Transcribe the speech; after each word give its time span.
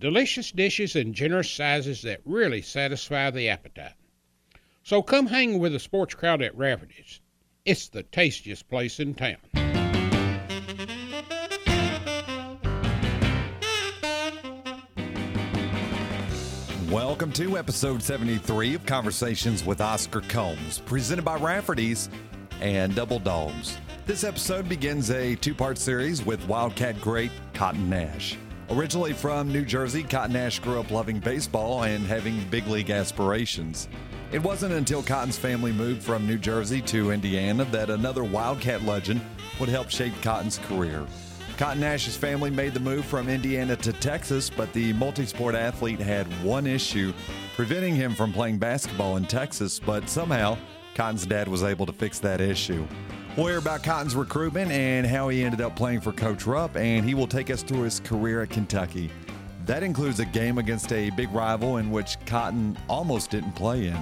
delicious 0.00 0.50
dishes 0.50 0.96
in 0.96 1.12
generous 1.12 1.50
sizes 1.50 2.02
that 2.02 2.22
really 2.24 2.62
satisfy 2.62 3.30
the 3.30 3.50
appetite. 3.50 3.92
So 4.82 5.02
come 5.02 5.26
hang 5.26 5.58
with 5.58 5.72
the 5.72 5.78
sports 5.78 6.14
crowd 6.14 6.40
at 6.40 6.56
Rafferty's. 6.56 7.20
It's 7.66 7.88
the 7.88 8.02
tastiest 8.02 8.66
place 8.70 8.98
in 8.98 9.14
town. 9.14 9.36
Welcome 16.90 17.30
to 17.32 17.58
episode 17.58 18.02
73 18.02 18.74
of 18.74 18.86
Conversations 18.86 19.64
with 19.64 19.82
Oscar 19.82 20.22
Combs, 20.22 20.78
presented 20.78 21.26
by 21.26 21.36
Rafferty's 21.36 22.08
and 22.62 22.94
Double 22.94 23.18
Dogs. 23.18 23.76
This 24.06 24.24
episode 24.24 24.66
begins 24.66 25.10
a 25.10 25.36
two 25.36 25.54
part 25.54 25.76
series 25.76 26.24
with 26.24 26.44
Wildcat 26.48 27.00
great 27.02 27.30
Cotton 27.52 27.90
Nash. 27.90 28.36
Originally 28.70 29.12
from 29.12 29.52
New 29.52 29.64
Jersey, 29.64 30.04
Cotton 30.04 30.34
Nash 30.34 30.60
grew 30.60 30.78
up 30.78 30.92
loving 30.92 31.18
baseball 31.18 31.82
and 31.82 32.06
having 32.06 32.44
big 32.50 32.68
league 32.68 32.90
aspirations. 32.90 33.88
It 34.30 34.40
wasn't 34.40 34.74
until 34.74 35.02
Cotton's 35.02 35.36
family 35.36 35.72
moved 35.72 36.04
from 36.04 36.24
New 36.24 36.38
Jersey 36.38 36.80
to 36.82 37.10
Indiana 37.10 37.64
that 37.66 37.90
another 37.90 38.22
Wildcat 38.22 38.82
legend 38.82 39.22
would 39.58 39.68
help 39.68 39.90
shape 39.90 40.12
Cotton's 40.22 40.58
career. 40.58 41.04
Cotton 41.56 41.80
Nash's 41.80 42.16
family 42.16 42.48
made 42.48 42.72
the 42.72 42.78
move 42.78 43.04
from 43.04 43.28
Indiana 43.28 43.74
to 43.74 43.92
Texas, 43.92 44.48
but 44.48 44.72
the 44.72 44.92
multi-sport 44.92 45.56
athlete 45.56 45.98
had 45.98 46.28
one 46.44 46.68
issue 46.68 47.12
preventing 47.56 47.96
him 47.96 48.14
from 48.14 48.32
playing 48.32 48.58
basketball 48.58 49.16
in 49.16 49.24
Texas, 49.24 49.80
but 49.80 50.08
somehow 50.08 50.56
Cotton's 50.94 51.26
dad 51.26 51.48
was 51.48 51.64
able 51.64 51.86
to 51.86 51.92
fix 51.92 52.20
that 52.20 52.40
issue. 52.40 52.86
We'll 53.36 53.46
hear 53.46 53.58
about 53.58 53.84
Cotton's 53.84 54.16
recruitment 54.16 54.72
and 54.72 55.06
how 55.06 55.28
he 55.28 55.44
ended 55.44 55.60
up 55.60 55.76
playing 55.76 56.00
for 56.00 56.12
Coach 56.12 56.46
Rupp, 56.46 56.76
and 56.76 57.04
he 57.04 57.14
will 57.14 57.28
take 57.28 57.48
us 57.48 57.62
through 57.62 57.82
his 57.82 58.00
career 58.00 58.42
at 58.42 58.50
Kentucky. 58.50 59.08
That 59.66 59.84
includes 59.84 60.18
a 60.18 60.24
game 60.24 60.58
against 60.58 60.92
a 60.92 61.10
big 61.10 61.30
rival 61.30 61.76
in 61.76 61.92
which 61.92 62.16
Cotton 62.26 62.76
almost 62.88 63.30
didn't 63.30 63.52
play 63.52 63.86
in. 63.86 63.96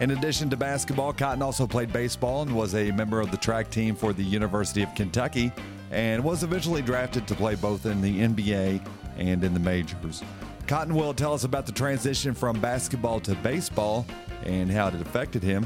In 0.00 0.10
addition 0.10 0.50
to 0.50 0.56
basketball, 0.56 1.12
Cotton 1.12 1.40
also 1.40 1.68
played 1.68 1.92
baseball 1.92 2.42
and 2.42 2.54
was 2.54 2.74
a 2.74 2.90
member 2.90 3.20
of 3.20 3.30
the 3.30 3.36
track 3.36 3.70
team 3.70 3.94
for 3.94 4.12
the 4.12 4.24
University 4.24 4.82
of 4.82 4.92
Kentucky 4.96 5.52
and 5.92 6.22
was 6.24 6.42
eventually 6.42 6.82
drafted 6.82 7.28
to 7.28 7.34
play 7.36 7.54
both 7.54 7.86
in 7.86 8.02
the 8.02 8.22
NBA 8.22 8.84
and 9.16 9.44
in 9.44 9.54
the 9.54 9.60
majors. 9.60 10.24
Cotton 10.66 10.96
will 10.96 11.14
tell 11.14 11.32
us 11.32 11.44
about 11.44 11.66
the 11.66 11.72
transition 11.72 12.34
from 12.34 12.60
basketball 12.60 13.20
to 13.20 13.36
baseball 13.36 14.04
and 14.42 14.68
how 14.68 14.88
it 14.88 14.94
affected 14.94 15.44
him. 15.44 15.64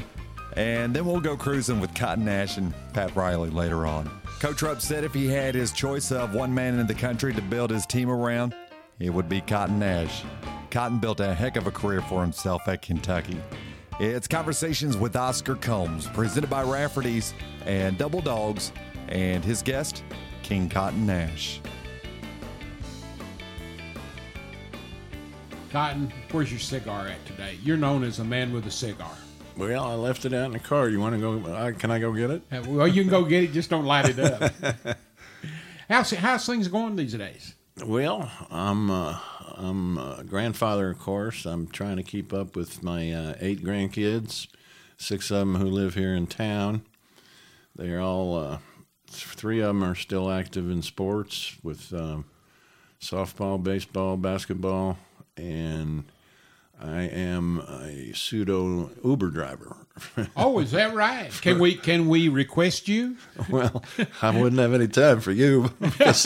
And 0.55 0.95
then 0.95 1.05
we'll 1.05 1.19
go 1.19 1.37
cruising 1.37 1.79
with 1.79 1.93
Cotton 1.93 2.25
Nash 2.25 2.57
and 2.57 2.73
Pat 2.93 3.15
Riley 3.15 3.49
later 3.49 3.85
on. 3.85 4.09
Coach 4.39 4.61
Rupp 4.61 4.81
said 4.81 5.03
if 5.03 5.13
he 5.13 5.27
had 5.27 5.53
his 5.53 5.71
choice 5.71 6.11
of 6.11 6.33
one 6.33 6.53
man 6.53 6.79
in 6.79 6.87
the 6.87 6.93
country 6.93 7.33
to 7.33 7.41
build 7.41 7.69
his 7.69 7.85
team 7.85 8.09
around, 8.09 8.55
it 8.99 9.09
would 9.09 9.29
be 9.29 9.41
Cotton 9.41 9.79
Nash. 9.79 10.23
Cotton 10.71 10.99
built 10.99 11.19
a 11.19 11.33
heck 11.33 11.55
of 11.55 11.67
a 11.67 11.71
career 11.71 12.01
for 12.01 12.21
himself 12.21 12.67
at 12.67 12.81
Kentucky. 12.81 13.39
It's 13.99 14.27
Conversations 14.27 14.95
with 14.95 15.15
Oscar 15.15 15.55
Combs, 15.55 16.07
presented 16.07 16.49
by 16.49 16.63
Rafferty's 16.63 17.33
and 17.65 17.97
Double 17.97 18.21
Dogs, 18.21 18.71
and 19.09 19.43
his 19.43 19.61
guest, 19.61 20.03
King 20.41 20.69
Cotton 20.69 21.05
Nash. 21.05 21.59
Cotton, 25.69 26.11
where's 26.31 26.49
your 26.49 26.59
cigar 26.59 27.07
at 27.07 27.23
today? 27.25 27.57
You're 27.61 27.77
known 27.77 28.03
as 28.03 28.19
a 28.19 28.23
man 28.23 28.53
with 28.53 28.65
a 28.67 28.71
cigar. 28.71 29.17
Well, 29.59 29.83
I 29.83 29.93
left 29.95 30.23
it 30.23 30.33
out 30.33 30.45
in 30.45 30.51
the 30.53 30.59
car. 30.59 30.87
You 30.87 31.01
want 31.01 31.15
to 31.15 31.19
go? 31.19 31.51
Uh, 31.51 31.73
can 31.73 31.91
I 31.91 31.99
go 31.99 32.13
get 32.13 32.31
it? 32.31 32.41
Uh, 32.49 32.63
Well, 32.65 32.87
you 32.87 33.01
can 33.01 33.09
go 33.09 33.25
get 33.25 33.43
it, 33.43 33.51
just 33.51 33.69
don't 33.69 33.83
light 33.83 34.07
it 34.07 34.17
up. 34.17 34.53
how's, 35.89 36.11
how's 36.11 36.45
things 36.45 36.69
going 36.69 36.95
these 36.95 37.13
days? 37.13 37.55
Well, 37.85 38.31
I'm 38.49 38.89
uh, 38.89 39.19
I'm 39.55 39.97
a 39.97 40.23
grandfather, 40.23 40.89
of 40.89 40.99
course. 40.99 41.45
I'm 41.45 41.67
trying 41.67 41.97
to 41.97 42.03
keep 42.03 42.31
up 42.31 42.55
with 42.55 42.81
my 42.83 43.11
uh, 43.11 43.33
eight 43.41 43.61
grandkids, 43.61 44.47
six 44.97 45.29
of 45.29 45.39
them 45.39 45.55
who 45.55 45.65
live 45.65 45.95
here 45.95 46.15
in 46.15 46.27
town. 46.27 46.83
They're 47.75 47.99
all 47.99 48.37
uh, 48.37 48.57
three 49.07 49.59
of 49.59 49.67
them 49.67 49.83
are 49.83 49.95
still 49.95 50.31
active 50.31 50.69
in 50.69 50.81
sports 50.81 51.57
with 51.63 51.93
um, 51.93 52.23
softball, 53.01 53.61
baseball, 53.61 54.15
basketball, 54.15 54.97
and 55.35 56.05
I 56.81 57.01
am 57.01 57.59
a 57.59 58.13
pseudo 58.13 58.89
Uber 59.03 59.29
driver. 59.29 59.75
Oh, 60.37 60.59
is 60.59 60.71
that 60.71 60.95
right? 60.95 61.29
Can 61.41 61.59
we 61.59 61.75
can 61.75 62.07
we 62.07 62.29
request 62.29 62.87
you? 62.87 63.17
well, 63.49 63.83
I 64.21 64.29
wouldn't 64.31 64.61
have 64.61 64.73
any 64.73 64.87
time 64.87 65.19
for 65.19 65.31
you 65.31 65.73
because, 65.81 66.25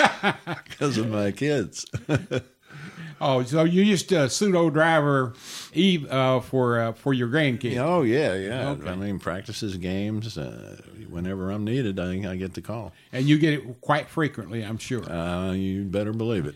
because 0.70 0.98
of 1.00 1.10
my 1.10 1.32
kids. 1.32 1.86
Oh, 3.22 3.42
so 3.44 3.64
you're 3.64 3.86
just 3.86 4.12
a 4.12 4.30
pseudo 4.30 4.70
driver, 4.70 5.34
Eve, 5.72 6.12
uh, 6.12 6.42
for 6.42 6.80
uh, 6.82 6.92
for 6.92 7.14
your 7.14 7.30
grandkids. 7.30 7.78
Oh 7.78 8.02
yeah, 8.02 8.34
yeah. 8.34 8.70
Okay. 8.72 8.90
I 8.90 8.96
mean, 8.96 9.18
practices, 9.18 9.78
games. 9.78 10.38
Uh, 10.38 10.82
whenever 11.10 11.50
I'm 11.50 11.64
needed, 11.64 12.02
I, 12.02 12.16
I 12.30 12.36
get 12.36 12.54
the 12.54 12.62
call. 12.62 12.92
And 13.14 13.26
you 13.26 13.38
get 13.38 13.54
it 13.54 13.80
quite 13.80 14.10
frequently, 14.10 14.62
I'm 14.62 14.78
sure. 14.78 15.10
Uh, 15.10 15.54
you 15.54 15.84
better 15.86 16.12
believe 16.12 16.46
it. 16.46 16.56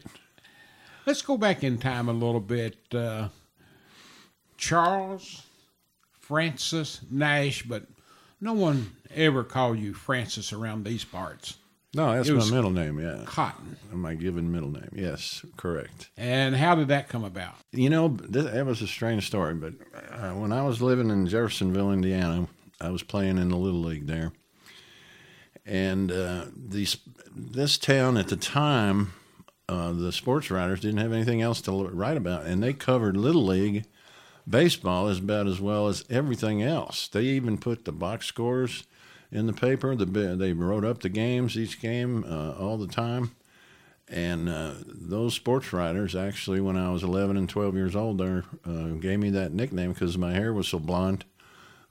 Let's 1.05 1.21
go 1.21 1.37
back 1.37 1.63
in 1.63 1.77
time 1.77 2.09
a 2.09 2.13
little 2.13 2.41
bit. 2.41 2.75
Charles 4.57 5.43
Francis 6.19 7.01
Nash, 7.09 7.63
but 7.63 7.83
no 8.41 8.53
one 8.53 8.91
ever 9.15 9.43
called 9.43 9.79
you 9.79 9.93
Francis 9.93 10.51
around 10.51 10.83
these 10.83 11.05
parts. 11.05 11.57
No, 11.93 12.11
that's 12.11 12.29
my 12.29 12.55
middle 12.55 12.69
name. 12.69 12.99
Yeah, 12.99 13.23
Cotton. 13.25 13.77
my 13.91 14.13
given 14.13 14.51
middle 14.51 14.69
name. 14.69 14.89
Yes, 14.93 15.43
correct. 15.55 16.09
And 16.17 16.55
how 16.55 16.75
did 16.75 16.89
that 16.89 17.07
come 17.07 17.23
about? 17.23 17.55
You 17.71 17.89
know, 17.89 18.09
that 18.09 18.65
was 18.65 18.81
a 18.81 18.87
strange 18.87 19.25
story, 19.25 19.53
but 19.53 19.73
uh, 20.11 20.31
when 20.31 20.51
I 20.51 20.63
was 20.63 20.81
living 20.81 21.09
in 21.09 21.27
Jeffersonville, 21.27 21.93
Indiana, 21.93 22.47
I 22.81 22.89
was 22.89 23.03
playing 23.03 23.37
in 23.37 23.49
the 23.49 23.55
Little 23.55 23.81
League 23.81 24.05
there. 24.05 24.31
And 25.65 26.11
uh, 26.11 26.45
these, 26.55 26.97
this 27.35 27.77
town 27.77 28.17
at 28.17 28.27
the 28.27 28.37
time, 28.37 29.13
uh, 29.69 29.91
the 29.93 30.11
sports 30.11 30.51
writers 30.51 30.81
didn't 30.81 30.99
have 30.99 31.13
anything 31.13 31.41
else 31.41 31.61
to 31.61 31.71
write 31.71 32.17
about, 32.17 32.45
and 32.45 32.61
they 32.61 32.73
covered 32.73 33.17
Little 33.17 33.45
League 33.45 33.85
baseball 34.47 35.07
is 35.07 35.19
about 35.19 35.47
as 35.47 35.59
well 35.59 35.87
as 35.87 36.05
everything 36.09 36.61
else. 36.61 37.07
They 37.07 37.23
even 37.23 37.57
put 37.57 37.85
the 37.85 37.91
box 37.91 38.25
scores 38.25 38.85
in 39.31 39.47
the 39.47 39.53
paper. 39.53 39.95
The 39.95 40.05
they 40.05 40.53
wrote 40.53 40.85
up 40.85 41.01
the 41.01 41.09
games 41.09 41.57
each 41.57 41.81
game 41.81 42.23
uh, 42.27 42.53
all 42.53 42.77
the 42.77 42.87
time. 42.87 43.31
And 44.09 44.47
uh, 44.47 44.75
those 44.85 45.33
sports 45.33 45.73
writers, 45.73 46.15
actually, 46.15 46.61
when 46.61 46.77
I 46.77 46.91
was 46.91 47.03
11 47.03 47.35
and 47.35 47.49
12 47.49 47.75
years 47.75 47.95
old, 47.95 48.17
there 48.19 48.45
uh, 48.65 48.95
gave 48.99 49.19
me 49.19 49.31
that 49.31 49.51
nickname 49.51 49.91
because 49.91 50.17
my 50.17 50.31
hair 50.31 50.53
was 50.53 50.69
so 50.69 50.79
blonde. 50.79 51.25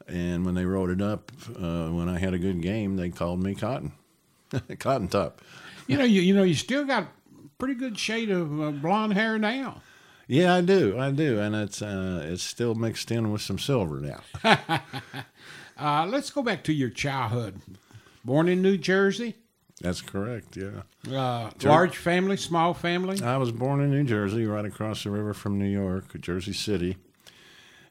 And 0.09 0.47
when 0.47 0.55
they 0.55 0.65
wrote 0.65 0.89
it 0.89 1.03
up, 1.03 1.31
uh, 1.51 1.89
when 1.89 2.09
I 2.09 2.19
had 2.19 2.33
a 2.33 2.39
good 2.39 2.63
game, 2.63 2.97
they 2.97 3.11
called 3.11 3.43
me 3.43 3.55
Cotton, 3.55 3.93
Cotton 4.79 5.09
Top. 5.09 5.43
You 5.89 5.99
know, 5.99 6.05
you 6.05 6.23
you 6.23 6.35
know, 6.35 6.43
you 6.43 6.55
still 6.55 6.85
got 6.85 7.09
pretty 7.59 7.75
good 7.75 7.99
shade 7.99 8.31
of 8.31 8.61
uh, 8.61 8.71
blonde 8.71 9.15
hair 9.15 9.39
now. 9.39 9.83
Yeah, 10.29 10.55
I 10.57 10.61
do, 10.61 10.99
I 10.99 11.13
do, 11.13 11.39
and 11.39 11.55
it's 11.55 11.81
uh, 11.83 12.21
it's 12.25 12.43
still 12.43 12.75
mixed 12.75 13.11
in 13.13 13.31
with 13.31 13.43
some 13.43 13.59
silver 13.59 14.01
now. 14.01 14.21
Uh, 15.79 16.07
let's 16.07 16.31
go 16.31 16.43
back 16.43 16.65
to 16.65 16.73
your 16.73 16.89
childhood. 16.89 17.61
Born 18.25 18.49
in 18.49 18.63
New 18.63 18.79
Jersey, 18.79 19.35
That's 19.83 20.01
correct. 20.01 20.57
Yeah, 20.57 20.85
uh, 21.15 21.51
large 21.63 21.99
family, 21.99 22.39
small 22.39 22.73
family. 22.73 23.23
I 23.23 23.37
was 23.37 23.53
born 23.53 23.83
in 23.83 23.91
New 23.91 24.05
Jersey, 24.05 24.47
right 24.47 24.65
across 24.65 25.05
the 25.05 25.11
river 25.11 25.35
from 25.35 25.59
New 25.59 25.69
York, 25.69 26.19
Jersey 26.19 26.55
City, 26.55 26.97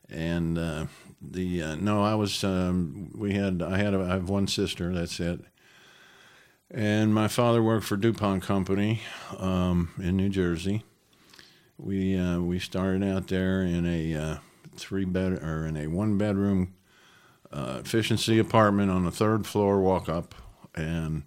and 0.10 0.58
uh, 0.58 0.86
the 1.22 1.62
uh, 1.62 1.76
no, 1.76 2.04
I 2.04 2.16
was 2.16 2.44
um, 2.44 3.12
we 3.16 3.34
had 3.34 3.62
I 3.62 3.78
had 3.78 3.94
a, 3.94 4.00
I 4.02 4.08
have 4.14 4.30
one 4.30 4.48
sister. 4.48 4.92
That's 4.92 5.20
it. 5.20 5.42
And 6.72 7.14
my 7.14 7.28
father 7.28 7.62
worked 7.62 7.86
for 7.86 7.98
DuPont 7.98 8.42
Company 8.42 9.02
um, 9.38 9.92
in 10.00 10.18
New 10.18 10.30
Jersey. 10.30 10.84
We 11.78 12.18
uh, 12.18 12.40
we 12.40 12.60
started 12.60 13.04
out 13.04 13.28
there 13.28 13.62
in 13.62 13.86
a 13.86 14.16
uh, 14.16 14.38
three 14.76 15.06
bed 15.06 15.34
or 15.34 15.66
in 15.66 15.78
a 15.78 15.88
one 15.88 16.18
bedroom 16.18 16.74
uh, 17.52 17.82
efficiency 17.84 18.40
apartment 18.40 18.92
on 18.92 19.04
the 19.04 19.12
third 19.12 19.46
floor 19.46 19.82
walk 19.82 20.08
up, 20.08 20.36
and 20.74 21.24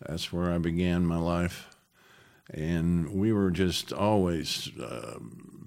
that's 0.00 0.32
where 0.32 0.52
I 0.52 0.58
began 0.58 1.06
my 1.06 1.18
life 1.18 1.74
and 2.52 3.08
we 3.10 3.32
were 3.32 3.50
just 3.50 3.92
always 3.92 4.70
uh, 4.78 5.18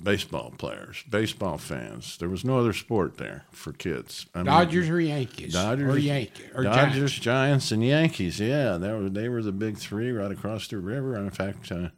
baseball 0.01 0.53
players, 0.57 1.03
baseball 1.09 1.57
fans. 1.57 2.17
There 2.17 2.29
was 2.29 2.45
no 2.45 2.59
other 2.59 2.73
sport 2.73 3.17
there 3.17 3.45
for 3.51 3.73
kids. 3.73 4.27
I 4.35 4.43
Dodgers 4.43 4.85
mean, 4.85 4.93
or 4.93 4.99
Yankees? 4.99 5.53
Dodgers 5.53 5.95
or 5.95 5.97
Yankees 5.97 6.45
or 6.53 6.63
Dodgers, 6.63 7.13
Giants. 7.13 7.19
Giants, 7.19 7.71
and 7.71 7.83
Yankees. 7.83 8.39
Yeah, 8.39 8.77
they 8.77 8.91
were 8.91 9.09
they 9.09 9.29
were 9.29 9.41
the 9.41 9.51
big 9.51 9.77
three 9.77 10.11
right 10.11 10.31
across 10.31 10.67
the 10.67 10.77
river. 10.77 11.15
In 11.15 11.31
fact, 11.31 11.71
uh, 11.71 11.89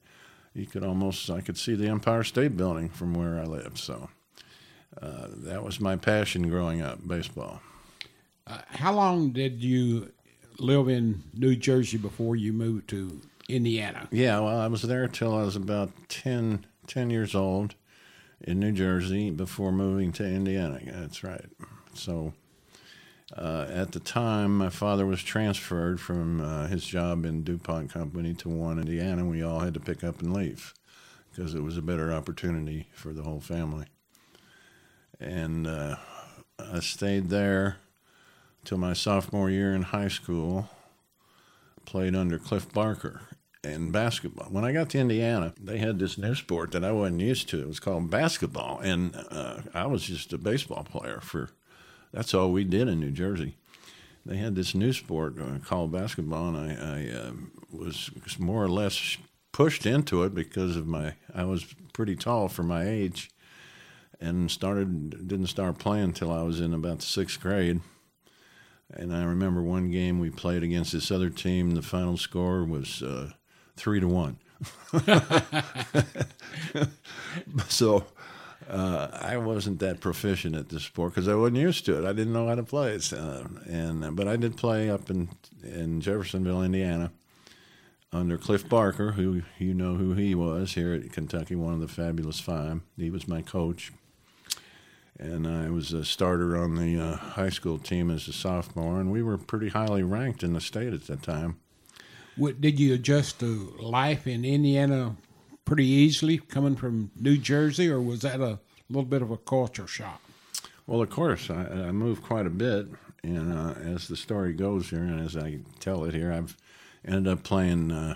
you 0.53 0.65
could 0.65 0.83
almost 0.83 1.29
I 1.29 1.41
could 1.41 1.57
see 1.57 1.75
the 1.75 1.87
Empire 1.87 2.23
State 2.23 2.57
Building 2.57 2.89
from 2.89 3.13
where 3.13 3.39
I 3.39 3.43
lived. 3.43 3.77
So 3.77 4.09
uh, 5.01 5.27
that 5.29 5.63
was 5.63 5.79
my 5.79 5.95
passion 5.95 6.49
growing 6.49 6.81
up, 6.81 7.07
baseball. 7.07 7.61
Uh, 8.47 8.59
how 8.67 8.93
long 8.93 9.31
did 9.31 9.63
you 9.63 10.11
live 10.57 10.89
in 10.89 11.23
New 11.33 11.55
Jersey 11.55 11.97
before 11.97 12.35
you 12.35 12.51
moved 12.51 12.89
to 12.89 13.21
Indiana? 13.47 14.07
Yeah, 14.11 14.39
well, 14.39 14.59
I 14.59 14.67
was 14.67 14.81
there 14.81 15.07
till 15.07 15.37
I 15.37 15.43
was 15.43 15.55
about 15.55 15.91
10, 16.09 16.65
10 16.87 17.09
years 17.09 17.35
old 17.35 17.75
in 18.41 18.59
New 18.59 18.71
Jersey 18.71 19.29
before 19.29 19.71
moving 19.71 20.11
to 20.13 20.25
Indiana. 20.25 20.79
That's 20.85 21.23
right. 21.23 21.45
So 21.93 22.33
uh, 23.37 23.67
at 23.69 23.91
the 23.91 23.99
time, 23.99 24.57
my 24.57 24.69
father 24.69 25.05
was 25.05 25.21
transferred 25.21 25.99
from 25.99 26.41
uh, 26.41 26.67
his 26.67 26.83
job 26.85 27.25
in 27.25 27.43
DuPont 27.43 27.91
Company 27.91 28.33
to 28.35 28.49
one 28.49 28.79
in 28.79 28.87
Indiana. 28.87 29.25
We 29.25 29.43
all 29.43 29.59
had 29.59 29.73
to 29.75 29.79
pick 29.79 30.03
up 30.03 30.21
and 30.21 30.33
leave 30.33 30.73
because 31.31 31.53
it 31.53 31.61
was 31.61 31.77
a 31.77 31.81
better 31.81 32.11
opportunity 32.11 32.87
for 32.93 33.13
the 33.13 33.23
whole 33.23 33.39
family. 33.39 33.85
And 35.19 35.67
uh, 35.67 35.97
I 36.57 36.79
stayed 36.79 37.29
there 37.29 37.77
till 38.65 38.77
my 38.77 38.93
sophomore 38.93 39.49
year 39.49 39.73
in 39.75 39.83
high 39.83 40.07
school. 40.07 40.69
Played 41.85 42.15
under 42.15 42.37
Cliff 42.37 42.71
Barker 42.71 43.21
in 43.63 43.91
basketball. 43.91 44.47
When 44.49 44.63
I 44.63 44.71
got 44.71 44.89
to 44.91 44.99
Indiana, 44.99 45.53
they 45.59 45.79
had 45.79 45.99
this 45.99 46.17
new 46.17 46.35
sport 46.35 46.71
that 46.71 46.83
I 46.83 46.91
wasn't 46.91 47.21
used 47.21 47.49
to. 47.49 47.61
It 47.61 47.67
was 47.67 47.79
called 47.79 48.09
basketball, 48.09 48.79
and 48.79 49.15
uh, 49.31 49.61
I 49.73 49.87
was 49.87 50.03
just 50.03 50.33
a 50.33 50.37
baseball 50.37 50.83
player 50.83 51.19
for. 51.21 51.49
That's 52.11 52.33
all 52.33 52.51
we 52.51 52.63
did 52.63 52.87
in 52.87 52.99
New 52.99 53.11
Jersey. 53.11 53.55
They 54.25 54.37
had 54.37 54.55
this 54.55 54.75
new 54.75 54.93
sport 54.93 55.35
uh, 55.39 55.59
called 55.63 55.91
basketball, 55.91 56.49
and 56.49 56.57
I, 56.57 56.73
I 56.73 57.09
uh, 57.17 57.31
was 57.71 58.11
more 58.37 58.63
or 58.63 58.69
less 58.69 59.17
pushed 59.51 59.85
into 59.85 60.23
it 60.23 60.33
because 60.33 60.75
of 60.75 60.87
my. 60.87 61.15
I 61.33 61.45
was 61.45 61.73
pretty 61.93 62.15
tall 62.15 62.47
for 62.47 62.63
my 62.63 62.87
age, 62.87 63.31
and 64.19 64.51
started 64.51 65.27
didn't 65.27 65.47
start 65.47 65.77
playing 65.77 66.05
until 66.05 66.31
I 66.31 66.43
was 66.43 66.59
in 66.59 66.73
about 66.73 66.99
the 66.99 67.05
sixth 67.05 67.39
grade. 67.39 67.81
And 68.91 69.15
I 69.15 69.23
remember 69.23 69.61
one 69.61 69.91
game 69.91 70.19
we 70.19 70.31
played 70.31 70.63
against 70.63 70.93
this 70.93 71.11
other 71.11 71.29
team. 71.29 71.71
The 71.71 71.81
final 71.83 72.17
score 72.17 72.63
was 72.65 73.03
uh, 73.03 73.31
three 73.75 73.99
to 73.99 74.07
one. 74.07 74.37
so 77.67 78.05
uh, 78.69 79.09
I 79.21 79.37
wasn't 79.37 79.79
that 79.79 79.99
proficient 79.99 80.55
at 80.55 80.69
this 80.69 80.83
sport 80.83 81.13
because 81.13 81.27
I 81.27 81.35
wasn't 81.35 81.57
used 81.57 81.85
to 81.85 81.97
it. 81.97 82.07
I 82.07 82.13
didn't 82.13 82.33
know 82.33 82.47
how 82.47 82.55
to 82.55 82.63
play 82.63 82.93
it, 82.93 83.11
uh, 83.11 83.45
and 83.67 84.15
but 84.15 84.27
I 84.27 84.35
did 84.35 84.57
play 84.57 84.89
up 84.89 85.09
in 85.09 85.29
in 85.63 86.01
Jeffersonville, 86.01 86.63
Indiana, 86.63 87.11
under 88.13 88.37
Cliff 88.37 88.69
Barker, 88.69 89.13
who 89.13 89.41
you 89.57 89.73
know 89.73 89.95
who 89.95 90.13
he 90.13 90.35
was 90.35 90.73
here 90.73 90.93
at 90.93 91.11
Kentucky, 91.11 91.55
one 91.55 91.73
of 91.73 91.79
the 91.79 91.87
fabulous 91.87 92.39
five. 92.39 92.81
He 92.95 93.09
was 93.09 93.27
my 93.27 93.41
coach, 93.41 93.91
and 95.17 95.47
I 95.47 95.69
was 95.71 95.91
a 95.91 96.05
starter 96.05 96.55
on 96.55 96.75
the 96.75 96.99
uh, 96.99 97.15
high 97.15 97.49
school 97.49 97.79
team 97.79 98.11
as 98.11 98.27
a 98.27 98.33
sophomore, 98.33 98.99
and 98.99 99.11
we 99.11 99.23
were 99.23 99.37
pretty 99.37 99.69
highly 99.69 100.03
ranked 100.03 100.43
in 100.43 100.53
the 100.53 100.61
state 100.61 100.93
at 100.93 101.07
that 101.07 101.23
time. 101.23 101.59
What, 102.35 102.61
did 102.61 102.79
you 102.79 102.93
adjust 102.93 103.39
to 103.41 103.75
life 103.79 104.25
in 104.25 104.45
Indiana 104.45 105.15
pretty 105.69 105.85
easily 105.85 106.39
coming 106.39 106.75
from 106.75 107.11
New 107.15 107.37
Jersey, 107.37 107.87
or 107.91 108.01
was 108.01 108.21
that 108.21 108.41
a 108.41 108.57
little 108.89 109.05
bit 109.05 109.21
of 109.21 109.29
a 109.29 109.37
culture 109.37 109.85
shock? 109.85 110.19
Well, 110.87 110.99
of 110.99 111.11
course, 111.11 111.51
I, 111.51 111.61
I 111.61 111.91
moved 111.91 112.23
quite 112.23 112.47
a 112.47 112.49
bit, 112.49 112.87
and 113.21 113.53
uh, 113.53 113.75
as 113.79 114.07
the 114.07 114.17
story 114.17 114.53
goes 114.53 114.89
here, 114.89 115.03
and 115.03 115.23
as 115.23 115.37
I 115.37 115.59
tell 115.79 116.05
it 116.05 116.15
here, 116.15 116.33
I've 116.33 116.57
ended 117.05 117.31
up 117.31 117.43
playing, 117.43 117.91
uh, 117.91 118.15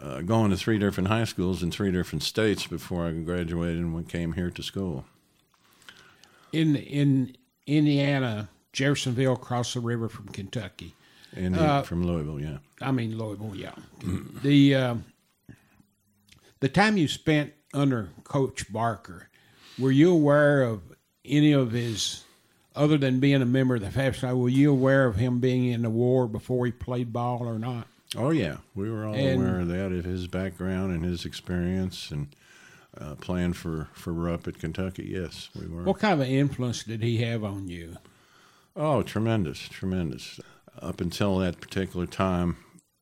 uh, 0.00 0.22
going 0.22 0.52
to 0.52 0.56
three 0.56 0.78
different 0.78 1.10
high 1.10 1.24
schools 1.24 1.62
in 1.62 1.70
three 1.70 1.92
different 1.92 2.22
states 2.22 2.66
before 2.66 3.08
I 3.08 3.10
graduated 3.10 3.82
and 3.82 4.08
came 4.08 4.32
here 4.32 4.50
to 4.50 4.62
school. 4.62 5.04
In 6.50 6.76
in 6.76 7.36
Indiana, 7.66 8.48
Jeffersonville 8.72 9.34
across 9.34 9.74
the 9.74 9.80
river 9.80 10.08
from 10.08 10.28
Kentucky. 10.28 10.94
And 11.36 11.56
uh, 11.56 11.82
from 11.82 12.06
Louisville, 12.06 12.40
yeah. 12.40 12.58
I 12.80 12.90
mean 12.90 13.18
Louisville, 13.18 13.54
yeah. 13.54 13.72
the 14.42 14.74
uh, 14.74 14.94
the 16.60 16.68
time 16.68 16.96
you 16.96 17.08
spent 17.08 17.52
under 17.72 18.10
Coach 18.24 18.72
Barker, 18.72 19.28
were 19.78 19.92
you 19.92 20.12
aware 20.12 20.62
of 20.62 20.82
any 21.24 21.52
of 21.52 21.72
his, 21.72 22.24
other 22.74 22.96
than 22.96 23.20
being 23.20 23.42
a 23.42 23.46
member 23.46 23.76
of 23.76 23.80
the 23.80 23.90
Fab 23.90 24.14
Five, 24.14 24.36
were 24.36 24.48
you 24.48 24.70
aware 24.70 25.06
of 25.06 25.16
him 25.16 25.40
being 25.40 25.66
in 25.66 25.82
the 25.82 25.90
war 25.90 26.26
before 26.28 26.66
he 26.66 26.72
played 26.72 27.12
ball 27.12 27.46
or 27.46 27.58
not? 27.58 27.86
Oh 28.16 28.30
yeah, 28.30 28.58
we 28.74 28.90
were 28.90 29.06
all 29.06 29.14
and, 29.14 29.42
aware 29.42 29.60
of 29.60 29.68
that, 29.68 29.92
of 29.92 30.04
his 30.04 30.28
background 30.28 30.94
and 30.94 31.04
his 31.04 31.24
experience, 31.24 32.10
and 32.10 32.28
uh, 32.96 33.16
playing 33.16 33.54
for 33.54 33.88
for 33.92 34.12
Rupp 34.12 34.46
at 34.46 34.58
Kentucky. 34.58 35.08
Yes, 35.10 35.50
we 35.58 35.66
were. 35.66 35.82
What 35.82 35.98
kind 35.98 36.22
of 36.22 36.28
influence 36.28 36.84
did 36.84 37.02
he 37.02 37.18
have 37.18 37.42
on 37.42 37.68
you? 37.68 37.96
Oh, 38.76 39.02
tremendous, 39.02 39.68
tremendous 39.68 40.38
up 40.80 41.00
until 41.00 41.38
that 41.38 41.60
particular 41.60 42.06
time, 42.06 42.56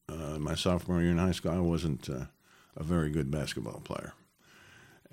uh, 0.08 0.38
my 0.38 0.54
sophomore 0.54 1.00
year 1.00 1.10
in 1.10 1.18
high 1.18 1.32
school, 1.32 1.52
I 1.52 1.60
wasn't 1.60 2.08
uh, 2.08 2.26
a 2.76 2.82
very 2.82 3.10
good 3.10 3.30
basketball 3.30 3.80
player. 3.80 4.14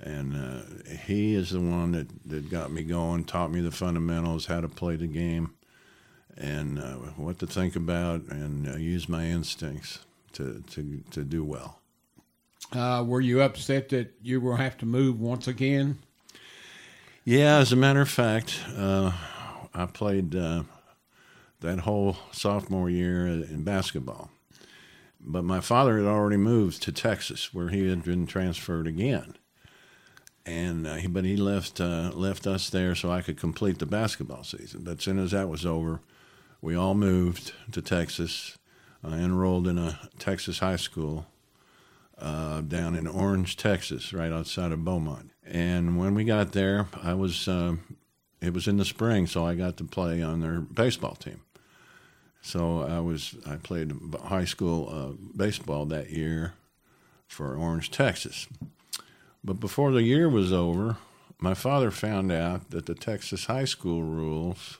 And 0.01 0.33
uh, 0.33 0.93
he 1.05 1.35
is 1.35 1.49
the 1.49 1.59
one 1.59 1.91
that, 1.91 2.07
that 2.25 2.49
got 2.49 2.71
me 2.71 2.83
going, 2.83 3.25
taught 3.25 3.51
me 3.51 3.59
the 3.59 3.71
fundamentals, 3.71 4.45
how 4.45 4.61
to 4.61 4.69
play 4.69 4.95
the 4.95 5.07
game, 5.07 5.55
and 6.37 6.79
uh, 6.79 6.93
what 7.17 7.39
to 7.39 7.47
think 7.47 7.75
about, 7.75 8.21
and 8.29 8.67
uh, 8.67 8.77
use 8.77 9.09
my 9.09 9.25
instincts 9.25 9.99
to, 10.33 10.63
to, 10.71 11.03
to 11.11 11.23
do 11.25 11.43
well. 11.43 11.79
Uh, 12.71 13.03
were 13.05 13.19
you 13.19 13.41
upset 13.41 13.89
that 13.89 14.13
you 14.21 14.39
will 14.39 14.55
have 14.55 14.77
to 14.77 14.85
move 14.85 15.19
once 15.19 15.47
again? 15.47 15.97
Yeah, 17.25 17.57
as 17.57 17.73
a 17.73 17.75
matter 17.75 18.01
of 18.01 18.09
fact, 18.09 18.59
I 18.77 19.87
played 19.91 20.31
that 20.31 21.79
whole 21.79 22.15
sophomore 22.31 22.89
year 22.89 23.27
in 23.27 23.63
basketball. 23.63 24.31
But 25.21 25.43
my 25.43 25.59
father 25.59 25.97
had 25.97 26.07
already 26.07 26.37
moved 26.37 26.81
to 26.83 26.91
Texas, 26.91 27.53
where 27.53 27.69
he 27.69 27.89
had 27.89 28.03
been 28.03 28.25
transferred 28.25 28.87
again, 28.87 29.35
and 30.45 30.87
uh, 30.87 30.97
but 31.09 31.25
he 31.25 31.35
left 31.35 31.81
uh, 31.81 32.11
left 32.13 32.47
us 32.47 32.69
there 32.69 32.95
so 32.95 33.11
I 33.11 33.21
could 33.21 33.37
complete 33.37 33.79
the 33.79 33.85
basketball 33.85 34.43
season. 34.43 34.83
But 34.83 34.99
as 34.99 35.03
soon 35.03 35.19
as 35.19 35.31
that 35.31 35.49
was 35.49 35.65
over, 35.65 36.01
we 36.61 36.75
all 36.75 36.95
moved 36.95 37.53
to 37.71 37.81
Texas. 37.81 38.57
I 39.03 39.17
enrolled 39.17 39.67
in 39.67 39.77
a 39.77 39.99
Texas 40.17 40.59
high 40.59 40.75
school 40.77 41.27
uh, 42.17 42.61
down 42.61 42.95
in 42.95 43.07
Orange, 43.07 43.55
Texas, 43.55 44.13
right 44.13 44.31
outside 44.31 44.71
of 44.71 44.83
Beaumont. 44.83 45.31
And 45.45 45.97
when 45.97 46.15
we 46.15 46.23
got 46.23 46.51
there, 46.51 46.87
I 47.01 47.13
was 47.13 47.47
uh, 47.47 47.75
it 48.41 48.53
was 48.53 48.67
in 48.67 48.77
the 48.77 48.85
spring, 48.85 49.27
so 49.27 49.45
I 49.45 49.55
got 49.55 49.77
to 49.77 49.83
play 49.83 50.21
on 50.21 50.39
their 50.39 50.61
baseball 50.61 51.15
team. 51.15 51.41
So 52.41 52.81
I 52.81 52.99
was 52.99 53.35
I 53.45 53.55
played 53.55 53.93
high 54.25 54.45
school 54.45 54.89
uh, 54.91 55.11
baseball 55.35 55.85
that 55.87 56.09
year 56.09 56.53
for 57.27 57.55
Orange, 57.55 57.91
Texas. 57.91 58.47
But 59.43 59.59
before 59.59 59.91
the 59.91 60.03
year 60.03 60.27
was 60.27 60.51
over, 60.51 60.97
my 61.39 61.53
father 61.53 61.91
found 61.91 62.31
out 62.31 62.71
that 62.71 62.85
the 62.85 62.95
Texas 62.95 63.45
high 63.45 63.65
school 63.65 64.03
rules 64.03 64.77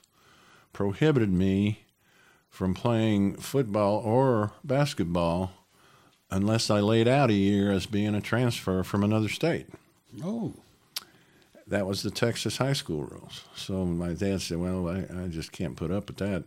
prohibited 0.72 1.32
me 1.32 1.84
from 2.50 2.74
playing 2.74 3.36
football 3.36 3.98
or 3.98 4.52
basketball 4.62 5.52
unless 6.30 6.70
I 6.70 6.80
laid 6.80 7.08
out 7.08 7.30
a 7.30 7.34
year 7.34 7.72
as 7.72 7.86
being 7.86 8.14
a 8.14 8.20
transfer 8.20 8.82
from 8.82 9.02
another 9.02 9.28
state. 9.28 9.68
Oh. 10.22 10.54
That 11.66 11.86
was 11.86 12.02
the 12.02 12.10
Texas 12.10 12.56
high 12.58 12.72
school 12.72 13.04
rules. 13.04 13.44
So 13.54 13.84
my 13.84 14.12
dad 14.12 14.42
said, 14.42 14.58
Well, 14.58 14.88
I, 14.88 15.06
I 15.24 15.28
just 15.28 15.52
can't 15.52 15.76
put 15.76 15.90
up 15.90 16.08
with 16.08 16.16
that. 16.18 16.44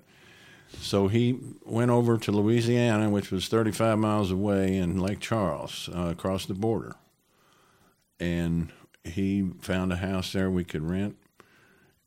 So 0.80 1.08
he 1.08 1.40
went 1.64 1.92
over 1.92 2.18
to 2.18 2.32
Louisiana, 2.32 3.10
which 3.10 3.32
was 3.32 3.48
35 3.48 3.98
miles 3.98 4.32
away 4.32 4.76
in 4.76 5.00
Lake 5.00 5.20
Charles, 5.20 5.90
uh, 5.96 6.08
across 6.08 6.46
the 6.46 6.54
border. 6.54 6.96
And 8.20 8.72
he 9.04 9.50
found 9.62 9.92
a 9.92 9.98
house 9.98 10.34
there 10.34 10.50
we 10.50 10.64
could 10.64 10.84
rent. 10.84 11.18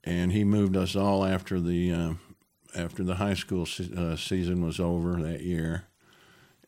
And 0.05 0.33
he 0.33 0.45
moved 0.45 0.77
us 0.77 0.95
all 0.95 1.25
after 1.25 1.59
the 1.61 1.93
uh, 1.93 2.13
after 2.77 3.03
the 3.03 3.17
high 3.17 3.35
school 3.35 3.67
se- 3.67 3.91
uh, 3.97 4.15
season 4.17 4.65
was 4.65 4.79
over 4.79 5.21
that 5.23 5.41
year 5.41 5.85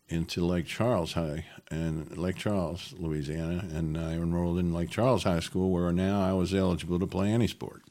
into 0.08 0.44
Lake 0.44 0.66
Charles 0.66 1.12
High 1.12 1.44
and 1.70 2.16
Lake 2.16 2.36
Charles, 2.36 2.94
Louisiana, 2.98 3.64
and 3.72 3.96
I 3.96 4.14
enrolled 4.14 4.58
in 4.58 4.72
Lake 4.72 4.90
Charles 4.90 5.24
High 5.24 5.40
School, 5.40 5.70
where 5.70 5.92
now 5.92 6.22
I 6.22 6.32
was 6.32 6.54
eligible 6.54 6.98
to 6.98 7.06
play 7.06 7.30
any 7.30 7.46
sport. 7.46 7.82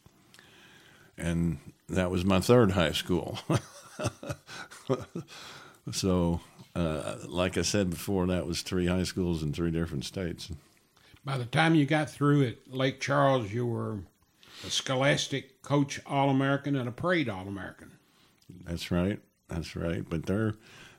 And 1.17 1.59
that 1.87 2.11
was 2.11 2.25
my 2.25 2.39
third 2.39 2.71
high 2.71 2.91
school. 2.91 3.39
so 5.91 6.39
uh, 6.75 7.15
like 7.27 7.57
I 7.57 7.63
said 7.63 7.89
before, 7.89 8.27
that 8.27 8.45
was 8.45 8.61
three 8.61 8.85
high 8.85 9.03
schools 9.03 9.41
in 9.41 9.51
three 9.51 9.71
different 9.71 10.05
states. 10.05 10.51
By 11.25 11.37
the 11.37 11.45
time 11.45 11.75
you 11.75 11.85
got 11.85 12.09
through 12.09 12.45
at 12.45 12.71
Lake 12.71 12.99
Charles, 12.99 13.51
you 13.51 13.65
were 13.65 13.99
a 14.65 14.69
Scholastic 14.69 15.61
Coach 15.61 15.99
All 16.05 16.29
American 16.29 16.75
and 16.75 16.87
a 16.87 16.91
Parade 16.91 17.29
All 17.29 17.47
American. 17.47 17.91
That's 18.63 18.91
right. 18.91 19.19
That's 19.47 19.75
right. 19.75 20.07
But 20.07 20.25
there, 20.25 20.53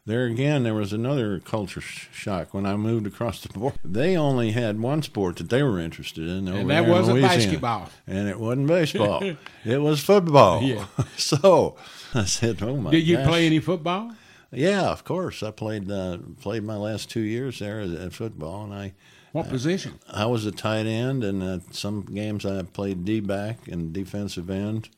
there 0.09 0.25
again, 0.25 0.63
there 0.65 0.75
was 0.75 0.93
another 0.93 1.39
culture 1.39 1.81
sh- 1.83 2.09
shock 2.13 2.53
when 2.55 2.65
I 2.67 2.77
moved 2.77 3.07
across 3.07 3.41
the 3.43 3.51
border. 3.51 3.77
They 3.85 4.17
only 4.17 4.53
had 4.53 4.81
one 4.81 5.03
sport 5.03 5.37
that 5.37 5.51
they 5.51 5.63
were 5.63 5.79
interested 5.79 6.27
in, 6.27 6.49
over 6.49 6.59
And 6.59 6.71
that 6.71 6.87
wasn't 6.89 7.21
basketball. 7.21 7.91
and 8.07 8.27
it 8.29 8.41
wasn't 8.41 8.67
baseball. 8.69 9.23
it 9.65 9.79
was 9.81 10.01
football. 10.01 10.63
Yeah. 10.63 10.87
So 11.17 11.77
I 12.15 12.25
said, 12.25 12.63
"Oh 12.63 12.77
my!" 12.77 12.91
Did 12.91 13.07
you 13.07 13.19
gosh. 13.19 13.27
play 13.29 13.47
any 13.47 13.61
football? 13.61 14.13
Yeah, 14.51 14.91
of 14.91 15.05
course. 15.05 15.43
I 15.43 15.51
played 15.51 15.91
uh, 15.91 16.19
played 16.41 16.63
my 16.65 16.77
last 16.77 17.11
two 17.11 17.21
years 17.21 17.59
there 17.59 17.81
at, 17.81 18.13
football, 18.15 18.65
and 18.65 18.73
I 18.73 18.95
What 19.33 19.49
position? 19.51 19.99
I 20.11 20.25
was 20.25 20.47
a 20.47 20.53
tight 20.53 20.87
end, 20.87 21.23
and 21.23 21.43
uh, 21.43 21.59
some 21.71 22.03
games 22.03 22.47
I 22.47 22.63
played 22.63 23.05
D 23.05 23.21
back 23.21 23.69
and 23.69 23.93
defensive 23.93 24.49
end. 24.49 24.89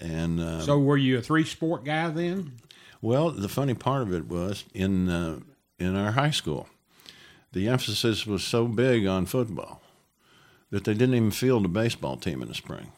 And 0.00 0.38
uh, 0.40 0.60
So 0.60 0.78
were 0.78 0.96
you 0.96 1.18
a 1.18 1.20
three 1.20 1.44
sport 1.44 1.84
guy 1.84 2.08
then? 2.10 2.52
Well, 3.00 3.30
the 3.30 3.48
funny 3.48 3.74
part 3.74 4.02
of 4.02 4.12
it 4.12 4.26
was 4.26 4.64
in 4.74 5.08
uh, 5.08 5.40
in 5.78 5.96
our 5.96 6.12
high 6.12 6.30
school, 6.30 6.68
the 7.52 7.68
emphasis 7.68 8.26
was 8.26 8.44
so 8.44 8.66
big 8.66 9.06
on 9.06 9.26
football 9.26 9.82
that 10.70 10.84
they 10.84 10.94
didn't 10.94 11.14
even 11.14 11.30
field 11.30 11.64
a 11.64 11.68
baseball 11.68 12.16
team 12.16 12.42
in 12.42 12.48
the 12.48 12.54
spring 12.54 12.92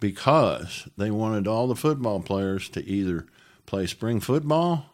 because 0.00 0.88
they 0.96 1.10
wanted 1.10 1.46
all 1.46 1.68
the 1.68 1.76
football 1.76 2.20
players 2.20 2.68
to 2.70 2.84
either 2.84 3.26
play 3.66 3.86
spring 3.86 4.18
football 4.18 4.86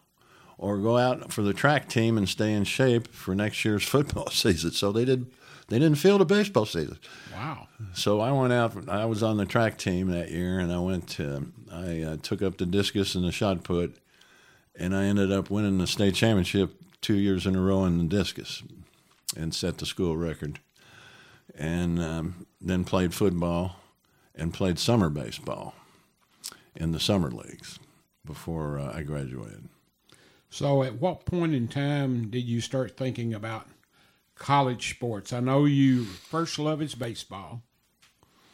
or 0.58 0.78
go 0.78 0.98
out 0.98 1.32
for 1.32 1.42
the 1.42 1.54
track 1.54 1.88
team 1.88 2.18
and 2.18 2.28
stay 2.28 2.52
in 2.52 2.64
shape 2.64 3.08
for 3.08 3.34
next 3.34 3.64
year's 3.64 3.84
football 3.88 4.28
season. 4.30 4.72
So 4.72 4.92
they 4.92 5.04
did 5.04 5.26
they 5.68 5.78
didn't 5.78 5.98
field 5.98 6.20
a 6.20 6.24
baseball 6.24 6.64
season. 6.64 6.98
Wow. 7.32 7.66
So 7.92 8.20
I 8.20 8.30
went 8.30 8.52
out. 8.52 8.88
I 8.88 9.04
was 9.04 9.22
on 9.22 9.36
the 9.36 9.46
track 9.46 9.78
team 9.78 10.08
that 10.08 10.30
year, 10.30 10.60
and 10.60 10.72
I 10.72 10.78
went. 10.78 11.08
To, 11.10 11.46
I 11.72 12.02
uh, 12.02 12.16
took 12.22 12.40
up 12.40 12.58
the 12.58 12.66
discus 12.66 13.16
and 13.16 13.24
the 13.24 13.32
shot 13.32 13.64
put, 13.64 13.96
and 14.78 14.94
I 14.94 15.04
ended 15.04 15.32
up 15.32 15.50
winning 15.50 15.78
the 15.78 15.86
state 15.86 16.14
championship 16.14 16.74
two 17.00 17.14
years 17.14 17.46
in 17.46 17.56
a 17.56 17.60
row 17.60 17.84
in 17.84 17.98
the 17.98 18.04
discus, 18.04 18.62
and 19.36 19.54
set 19.54 19.78
the 19.78 19.86
school 19.86 20.16
record. 20.16 20.60
And 21.58 22.02
um, 22.02 22.46
then 22.60 22.84
played 22.84 23.14
football, 23.14 23.76
and 24.34 24.52
played 24.52 24.78
summer 24.78 25.08
baseball, 25.08 25.74
in 26.74 26.92
the 26.92 27.00
summer 27.00 27.30
leagues, 27.30 27.78
before 28.24 28.78
uh, 28.78 28.92
I 28.94 29.02
graduated. 29.02 29.68
So 30.50 30.82
at 30.82 31.00
what 31.00 31.24
point 31.24 31.54
in 31.54 31.68
time 31.68 32.30
did 32.30 32.44
you 32.44 32.60
start 32.60 32.96
thinking 32.96 33.34
about 33.34 33.68
college 34.34 34.90
sports? 34.90 35.32
I 35.32 35.40
know 35.40 35.64
you 35.64 36.04
first 36.04 36.58
love 36.58 36.82
is 36.82 36.94
baseball, 36.94 37.62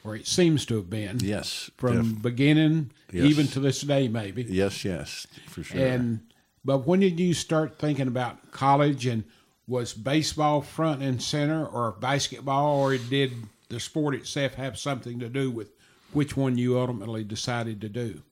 or 0.05 0.17
it 0.17 0.27
seems 0.27 0.67
to 0.67 0.77
have 0.77 0.91
been 0.91 1.19
Yes, 1.21 1.71
from 1.77 2.15
beginning 2.15 2.91
Yes. 3.13 3.27
even 3.27 3.47
to 3.49 3.61
this 3.61 3.81
day, 3.83 4.09
maybe. 4.09 4.43
yes, 4.45 4.85
yes, 4.85 5.27
for 5.47 5.63
sure. 5.63 5.81
And 5.81 6.21
but 6.65 6.87
when 6.87 7.01
did 7.01 7.19
you 7.19 7.35
start 7.35 7.79
thinking 7.79 8.09
about 8.09 8.53
college 8.53 9.07
and 9.07 9.25
was 9.67 9.93
baseball 9.93 10.61
front 10.63 11.03
and 11.03 11.23
center 11.23 11.67
or 11.67 11.93
basketball 11.93 12.79
or 12.79 12.97
did 12.97 13.33
the 13.69 13.81
sport 13.81 14.15
itself 14.15 14.55
have 14.55 14.79
something 14.79 15.19
to 15.21 15.29
do 15.29 15.51
with 15.51 15.71
which 16.13 16.37
one 16.37 16.59
you 16.59 16.79
ultimately 16.79 17.25
decided 17.25 17.81
to 17.81 17.89
do? 17.89 18.23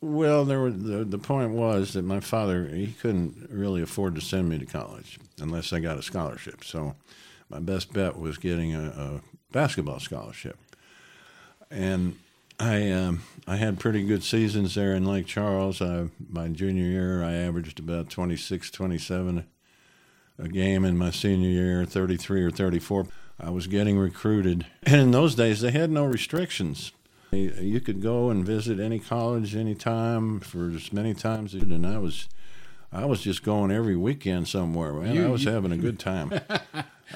Well, 0.00 0.44
there 0.44 0.60
were, 0.60 0.70
the 0.70 1.04
the 1.04 1.18
point 1.18 1.50
was 1.52 1.92
that 1.94 2.04
my 2.04 2.20
father 2.20 2.66
he 2.68 2.88
couldn't 3.00 3.48
really 3.50 3.82
afford 3.82 4.14
to 4.14 4.20
send 4.20 4.48
me 4.48 4.58
to 4.58 4.66
college 4.66 5.18
unless 5.40 5.72
I 5.72 5.80
got 5.80 5.98
a 5.98 6.02
scholarship. 6.02 6.62
So 6.64 6.94
my 7.50 7.58
best 7.58 7.92
bet 7.92 8.16
was 8.18 8.38
getting 8.38 8.74
a, 8.74 8.88
a 8.88 9.20
basketball 9.50 9.98
scholarship, 9.98 10.56
and 11.70 12.16
I 12.60 12.90
um, 12.90 13.22
I 13.46 13.56
had 13.56 13.78
pretty 13.78 14.02
good 14.02 14.22
seasons 14.22 14.74
there 14.74 14.94
in 14.94 15.04
Lake 15.04 15.26
Charles. 15.26 15.80
I, 15.80 16.08
my 16.28 16.48
junior 16.48 16.84
year, 16.84 17.22
I 17.22 17.32
averaged 17.34 17.78
about 17.78 18.10
26, 18.10 18.70
27 18.70 19.44
a 20.40 20.48
game. 20.48 20.84
In 20.84 20.96
my 20.98 21.10
senior 21.10 21.48
year, 21.48 21.84
33 21.84 22.44
or 22.44 22.50
34. 22.50 23.06
I 23.40 23.50
was 23.50 23.68
getting 23.68 23.96
recruited, 23.98 24.66
and 24.82 24.96
in 25.00 25.10
those 25.12 25.34
days 25.36 25.60
they 25.60 25.70
had 25.70 25.90
no 25.90 26.04
restrictions. 26.04 26.90
You 27.30 27.80
could 27.80 28.00
go 28.02 28.30
and 28.30 28.44
visit 28.44 28.80
any 28.80 28.98
college 28.98 29.54
anytime 29.54 30.40
for 30.40 30.70
as 30.70 30.92
many 30.92 31.14
times, 31.14 31.54
as- 31.54 31.60
you 31.60 31.66
did, 31.68 31.74
and 31.76 31.86
I 31.86 31.98
was, 31.98 32.28
I 32.92 33.04
was 33.04 33.20
just 33.20 33.42
going 33.42 33.70
every 33.70 33.96
weekend 33.96 34.48
somewhere. 34.48 34.92
Man, 34.94 35.14
You- 35.14 35.26
I 35.26 35.30
was 35.30 35.44
you- 35.44 35.50
having 35.50 35.72
a 35.72 35.76
good 35.76 35.98
time. 36.10 36.32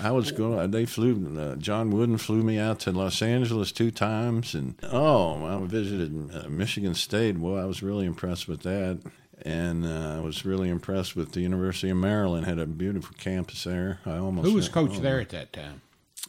I 0.01 0.11
was 0.11 0.33
going. 0.33 0.71
They 0.71 0.87
flew. 0.87 1.39
Uh, 1.39 1.57
John 1.57 1.91
Wooden 1.91 2.17
flew 2.19 2.43
me 2.43 2.59
out 2.59 2.81
to 2.81 2.93
Los 2.93 3.21
Angeles 3.21 3.73
two 3.73 3.91
times, 3.91 4.55
and 4.55 4.75
oh, 4.85 5.45
I 5.45 5.65
visited 5.67 6.31
uh, 6.35 6.49
Michigan 6.49 6.95
State. 6.95 7.39
Well, 7.39 7.61
I 7.63 7.67
was 7.67 7.83
really 7.83 8.07
impressed 8.07 8.49
with 8.49 8.63
that, 8.63 9.01
and 9.43 9.85
uh, 9.85 10.17
I 10.17 10.21
was 10.21 10.47
really 10.47 10.71
impressed 10.71 11.15
with 11.15 11.33
the 11.33 11.41
University 11.41 11.91
of 11.91 11.99
Maryland. 11.99 12.47
Had 12.47 12.59
a 12.59 12.67
beautiful 12.67 13.15
campus 13.19 13.65
there. 13.65 14.01
I 14.07 14.17
almost 14.17 14.49
Who 14.49 14.55
was 14.55 14.69
oh, 14.71 14.73
coach 14.73 14.99
there 15.01 15.21
at 15.21 15.29
that 15.31 15.53
time? 15.53 15.83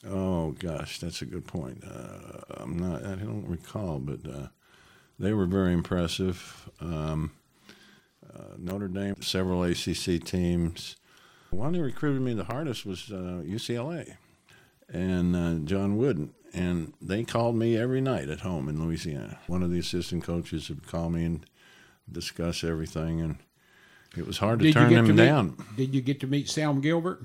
Oh 0.05 0.51
gosh, 0.51 0.99
that's 0.99 1.21
a 1.21 1.25
good 1.25 1.47
point. 1.47 1.83
Uh, 1.89 2.41
I'm 2.57 2.77
not. 2.77 3.05
I 3.05 3.15
don't 3.15 3.45
recall, 3.47 3.99
but 3.99 4.29
uh, 4.29 4.47
they 5.17 5.31
were 5.31 5.45
very 5.45 5.71
impressive. 5.71 6.69
Um, 6.81 7.31
uh, 8.37 8.55
Notre 8.57 8.87
Dame, 8.87 9.21
several 9.21 9.63
ACC 9.63 10.23
teams. 10.23 10.95
One 11.51 11.73
that 11.73 11.81
recruited 11.81 12.21
me 12.21 12.33
the 12.33 12.45
hardest 12.45 12.85
was 12.85 13.11
uh, 13.11 13.41
UCLA, 13.45 14.15
and 14.89 15.35
uh, 15.35 15.53
John 15.65 15.97
Wooden. 15.97 16.33
And 16.53 16.93
they 17.01 17.23
called 17.23 17.55
me 17.55 17.75
every 17.77 18.01
night 18.01 18.29
at 18.29 18.41
home 18.41 18.69
in 18.69 18.83
Louisiana. 18.83 19.39
One 19.47 19.63
of 19.63 19.71
the 19.71 19.79
assistant 19.79 20.23
coaches 20.23 20.69
would 20.69 20.85
call 20.85 21.09
me 21.09 21.25
and 21.25 21.45
discuss 22.11 22.63
everything, 22.63 23.21
and 23.21 23.37
it 24.15 24.27
was 24.27 24.37
hard 24.37 24.59
to 24.59 24.65
Did 24.65 24.73
turn 24.73 24.93
them 24.93 25.07
to 25.07 25.13
meet, 25.13 25.23
down. 25.23 25.57
Did 25.75 25.95
you 25.95 26.01
get 26.01 26.19
to 26.19 26.27
meet 26.27 26.49
Sam 26.49 26.79
Gilbert? 26.81 27.23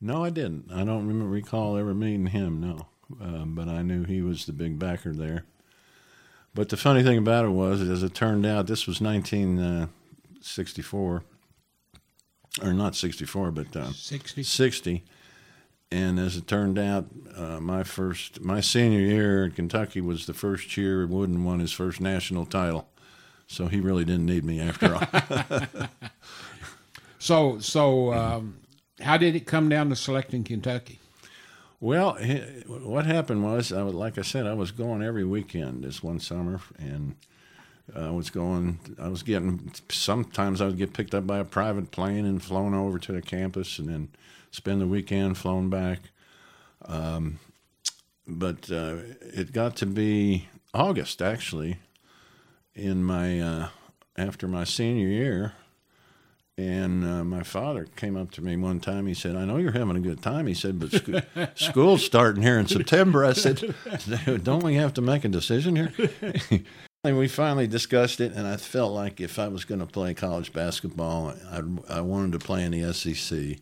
No, 0.00 0.24
I 0.24 0.30
didn't. 0.30 0.70
I 0.70 0.84
don't 0.84 1.06
remember 1.06 1.26
recall 1.26 1.76
ever 1.76 1.94
meeting 1.94 2.26
him. 2.26 2.60
No, 2.60 2.88
um, 3.20 3.54
but 3.54 3.68
I 3.68 3.82
knew 3.82 4.04
he 4.04 4.20
was 4.20 4.44
the 4.44 4.52
big 4.52 4.78
backer 4.78 5.12
there. 5.12 5.44
But 6.54 6.68
the 6.68 6.76
funny 6.76 7.02
thing 7.02 7.16
about 7.16 7.46
it 7.46 7.50
was, 7.50 7.80
as 7.80 8.02
it 8.02 8.14
turned 8.14 8.44
out, 8.44 8.66
this 8.66 8.86
was 8.86 9.00
1964, 10.42 11.22
or 12.62 12.72
not 12.72 12.94
64, 12.94 13.50
but 13.50 13.76
uh, 13.76 13.92
60. 13.92 14.42
60. 14.42 15.04
And 15.90 16.18
as 16.18 16.36
it 16.36 16.46
turned 16.46 16.78
out, 16.78 17.06
uh, 17.36 17.60
my 17.60 17.82
first, 17.82 18.40
my 18.40 18.60
senior 18.60 19.00
year 19.00 19.44
in 19.44 19.52
Kentucky 19.52 20.00
was 20.00 20.26
the 20.26 20.34
first 20.34 20.76
year 20.76 21.06
Wooden 21.06 21.44
won 21.44 21.60
his 21.60 21.72
first 21.72 22.00
national 22.00 22.46
title. 22.46 22.88
So 23.46 23.66
he 23.66 23.80
really 23.80 24.04
didn't 24.04 24.26
need 24.26 24.44
me 24.44 24.60
after 24.60 24.94
all. 24.94 25.88
So, 27.22 27.60
so 27.60 28.12
um, 28.12 28.58
how 29.00 29.16
did 29.16 29.36
it 29.36 29.46
come 29.46 29.68
down 29.68 29.90
to 29.90 29.96
selecting 29.96 30.42
Kentucky? 30.42 30.98
Well, 31.78 32.18
what 32.66 33.06
happened 33.06 33.44
was, 33.44 33.72
I 33.72 33.84
was, 33.84 33.94
like 33.94 34.18
I 34.18 34.22
said, 34.22 34.44
I 34.44 34.54
was 34.54 34.72
going 34.72 35.04
every 35.04 35.22
weekend 35.22 35.84
this 35.84 36.02
one 36.02 36.18
summer, 36.18 36.60
and 36.80 37.14
I 37.94 38.10
was 38.10 38.30
going. 38.30 38.78
I 39.00 39.08
was 39.08 39.22
getting. 39.22 39.72
Sometimes 39.88 40.60
I 40.60 40.66
would 40.66 40.78
get 40.78 40.92
picked 40.92 41.14
up 41.14 41.26
by 41.26 41.38
a 41.38 41.44
private 41.44 41.90
plane 41.90 42.24
and 42.24 42.42
flown 42.42 42.74
over 42.74 42.98
to 42.98 43.12
the 43.12 43.22
campus, 43.22 43.78
and 43.78 43.88
then 43.88 44.08
spend 44.50 44.80
the 44.80 44.86
weekend 44.86 45.36
flown 45.36 45.68
back. 45.68 46.00
Um, 46.86 47.38
but 48.26 48.70
uh, 48.70 48.96
it 49.20 49.52
got 49.52 49.76
to 49.76 49.86
be 49.86 50.48
August 50.72 51.20
actually, 51.20 51.78
in 52.74 53.02
my 53.04 53.40
uh, 53.40 53.68
after 54.16 54.48
my 54.48 54.64
senior 54.64 55.08
year. 55.08 55.52
And 56.58 57.02
uh, 57.02 57.24
my 57.24 57.42
father 57.42 57.86
came 57.96 58.14
up 58.14 58.30
to 58.32 58.42
me 58.42 58.56
one 58.58 58.78
time. 58.78 59.06
He 59.06 59.14
said, 59.14 59.36
"I 59.36 59.44
know 59.44 59.56
you're 59.56 59.72
having 59.72 59.96
a 59.96 60.00
good 60.00 60.22
time." 60.22 60.46
He 60.46 60.54
said, 60.54 60.78
"But 60.78 60.92
sc- 60.92 61.58
school's 61.68 62.04
starting 62.04 62.42
here 62.42 62.58
in 62.58 62.68
September." 62.68 63.24
I 63.24 63.32
said, 63.32 63.74
"Don't 64.44 64.62
we 64.62 64.74
have 64.74 64.94
to 64.94 65.00
make 65.00 65.24
a 65.24 65.28
decision 65.28 65.76
here?" 65.76 65.92
and 67.04 67.18
we 67.18 67.26
finally 67.28 67.66
discussed 67.66 68.20
it, 68.20 68.32
and 68.32 68.46
I 68.46 68.56
felt 68.56 68.92
like 68.92 69.20
if 69.20 69.38
I 69.38 69.48
was 69.48 69.64
going 69.64 69.80
to 69.80 69.86
play 69.86 70.14
college 70.14 70.52
basketball, 70.52 71.34
I 71.50 71.62
I 71.88 72.00
wanted 72.00 72.32
to 72.32 72.38
play 72.38 72.64
in 72.64 72.72
the 72.72 72.92
SEC. 72.92 73.58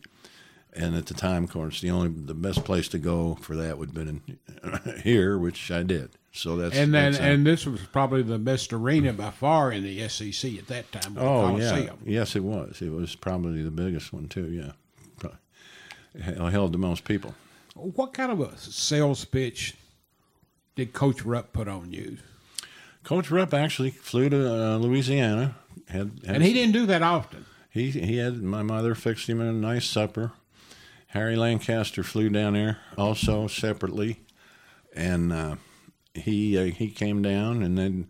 And 0.73 0.95
at 0.95 1.07
the 1.07 1.13
time, 1.13 1.43
of 1.43 1.51
course, 1.51 1.81
the 1.81 1.91
only 1.91 2.07
the 2.07 2.33
best 2.33 2.63
place 2.63 2.87
to 2.89 2.97
go 2.97 3.35
for 3.41 3.57
that 3.57 3.77
would 3.77 3.89
have 3.89 3.93
been 3.93 4.21
in, 4.63 4.99
here, 5.03 5.37
which 5.37 5.69
I 5.69 5.83
did. 5.83 6.11
So 6.31 6.55
that's 6.55 6.77
And 6.77 6.93
then, 6.93 7.11
that's 7.11 7.21
and 7.21 7.45
this 7.45 7.65
was 7.65 7.81
probably 7.91 8.23
the 8.23 8.39
best 8.39 8.71
arena 8.71 9.11
by 9.11 9.31
far 9.31 9.73
in 9.73 9.83
the 9.83 10.07
SEC 10.07 10.57
at 10.57 10.67
that 10.67 10.89
time. 10.93 11.17
Oh 11.17 11.57
yeah, 11.57 11.89
yes, 12.05 12.37
it 12.37 12.43
was. 12.43 12.81
It 12.81 12.91
was 12.91 13.15
probably 13.15 13.63
the 13.63 13.71
biggest 13.71 14.13
one 14.13 14.29
too. 14.29 14.45
Yeah, 14.47 14.71
held 16.49 16.71
the 16.71 16.77
most 16.77 17.03
people. 17.03 17.33
What 17.75 18.13
kind 18.13 18.31
of 18.31 18.39
a 18.39 18.57
sales 18.57 19.25
pitch 19.25 19.75
did 20.75 20.93
Coach 20.93 21.23
Rupp 21.25 21.51
put 21.51 21.67
on 21.67 21.91
you? 21.91 22.17
Coach 23.03 23.31
Rupp 23.31 23.53
actually 23.53 23.91
flew 23.91 24.29
to 24.29 24.53
uh, 24.53 24.77
Louisiana. 24.77 25.55
Had, 25.87 26.11
had 26.25 26.35
And 26.35 26.43
he 26.43 26.53
didn't 26.53 26.73
do 26.73 26.85
that 26.85 27.01
often. 27.01 27.45
he 27.69 27.91
he 27.91 28.17
had 28.17 28.41
my 28.41 28.63
mother 28.63 28.95
fixed 28.95 29.27
him 29.27 29.41
a 29.41 29.51
nice 29.51 29.85
supper. 29.85 30.31
Harry 31.07 31.35
Lancaster 31.35 32.03
flew 32.03 32.29
down 32.29 32.53
there 32.53 32.77
also 32.97 33.47
separately, 33.47 34.21
and 34.95 35.33
uh, 35.33 35.55
he 36.13 36.57
uh, 36.57 36.65
he 36.65 36.89
came 36.89 37.21
down, 37.21 37.61
and 37.61 37.77
then 37.77 38.07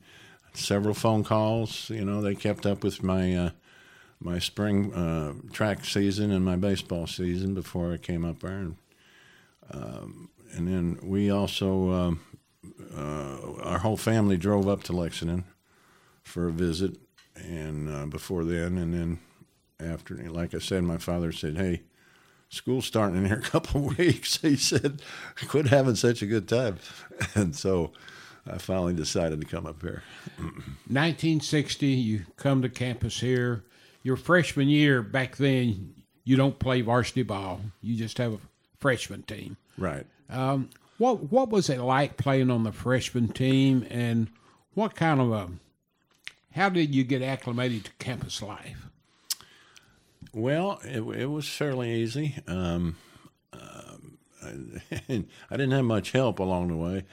several 0.53 0.93
phone 0.93 1.23
calls. 1.23 1.89
You 1.89 2.05
know, 2.05 2.21
they 2.21 2.35
kept 2.35 2.65
up 2.67 2.83
with 2.83 3.01
my 3.01 3.35
uh, 3.35 3.49
my 4.19 4.37
spring 4.37 4.93
uh, 4.93 5.33
track 5.51 5.83
season 5.83 6.31
and 6.31 6.45
my 6.45 6.55
baseball 6.55 7.07
season 7.07 7.55
before 7.55 7.91
I 7.91 7.97
came 7.97 8.23
up 8.23 8.41
there, 8.41 8.51
and, 8.51 8.75
um, 9.71 10.29
and 10.53 10.67
then 10.67 10.99
we 11.01 11.31
also 11.31 11.91
um, 11.91 12.19
uh, 12.95 13.37
our 13.63 13.79
whole 13.79 13.97
family 13.97 14.37
drove 14.37 14.67
up 14.67 14.83
to 14.83 14.93
Lexington 14.93 15.45
for 16.23 16.47
a 16.47 16.51
visit, 16.51 16.97
and 17.35 17.89
uh, 17.89 18.05
before 18.05 18.43
then, 18.43 18.77
and 18.77 18.93
then 18.93 19.19
after, 19.79 20.15
like 20.29 20.53
I 20.53 20.59
said, 20.59 20.83
my 20.83 20.97
father 20.97 21.31
said, 21.31 21.57
"Hey." 21.57 21.81
School's 22.53 22.85
starting 22.85 23.15
in 23.15 23.27
here 23.27 23.37
a 23.37 23.41
couple 23.49 23.87
of 23.87 23.97
weeks. 23.97 24.41
He 24.41 24.57
said, 24.57 25.01
"Quit 25.47 25.67
having 25.67 25.95
such 25.95 26.21
a 26.21 26.25
good 26.25 26.49
time," 26.49 26.79
and 27.33 27.55
so 27.55 27.93
I 28.45 28.57
finally 28.57 28.93
decided 28.93 29.39
to 29.39 29.47
come 29.47 29.65
up 29.65 29.81
here. 29.81 30.03
1960, 30.37 31.87
you 31.87 32.25
come 32.37 32.61
to 32.61 32.69
campus 32.69 33.19
here. 33.19 33.63
Your 34.03 34.17
freshman 34.17 34.67
year 34.67 35.01
back 35.01 35.37
then, 35.37 35.93
you 36.23 36.35
don't 36.35 36.57
play 36.57 36.81
varsity 36.81 37.23
ball. 37.23 37.61
You 37.81 37.95
just 37.95 38.17
have 38.17 38.33
a 38.33 38.39
freshman 38.79 39.23
team. 39.23 39.57
Right. 39.77 40.05
Um, 40.29 40.69
what 41.01 41.31
what 41.31 41.49
was 41.49 41.67
it 41.67 41.79
like 41.79 42.15
playing 42.15 42.51
on 42.51 42.63
the 42.63 42.71
freshman 42.71 43.27
team, 43.27 43.87
and 43.89 44.27
what 44.75 44.93
kind 44.93 45.19
of 45.19 45.31
a 45.31 45.49
how 46.53 46.69
did 46.69 46.93
you 46.93 47.03
get 47.03 47.23
acclimated 47.23 47.85
to 47.85 47.91
campus 47.97 48.39
life? 48.39 48.87
Well, 50.31 50.79
it, 50.83 51.01
it 51.01 51.25
was 51.25 51.49
fairly 51.49 51.91
easy. 51.91 52.35
Um, 52.47 52.97
um, 53.51 54.17
I, 54.43 55.23
I 55.49 55.57
didn't 55.57 55.71
have 55.71 55.85
much 55.85 56.11
help 56.11 56.37
along 56.37 56.67
the 56.67 56.75
way. 56.75 57.03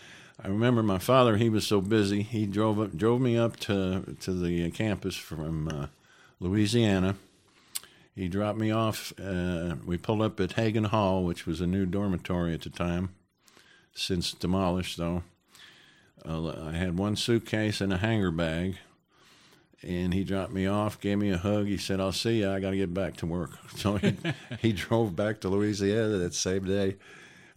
I 0.42 0.49
remember 0.49 0.83
my 0.83 0.99
father; 0.99 1.38
he 1.38 1.49
was 1.49 1.66
so 1.66 1.80
busy. 1.80 2.23
He 2.23 2.45
drove 2.45 2.78
up, 2.78 2.95
drove 2.95 3.23
me 3.23 3.38
up 3.38 3.57
to 3.61 4.16
to 4.21 4.33
the 4.35 4.71
campus 4.71 5.16
from 5.16 5.66
uh, 5.66 5.87
Louisiana. 6.40 7.16
He 8.14 8.28
dropped 8.28 8.59
me 8.59 8.71
off. 8.71 9.14
Uh, 9.18 9.76
we 9.87 9.97
pulled 9.97 10.21
up 10.21 10.38
at 10.40 10.52
Haggin 10.52 10.88
Hall, 10.88 11.25
which 11.25 11.47
was 11.47 11.62
a 11.62 11.66
new 11.66 11.87
dormitory 11.87 12.52
at 12.52 12.62
the 12.62 12.71
time, 12.71 13.14
since 13.95 14.33
demolished 14.33 14.97
though. 14.97 15.23
Uh, 16.25 16.68
I 16.68 16.73
had 16.73 16.99
one 16.99 17.16
suitcase 17.16 17.80
and 17.80 17.92
a 17.92 17.99
hanger 17.99 18.30
bag, 18.30 18.76
and 19.83 20.12
he 20.12 20.25
dropped 20.25 20.52
me 20.52 20.66
off, 20.66 21.00
gave 21.00 21.18
me 21.18 21.30
a 21.30 21.38
hug. 21.38 21.66
He 21.66 21.76
said, 21.76 22.00
"I'll 22.00 22.12
see 22.12 22.40
you. 22.40 22.50
I 22.50 22.61
got 22.61 22.71
to 22.71 22.76
get 22.76 22.92
back 22.92 23.16
to 23.18 23.26
work." 23.26 23.50
So 23.76 23.97
he 23.97 24.16
he 24.61 24.73
drove 24.73 25.14
back 25.14 25.40
to 25.40 25.49
Louisiana 25.49 26.18
that 26.18 26.35
same 26.35 26.64
day, 26.64 26.97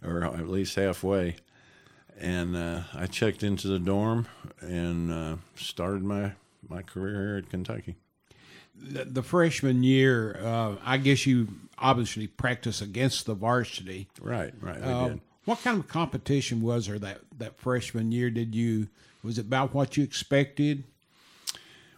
or 0.02 0.24
at 0.24 0.48
least 0.48 0.76
halfway 0.76 1.36
and 2.22 2.56
uh, 2.56 2.82
I 2.94 3.06
checked 3.06 3.42
into 3.42 3.68
the 3.68 3.78
dorm 3.78 4.26
and 4.60 5.12
uh, 5.12 5.36
started 5.56 6.02
my 6.02 6.32
my 6.68 6.82
career 6.82 7.14
here 7.14 7.36
at 7.38 7.50
Kentucky. 7.50 7.96
The, 8.74 9.04
the 9.04 9.22
freshman 9.22 9.82
year, 9.82 10.40
uh, 10.42 10.76
I 10.84 10.96
guess 10.96 11.26
you 11.26 11.48
obviously 11.78 12.26
practice 12.26 12.80
against 12.80 13.26
the 13.26 13.34
varsity. 13.34 14.08
Right, 14.20 14.54
right. 14.60 14.82
Did. 15.08 15.20
What 15.44 15.62
kind 15.62 15.78
of 15.78 15.88
competition 15.88 16.62
was 16.62 16.86
there 16.86 16.98
that, 16.98 17.20
that 17.38 17.58
freshman 17.58 18.12
year? 18.12 18.30
Did 18.30 18.54
you 18.54 18.88
was 19.22 19.38
it 19.38 19.46
about 19.46 19.74
what 19.74 19.96
you 19.96 20.02
expected? 20.02 20.84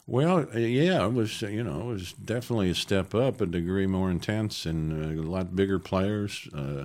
Well, 0.07 0.47
yeah, 0.55 1.07
it 1.07 1.15
was. 1.15 1.41
You 1.41 1.65
know, 1.65 1.81
it 1.83 1.93
was 1.93 2.13
definitely 2.13 2.71
a 2.71 2.75
step 2.75 3.15
up, 3.15 3.41
a 3.41 3.47
degree 3.47 3.87
more 3.87 4.11
intense, 4.11 4.67
and 4.67 4.93
uh, 4.93 5.23
a 5.23 5.25
lot 5.25 5.57
bigger 5.57 5.79
players, 5.79 6.47
uh, 6.55 6.85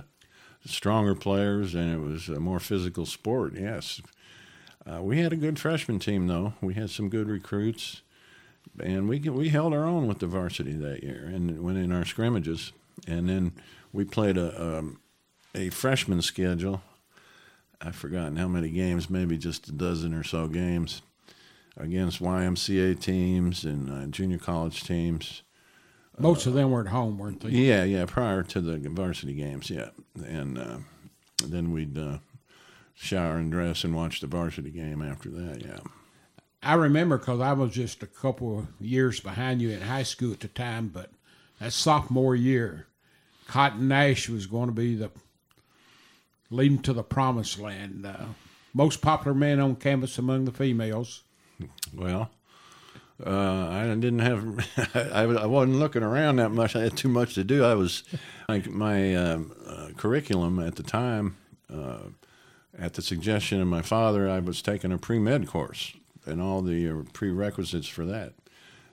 stronger 0.64 1.14
players, 1.14 1.74
and 1.74 1.92
it 1.92 2.00
was 2.00 2.28
a 2.28 2.40
more 2.40 2.60
physical 2.60 3.04
sport. 3.04 3.54
Yes, 3.54 4.00
uh, 4.90 5.02
we 5.02 5.20
had 5.20 5.34
a 5.34 5.36
good 5.36 5.58
freshman 5.58 5.98
team, 5.98 6.28
though. 6.28 6.54
We 6.62 6.74
had 6.74 6.88
some 6.88 7.10
good 7.10 7.28
recruits, 7.28 8.00
and 8.82 9.06
we 9.06 9.18
we 9.18 9.50
held 9.50 9.74
our 9.74 9.84
own 9.84 10.08
with 10.08 10.20
the 10.20 10.26
varsity 10.26 10.72
that 10.72 11.02
year, 11.02 11.26
and 11.26 11.62
went 11.62 11.76
in 11.76 11.92
our 11.92 12.06
scrimmages, 12.06 12.72
and 13.06 13.28
then 13.28 13.52
we 13.92 14.04
played 14.04 14.38
a 14.38 14.78
um, 14.78 14.99
a 15.54 15.70
freshman 15.70 16.22
schedule. 16.22 16.82
I've 17.80 17.96
forgotten 17.96 18.36
how 18.36 18.48
many 18.48 18.70
games, 18.70 19.08
maybe 19.08 19.38
just 19.38 19.68
a 19.68 19.72
dozen 19.72 20.12
or 20.14 20.22
so 20.22 20.48
games 20.48 21.02
against 21.76 22.22
YMCA 22.22 23.00
teams 23.00 23.64
and 23.64 23.90
uh, 23.90 24.06
junior 24.06 24.38
college 24.38 24.84
teams. 24.84 25.42
Most 26.18 26.44
of 26.44 26.52
them 26.52 26.70
were 26.70 26.82
at 26.82 26.88
home, 26.88 27.16
weren't 27.16 27.40
they? 27.40 27.48
Yeah, 27.48 27.84
yeah, 27.84 28.04
prior 28.04 28.42
to 28.42 28.60
the 28.60 28.76
varsity 28.90 29.32
games, 29.32 29.70
yeah. 29.70 29.88
And 30.22 30.58
uh, 30.58 30.78
then 31.42 31.72
we'd 31.72 31.96
uh, 31.96 32.18
shower 32.94 33.36
and 33.36 33.50
dress 33.50 33.84
and 33.84 33.96
watch 33.96 34.20
the 34.20 34.26
varsity 34.26 34.70
game 34.70 35.00
after 35.00 35.30
that, 35.30 35.62
yeah. 35.64 35.78
I 36.62 36.74
remember 36.74 37.16
because 37.16 37.40
I 37.40 37.54
was 37.54 37.72
just 37.72 38.02
a 38.02 38.06
couple 38.06 38.58
of 38.58 38.66
years 38.78 39.18
behind 39.20 39.62
you 39.62 39.70
in 39.70 39.80
high 39.80 40.02
school 40.02 40.32
at 40.32 40.40
the 40.40 40.48
time, 40.48 40.88
but 40.88 41.10
that 41.58 41.72
sophomore 41.72 42.36
year, 42.36 42.86
Cotton 43.46 43.88
Nash 43.88 44.28
was 44.28 44.46
going 44.46 44.66
to 44.66 44.74
be 44.74 44.94
the 44.94 45.10
leading 46.50 46.80
to 46.82 46.92
the 46.92 47.02
promised 47.02 47.58
land. 47.58 48.06
Uh, 48.06 48.26
most 48.74 49.00
popular 49.00 49.34
man 49.34 49.60
on 49.60 49.76
campus 49.76 50.18
among 50.18 50.44
the 50.44 50.52
females. 50.52 51.22
Well, 51.94 52.30
uh, 53.24 53.68
I 53.68 53.84
didn't 53.86 54.20
have, 54.20 54.94
I, 55.12 55.22
I 55.22 55.46
wasn't 55.46 55.78
looking 55.78 56.02
around 56.02 56.36
that 56.36 56.50
much. 56.50 56.74
I 56.74 56.82
had 56.82 56.96
too 56.96 57.08
much 57.08 57.34
to 57.34 57.44
do. 57.44 57.64
I 57.64 57.74
was, 57.74 58.02
like, 58.48 58.68
my 58.68 59.14
um 59.14 59.52
uh, 59.66 59.88
curriculum 59.96 60.58
at 60.58 60.76
the 60.76 60.82
time, 60.82 61.36
uh, 61.72 62.08
at 62.78 62.94
the 62.94 63.02
suggestion 63.02 63.60
of 63.60 63.68
my 63.68 63.82
father, 63.82 64.28
I 64.28 64.38
was 64.38 64.62
taking 64.62 64.92
a 64.92 64.98
pre 64.98 65.18
med 65.18 65.46
course 65.46 65.92
and 66.26 66.40
all 66.40 66.62
the 66.62 66.88
uh, 66.88 67.02
prerequisites 67.12 67.88
for 67.88 68.04
that. 68.06 68.34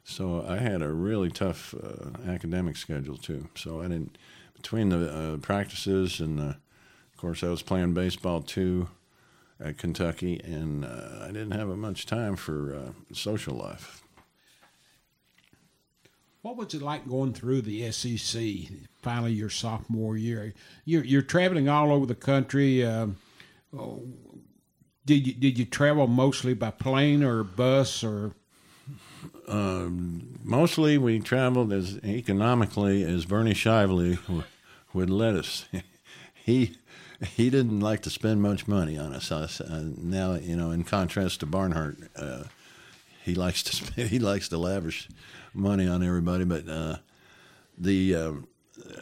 So 0.04 0.46
I 0.48 0.58
had 0.58 0.82
a 0.82 0.90
really 0.90 1.30
tough 1.30 1.74
uh, 1.76 2.30
academic 2.30 2.78
schedule 2.78 3.18
too. 3.18 3.50
So 3.56 3.82
I 3.82 3.84
didn't, 3.84 4.18
between 4.56 4.90
the 4.90 5.38
practices 5.42 6.20
and, 6.20 6.40
uh, 6.40 6.54
of 7.18 7.22
course, 7.22 7.44
I 7.44 7.48
was 7.48 7.64
playing 7.64 7.96
baseball 7.96 8.44
too 8.44 8.90
at 9.60 9.80
Kentucky, 9.80 10.40
and 10.44 10.86
uh, 10.86 11.24
I 11.24 11.28
didn't 11.30 11.50
have 11.50 11.68
much 11.70 12.06
time 12.06 12.36
for 12.36 12.76
uh, 12.76 12.92
social 13.12 13.56
life. 13.56 14.04
What 16.44 16.58
was 16.58 16.76
it 16.76 16.84
like 16.84 17.10
going 17.10 17.34
through 17.34 17.64
the 17.64 17.92
SEC? 17.92 18.44
Finally, 19.02 19.34
your 19.34 19.50
sophomore 19.50 20.16
year, 20.16 20.54
you're 20.86 21.04
you're 21.04 21.24
traveling 21.24 21.68
all 21.68 21.92
over 21.92 22.06
the 22.06 22.14
country. 22.14 22.86
Um, 22.86 23.18
oh, 23.76 24.04
did 25.04 25.26
you 25.26 25.34
did 25.34 25.58
you 25.58 25.66
travel 25.66 26.06
mostly 26.06 26.54
by 26.54 26.70
plane 26.70 27.24
or 27.24 27.44
bus 27.44 28.04
or? 28.04 28.36
Um, 29.48 30.38
mostly, 30.44 31.00
we 31.00 31.20
traveled 31.20 31.74
as 31.74 31.98
economically 32.04 33.02
as 33.02 33.26
Bernie 33.26 33.56
Shively 33.56 34.20
would 34.94 35.10
let 35.10 35.34
us. 35.34 35.66
he 36.46 36.76
he 37.22 37.50
didn't 37.50 37.80
like 37.80 38.02
to 38.04 38.10
spend 38.10 38.42
much 38.42 38.68
money 38.68 38.98
on 38.98 39.14
us. 39.14 39.32
uh, 39.32 39.92
now, 39.98 40.36
you 40.36 40.56
know, 40.56 40.72
in 40.72 40.84
contrast 40.84 41.40
to 41.40 41.46
Barnhart, 41.46 41.98
uh, 42.16 42.44
he 43.24 43.36
likes 43.36 43.64
to 43.64 43.76
spend, 43.76 44.10
he 44.10 44.20
likes 44.20 44.50
to 44.50 44.58
lavish 44.58 45.10
money 45.54 45.88
on 45.88 46.04
everybody. 46.04 46.46
But 46.46 46.68
uh, 46.70 46.98
the 47.78 48.16
uh, 48.16 48.32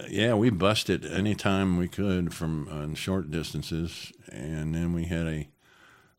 yeah, 0.09 0.33
we 0.33 0.49
busted 0.49 1.05
anytime 1.05 1.77
we 1.77 1.87
could 1.87 2.33
from 2.33 2.67
on 2.69 2.95
short 2.95 3.31
distances, 3.31 4.11
and 4.31 4.73
then 4.73 4.93
we 4.93 5.05
had 5.05 5.27
a 5.27 5.47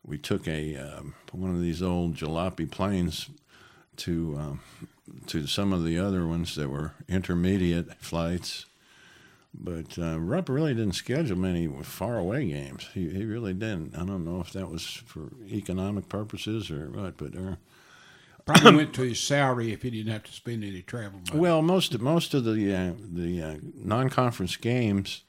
we 0.05 0.17
took 0.17 0.47
a 0.47 0.75
um, 0.77 1.15
one 1.31 1.51
of 1.51 1.61
these 1.61 1.81
old 1.81 2.15
jalopy 2.15 2.69
planes 2.69 3.29
to 3.97 4.37
um, 4.37 4.59
to 5.27 5.47
some 5.47 5.73
of 5.73 5.83
the 5.83 5.97
other 5.97 6.27
ones 6.27 6.55
that 6.55 6.69
were 6.69 6.93
intermediate 7.07 7.93
flights. 7.95 8.65
But 9.53 9.97
uh, 9.97 10.19
Rupp 10.19 10.49
really 10.49 10.73
didn't 10.75 10.93
schedule 10.93 11.37
many 11.37 11.67
far 11.83 12.17
away 12.17 12.47
games. 12.47 12.87
He, 12.93 13.09
he 13.09 13.25
really 13.25 13.53
didn't. 13.53 13.95
I 13.95 14.05
don't 14.05 14.23
know 14.23 14.39
if 14.39 14.53
that 14.53 14.69
was 14.69 14.85
for 14.85 15.31
economic 15.51 16.09
purposes 16.09 16.69
or 16.69 16.89
what, 16.91 17.17
but 17.17 17.35
uh, 17.35 17.55
Probably 18.47 18.75
went 18.77 18.93
to 18.93 19.01
his 19.01 19.19
salary 19.19 19.73
if 19.73 19.81
he 19.81 19.91
didn't 19.91 20.11
have 20.11 20.23
to 20.23 20.31
spend 20.31 20.63
any 20.63 20.81
travel 20.81 21.19
money. 21.27 21.39
well, 21.39 21.61
most 21.61 21.93
of 21.93 22.01
most 22.01 22.33
of 22.33 22.45
the 22.45 22.73
uh, 22.73 22.93
the 22.97 23.41
uh, 23.41 23.55
non-conference 23.75 24.55
games 24.55 25.23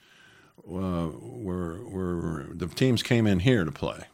uh, 0.69 1.09
were 1.21 1.85
were 1.85 2.47
the 2.53 2.69
teams 2.69 3.03
came 3.03 3.27
in 3.27 3.41
here 3.41 3.65
to 3.65 3.73
play, 3.73 4.05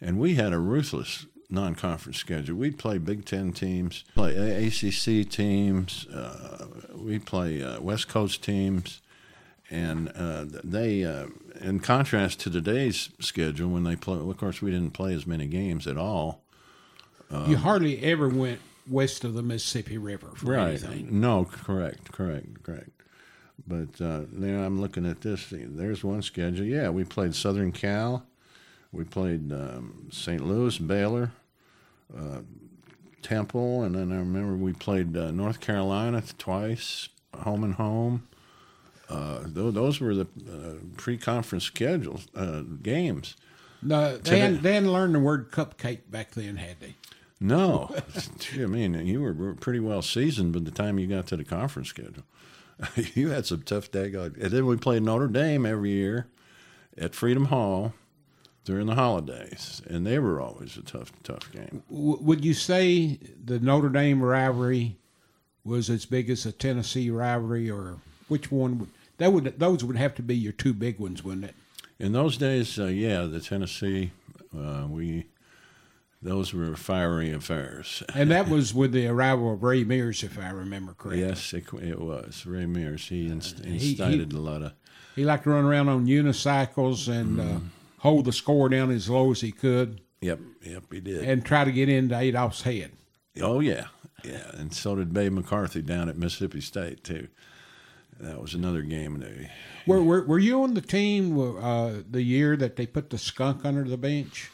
and 0.00 0.18
we 0.18 0.34
had 0.36 0.52
a 0.52 0.58
ruthless 0.58 1.26
non-conference 1.50 2.18
schedule. 2.18 2.56
We'd 2.56 2.78
play 2.78 2.98
Big 2.98 3.24
Ten 3.24 3.52
teams, 3.52 4.04
play 4.14 4.66
ACC 4.66 5.28
teams, 5.28 6.06
uh, 6.08 6.66
we 6.94 7.18
play 7.18 7.62
uh, 7.62 7.80
West 7.80 8.08
Coast 8.08 8.42
teams, 8.44 9.00
and 9.70 10.10
uh, 10.14 10.44
they, 10.62 11.04
uh, 11.04 11.26
in 11.60 11.80
contrast 11.80 12.40
to 12.40 12.50
today's 12.50 13.10
schedule, 13.20 13.70
when 13.70 13.84
they 13.84 13.96
play, 13.96 14.18
of 14.18 14.36
course, 14.36 14.62
we 14.62 14.70
didn't 14.70 14.92
play 14.92 15.14
as 15.14 15.26
many 15.26 15.46
games 15.46 15.86
at 15.86 15.96
all. 15.96 16.42
you 17.46 17.56
hardly 17.56 18.02
ever 18.02 18.28
went 18.28 18.60
west 18.88 19.24
of 19.24 19.34
the 19.34 19.42
Mississippi 19.42 19.98
River 19.98 20.32
for 20.36 20.52
right. 20.52 20.68
anything. 20.68 21.20
No, 21.20 21.44
correct, 21.44 22.12
correct, 22.12 22.62
correct. 22.62 22.90
But 23.66 24.00
uh, 24.00 24.22
now 24.32 24.62
I'm 24.62 24.80
looking 24.80 25.06
at 25.06 25.22
this. 25.22 25.46
There's 25.50 26.04
one 26.04 26.22
schedule. 26.22 26.64
Yeah, 26.64 26.90
we 26.90 27.04
played 27.04 27.34
Southern 27.34 27.72
Cal. 27.72 28.24
We 28.92 29.04
played 29.04 29.52
um, 29.52 30.08
St. 30.10 30.46
Louis, 30.46 30.78
Baylor, 30.78 31.32
uh, 32.16 32.40
Temple, 33.22 33.82
and 33.82 33.94
then 33.94 34.12
I 34.12 34.16
remember 34.16 34.54
we 34.54 34.72
played 34.72 35.16
uh, 35.16 35.32
North 35.32 35.60
Carolina 35.60 36.22
twice, 36.38 37.08
home 37.34 37.64
and 37.64 37.74
home. 37.74 38.28
Uh, 39.08 39.42
th- 39.42 39.74
those 39.74 40.00
were 40.00 40.14
the 40.14 40.26
uh, 40.48 40.84
pre-conference 40.96 41.64
schedules 41.64 42.26
uh, 42.34 42.62
games. 42.82 43.36
No, 43.82 44.16
they 44.16 44.40
hadn't, 44.40 44.62
they 44.62 44.74
hadn't 44.74 44.92
learned 44.92 45.14
the 45.14 45.20
word 45.20 45.52
cupcake 45.52 46.10
back 46.10 46.32
then, 46.32 46.56
had 46.56 46.80
they? 46.80 46.94
No, 47.38 47.94
I 48.54 48.66
mean 48.66 48.94
you 49.06 49.20
were 49.20 49.54
pretty 49.54 49.80
well 49.80 50.00
seasoned 50.02 50.52
by 50.54 50.60
the 50.60 50.70
time 50.70 50.98
you 50.98 51.06
got 51.06 51.26
to 51.28 51.36
the 51.36 51.44
conference 51.44 51.88
schedule. 51.88 52.24
you 53.14 53.30
had 53.30 53.46
some 53.46 53.62
tough 53.62 53.90
day. 53.90 54.12
And 54.12 54.34
then 54.34 54.66
we 54.66 54.76
played 54.76 55.02
Notre 55.02 55.28
Dame 55.28 55.66
every 55.66 55.90
year 55.90 56.26
at 56.96 57.14
Freedom 57.14 57.46
Hall 57.46 57.92
during 58.64 58.86
the 58.86 58.94
holidays, 58.94 59.80
and 59.86 60.06
they 60.06 60.18
were 60.18 60.40
always 60.40 60.76
a 60.76 60.82
tough, 60.82 61.12
tough 61.22 61.50
game. 61.52 61.82
W- 61.90 62.18
would 62.20 62.44
you 62.44 62.52
say 62.54 63.18
the 63.44 63.60
Notre 63.60 63.88
Dame 63.88 64.22
rivalry 64.22 64.96
was 65.64 65.88
as 65.88 66.04
big 66.04 66.28
as 66.30 66.44
the 66.44 66.52
Tennessee 66.52 67.10
rivalry, 67.10 67.70
or 67.70 67.98
which 68.28 68.50
one? 68.50 68.78
Would, 68.80 68.88
that 69.18 69.32
would 69.32 69.58
those 69.58 69.84
would 69.84 69.96
have 69.96 70.14
to 70.16 70.22
be 70.22 70.36
your 70.36 70.52
two 70.52 70.74
big 70.74 70.98
ones, 70.98 71.24
wouldn't 71.24 71.44
it? 71.46 71.54
In 71.98 72.12
those 72.12 72.36
days, 72.36 72.78
uh, 72.78 72.86
yeah, 72.86 73.22
the 73.22 73.40
Tennessee, 73.40 74.12
uh, 74.56 74.86
we 74.88 75.26
those 76.22 76.52
were 76.52 76.76
fiery 76.76 77.32
affairs. 77.32 78.02
and 78.14 78.30
that 78.30 78.48
was 78.48 78.74
with 78.74 78.92
the 78.92 79.06
arrival 79.06 79.52
of 79.52 79.62
Ray 79.62 79.84
Mears, 79.84 80.22
if 80.22 80.38
I 80.38 80.50
remember 80.50 80.92
correctly. 80.92 81.26
Yes, 81.26 81.52
it, 81.52 81.64
it 81.82 82.00
was 82.00 82.44
Ray 82.46 82.66
Mears. 82.66 83.08
He 83.08 83.26
inst- 83.28 83.60
incited 83.60 84.32
he, 84.32 84.36
he, 84.36 84.36
a 84.36 84.40
lot 84.40 84.62
of. 84.62 84.72
He 85.14 85.24
liked 85.24 85.44
to 85.44 85.50
run 85.50 85.64
around 85.64 85.88
on 85.88 86.06
unicycles 86.06 87.08
and 87.08 87.38
mm. 87.38 87.56
uh, 87.56 87.60
hold 87.98 88.24
the 88.24 88.32
score 88.32 88.68
down 88.68 88.90
as 88.90 89.08
low 89.08 89.30
as 89.30 89.40
he 89.40 89.52
could. 89.52 90.00
Yep, 90.20 90.40
yep, 90.62 90.82
he 90.90 91.00
did. 91.00 91.24
And 91.24 91.44
try 91.44 91.64
to 91.64 91.72
get 91.72 91.88
into 91.88 92.18
Adolph's 92.18 92.62
head. 92.62 92.92
Oh 93.40 93.60
yeah, 93.60 93.86
yeah, 94.24 94.50
and 94.54 94.72
so 94.72 94.96
did 94.96 95.12
Babe 95.12 95.32
McCarthy 95.32 95.82
down 95.82 96.08
at 96.08 96.16
Mississippi 96.16 96.60
State 96.60 97.04
too. 97.04 97.28
That 98.20 98.40
was 98.40 98.54
another 98.54 98.82
game. 98.82 99.18
They, 99.20 99.50
were, 99.86 100.02
were 100.02 100.24
Were 100.24 100.38
you 100.38 100.62
on 100.62 100.74
the 100.74 100.80
team 100.80 101.38
uh, 101.38 101.92
the 102.10 102.22
year 102.22 102.56
that 102.56 102.76
they 102.76 102.86
put 102.86 103.10
the 103.10 103.18
skunk 103.18 103.64
under 103.64 103.84
the 103.84 103.98
bench? 103.98 104.50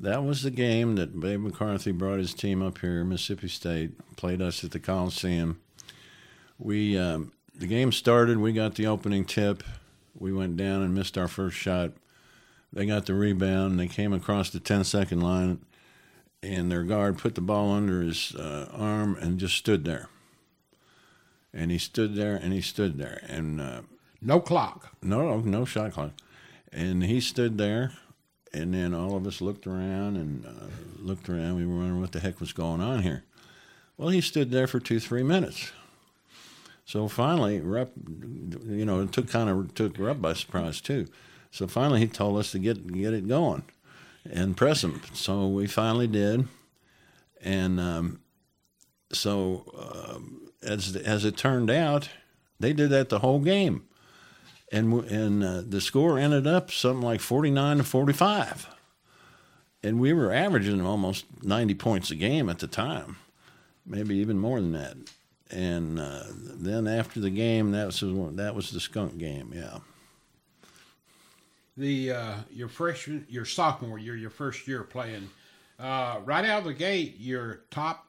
That 0.00 0.24
was 0.24 0.42
the 0.42 0.50
game 0.50 0.96
that 0.96 1.20
Babe 1.20 1.40
McCarthy 1.40 1.92
brought 1.92 2.18
his 2.18 2.34
team 2.34 2.62
up 2.62 2.78
here, 2.78 3.04
Mississippi 3.04 3.48
State, 3.48 3.92
played 4.16 4.42
us 4.42 4.64
at 4.64 4.72
the 4.72 4.80
Coliseum. 4.80 5.60
We 6.58 6.98
um, 6.98 7.32
the 7.54 7.66
game 7.66 7.92
started. 7.92 8.38
We 8.38 8.52
got 8.52 8.74
the 8.74 8.86
opening 8.86 9.24
tip. 9.24 9.62
We 10.14 10.32
went 10.32 10.56
down 10.56 10.82
and 10.82 10.94
missed 10.94 11.16
our 11.16 11.28
first 11.28 11.56
shot. 11.56 11.92
They 12.72 12.86
got 12.86 13.06
the 13.06 13.14
rebound. 13.14 13.78
They 13.78 13.88
came 13.88 14.12
across 14.12 14.50
the 14.50 14.60
10 14.60 14.84
second 14.84 15.20
line, 15.20 15.60
and 16.42 16.70
their 16.70 16.82
guard 16.84 17.18
put 17.18 17.34
the 17.34 17.40
ball 17.40 17.72
under 17.72 18.02
his 18.02 18.34
uh, 18.34 18.68
arm 18.72 19.16
and 19.20 19.38
just 19.38 19.56
stood 19.56 19.84
there. 19.84 20.08
And 21.54 21.70
he 21.70 21.78
stood 21.78 22.14
there 22.14 22.34
and 22.34 22.52
he 22.52 22.60
stood 22.60 22.98
there. 22.98 23.22
And 23.28 23.60
uh, 23.60 23.82
no 24.20 24.40
clock. 24.40 24.96
No, 25.02 25.38
no 25.40 25.64
shot 25.64 25.92
clock. 25.92 26.12
And 26.72 27.04
he 27.04 27.20
stood 27.20 27.58
there. 27.58 27.92
And 28.54 28.74
then 28.74 28.94
all 28.94 29.16
of 29.16 29.26
us 29.26 29.40
looked 29.40 29.66
around 29.66 30.16
and 30.16 30.46
uh, 30.46 30.66
looked 30.98 31.28
around. 31.28 31.56
We 31.56 31.66
were 31.66 31.76
wondering 31.76 32.00
what 32.00 32.12
the 32.12 32.20
heck 32.20 32.40
was 32.40 32.52
going 32.52 32.80
on 32.80 33.02
here. 33.02 33.24
Well, 33.96 34.08
he 34.08 34.20
stood 34.20 34.50
there 34.50 34.66
for 34.66 34.80
two, 34.80 35.00
three 35.00 35.22
minutes. 35.22 35.72
So 36.84 37.08
finally, 37.08 37.60
Rupp, 37.60 37.92
you 38.66 38.84
know, 38.84 39.00
it 39.02 39.12
took 39.12 39.28
kind 39.28 39.48
of 39.48 39.74
took 39.74 39.98
Rupp 39.98 40.20
by 40.20 40.34
surprise 40.34 40.80
too. 40.80 41.06
So 41.50 41.66
finally, 41.66 42.00
he 42.00 42.08
told 42.08 42.38
us 42.38 42.50
to 42.52 42.58
get 42.58 42.92
get 42.92 43.12
it 43.14 43.28
going 43.28 43.62
and 44.28 44.56
press 44.56 44.82
him. 44.82 45.00
So 45.12 45.48
we 45.48 45.66
finally 45.66 46.06
did, 46.06 46.48
and 47.40 47.78
um, 47.78 48.20
so 49.12 49.64
uh, 49.78 50.18
as 50.62 50.96
as 50.96 51.24
it 51.24 51.36
turned 51.36 51.70
out, 51.70 52.08
they 52.60 52.72
did 52.72 52.90
that 52.90 53.08
the 53.08 53.20
whole 53.20 53.40
game, 53.40 53.84
and 54.70 54.92
and 55.04 55.44
uh, 55.44 55.62
the 55.66 55.80
score 55.80 56.18
ended 56.18 56.46
up 56.46 56.70
something 56.70 57.02
like 57.02 57.20
forty 57.20 57.50
nine 57.50 57.78
to 57.78 57.84
forty 57.84 58.12
five, 58.12 58.68
and 59.82 60.00
we 60.00 60.12
were 60.12 60.32
averaging 60.32 60.80
almost 60.80 61.26
ninety 61.42 61.74
points 61.74 62.10
a 62.10 62.14
game 62.14 62.48
at 62.48 62.60
the 62.60 62.66
time, 62.66 63.16
maybe 63.86 64.16
even 64.16 64.38
more 64.38 64.60
than 64.60 64.72
that. 64.72 64.96
And 65.50 66.00
uh, 66.00 66.24
then 66.32 66.86
after 66.86 67.20
the 67.20 67.30
game, 67.30 67.72
that 67.72 67.86
was 67.86 68.00
that 68.36 68.54
was 68.54 68.70
the 68.70 68.80
skunk 68.80 69.18
game, 69.18 69.52
yeah. 69.54 69.78
The 71.76 72.12
uh, 72.12 72.34
your 72.50 72.68
freshman, 72.68 73.26
your 73.28 73.44
sophomore 73.44 73.98
year, 73.98 74.16
your 74.16 74.30
first 74.30 74.66
year 74.68 74.82
playing, 74.82 75.28
uh, 75.78 76.20
right 76.24 76.44
out 76.44 76.60
of 76.60 76.64
the 76.64 76.74
gate, 76.74 77.16
your 77.18 77.62
top 77.70 78.06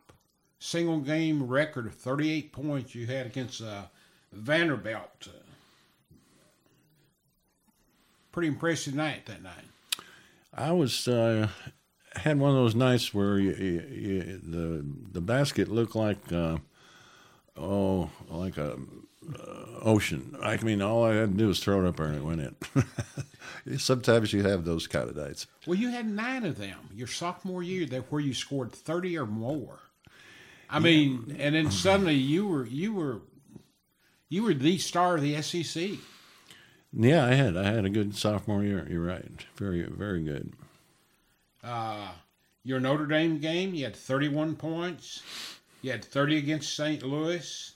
single 0.63 0.99
game 0.99 1.45
record 1.45 1.85
of 1.85 1.93
38 1.93 2.53
points 2.53 2.95
you 2.95 3.05
had 3.05 3.25
against 3.25 3.61
uh, 3.61 3.83
Vanderbilt. 4.31 5.27
pretty 8.31 8.47
impressive 8.47 8.95
night 8.95 9.25
that 9.25 9.43
night. 9.43 9.65
I 10.53 10.71
was 10.71 11.07
uh, 11.07 11.49
had 12.15 12.39
one 12.39 12.51
of 12.51 12.55
those 12.55 12.75
nights 12.75 13.13
where 13.13 13.37
you, 13.37 13.51
you, 13.51 13.81
you, 13.91 14.41
the 14.41 14.85
the 15.11 15.21
basket 15.21 15.67
looked 15.67 15.95
like 15.95 16.31
uh, 16.31 16.57
oh 17.57 18.09
like 18.29 18.57
a 18.57 18.73
uh, 18.73 19.79
ocean. 19.81 20.35
I 20.41 20.57
mean, 20.57 20.81
all 20.81 21.03
I 21.03 21.15
had 21.15 21.31
to 21.33 21.37
do 21.37 21.47
was 21.47 21.59
throw 21.59 21.83
it 21.83 21.87
up 21.87 21.97
there 21.97 22.07
and 22.07 22.15
it 22.15 22.23
went 22.23 22.41
in. 23.67 23.77
Sometimes 23.77 24.31
you 24.31 24.43
have 24.43 24.63
those 24.63 24.87
kind 24.87 25.09
of 25.09 25.17
nights. 25.17 25.45
Well, 25.67 25.77
you 25.77 25.89
had 25.89 26.07
nine 26.07 26.45
of 26.45 26.57
them 26.57 26.89
your 26.95 27.07
sophomore 27.07 27.63
year, 27.63 27.85
that 27.87 28.11
where 28.11 28.21
you 28.21 28.33
scored 28.33 28.71
thirty 28.71 29.17
or 29.17 29.25
more. 29.25 29.82
I 30.73 30.77
yeah. 30.77 30.83
mean, 30.83 31.35
and 31.37 31.53
then 31.53 31.69
suddenly 31.69 32.15
you 32.15 32.47
were 32.47 32.65
you 32.65 32.93
were 32.95 33.21
you 34.27 34.41
were 34.41 34.55
the 34.55 34.79
star 34.79 35.15
of 35.15 35.21
the 35.21 35.39
SEC. 35.43 35.99
Yeah, 36.91 37.25
I 37.25 37.35
had 37.35 37.55
I 37.55 37.71
had 37.71 37.85
a 37.85 37.91
good 37.91 38.15
sophomore 38.15 38.63
year. 38.63 38.87
You're 38.89 39.05
right, 39.05 39.45
very 39.55 39.83
very 39.83 40.23
good. 40.23 40.53
Uh, 41.63 42.07
your 42.63 42.79
Notre 42.79 43.05
Dame 43.05 43.37
game, 43.37 43.75
you 43.75 43.83
had 43.83 43.95
31 43.95 44.55
points. 44.55 45.21
You 45.83 45.91
had 45.91 46.03
30 46.03 46.37
against 46.37 46.75
St. 46.75 47.03
Louis. 47.03 47.73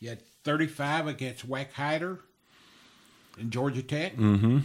You 0.00 0.08
had 0.08 0.22
35 0.42 1.06
against 1.06 1.44
Wack-Heider 1.44 2.18
in 3.38 3.50
Georgia 3.50 3.82
Tech. 3.82 4.16
Mm-hmm. 4.16 4.58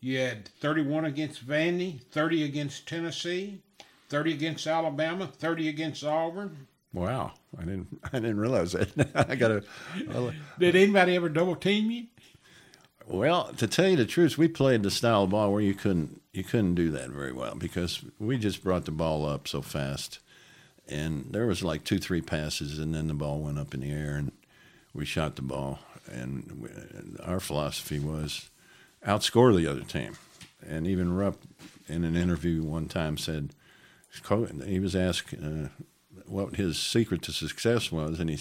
You 0.00 0.18
had 0.18 0.48
31 0.60 1.06
against 1.06 1.46
Vandy, 1.46 2.00
30 2.12 2.44
against 2.44 2.86
Tennessee, 2.86 3.62
30 4.10 4.34
against 4.34 4.66
Alabama, 4.66 5.26
30 5.26 5.68
against 5.68 6.04
Auburn. 6.04 6.66
Wow, 6.94 7.32
I 7.58 7.62
didn't 7.62 8.00
I 8.12 8.20
didn't 8.20 8.40
realize 8.40 8.72
that. 8.72 9.10
I 9.14 9.34
got 9.34 9.48
to. 9.48 10.32
Did 10.58 10.76
anybody 10.76 11.16
ever 11.16 11.28
double 11.28 11.56
team 11.56 11.90
you? 11.90 12.06
Well, 13.06 13.52
to 13.58 13.66
tell 13.66 13.88
you 13.88 13.96
the 13.96 14.06
truth, 14.06 14.38
we 14.38 14.48
played 14.48 14.82
the 14.82 14.90
style 14.90 15.24
of 15.24 15.30
ball 15.30 15.52
where 15.52 15.60
you 15.60 15.74
couldn't 15.74 16.22
you 16.32 16.44
couldn't 16.44 16.76
do 16.76 16.90
that 16.92 17.10
very 17.10 17.32
well 17.32 17.54
because 17.54 18.02
we 18.18 18.38
just 18.38 18.64
brought 18.64 18.86
the 18.86 18.92
ball 18.92 19.26
up 19.26 19.46
so 19.46 19.60
fast, 19.60 20.20
and 20.88 21.26
there 21.30 21.46
was 21.46 21.62
like 21.62 21.84
two 21.84 21.98
three 21.98 22.22
passes, 22.22 22.78
and 22.78 22.94
then 22.94 23.08
the 23.08 23.14
ball 23.14 23.40
went 23.40 23.58
up 23.58 23.74
in 23.74 23.80
the 23.80 23.90
air, 23.92 24.14
and 24.14 24.32
we 24.94 25.04
shot 25.04 25.36
the 25.36 25.42
ball, 25.42 25.80
and 26.10 26.62
we, 26.62 26.68
our 27.22 27.40
philosophy 27.40 27.98
was 27.98 28.48
outscore 29.06 29.54
the 29.54 29.66
other 29.66 29.82
team. 29.82 30.16
And 30.66 30.86
even 30.86 31.14
Rupp, 31.14 31.42
in 31.88 32.04
an 32.04 32.16
interview 32.16 32.62
one 32.62 32.88
time, 32.88 33.18
said 33.18 33.50
he 34.64 34.78
was 34.78 34.96
asked 34.96 35.34
uh, 35.34 35.68
what 36.26 36.56
his 36.56 36.78
secret 36.78 37.22
to 37.22 37.32
success 37.32 37.90
was, 37.92 38.20
and 38.20 38.30
he 38.30 38.38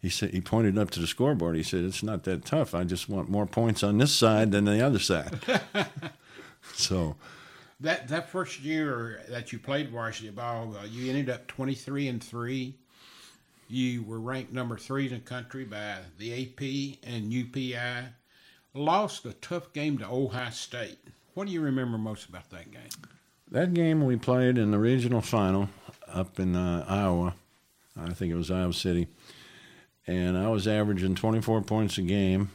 he 0.00 0.08
said 0.08 0.30
he 0.30 0.40
pointed 0.40 0.78
up 0.78 0.90
to 0.92 1.00
the 1.00 1.06
scoreboard. 1.06 1.56
He 1.56 1.62
said, 1.62 1.84
"It's 1.84 2.02
not 2.02 2.24
that 2.24 2.44
tough. 2.44 2.74
I 2.74 2.84
just 2.84 3.08
want 3.08 3.28
more 3.28 3.46
points 3.46 3.82
on 3.82 3.98
this 3.98 4.14
side 4.14 4.52
than 4.52 4.64
the 4.64 4.84
other 4.84 4.98
side." 4.98 5.40
so. 6.74 7.16
That 7.82 8.08
that 8.08 8.28
first 8.28 8.60
year 8.60 9.22
that 9.30 9.52
you 9.52 9.58
played 9.58 9.88
varsity 9.88 10.28
ball, 10.28 10.76
uh, 10.76 10.84
you 10.84 11.08
ended 11.08 11.30
up 11.30 11.46
twenty 11.46 11.74
three 11.74 12.08
and 12.08 12.22
three 12.22 12.74
you 13.70 14.02
were 14.02 14.20
ranked 14.20 14.52
number 14.52 14.76
three 14.76 15.06
in 15.06 15.14
the 15.14 15.20
country 15.20 15.64
by 15.64 15.98
the 16.18 16.32
AP 16.32 16.98
and 17.04 17.32
UPI. 17.32 18.08
Lost 18.74 19.24
a 19.24 19.32
tough 19.34 19.72
game 19.72 19.98
to 19.98 20.06
Ohio 20.06 20.50
State. 20.50 20.98
What 21.34 21.46
do 21.46 21.52
you 21.52 21.60
remember 21.60 21.96
most 21.96 22.28
about 22.28 22.50
that 22.50 22.70
game? 22.70 22.90
That 23.50 23.72
game 23.72 24.04
we 24.04 24.16
played 24.16 24.58
in 24.58 24.70
the 24.70 24.78
regional 24.78 25.20
final 25.20 25.68
up 26.12 26.38
in 26.38 26.56
uh, 26.56 26.84
Iowa. 26.88 27.34
I 27.96 28.12
think 28.12 28.32
it 28.32 28.36
was 28.36 28.50
Iowa 28.50 28.72
City. 28.72 29.08
And 30.06 30.36
I 30.36 30.48
was 30.48 30.66
averaging 30.66 31.14
24 31.14 31.62
points 31.62 31.98
a 31.98 32.02
game. 32.02 32.50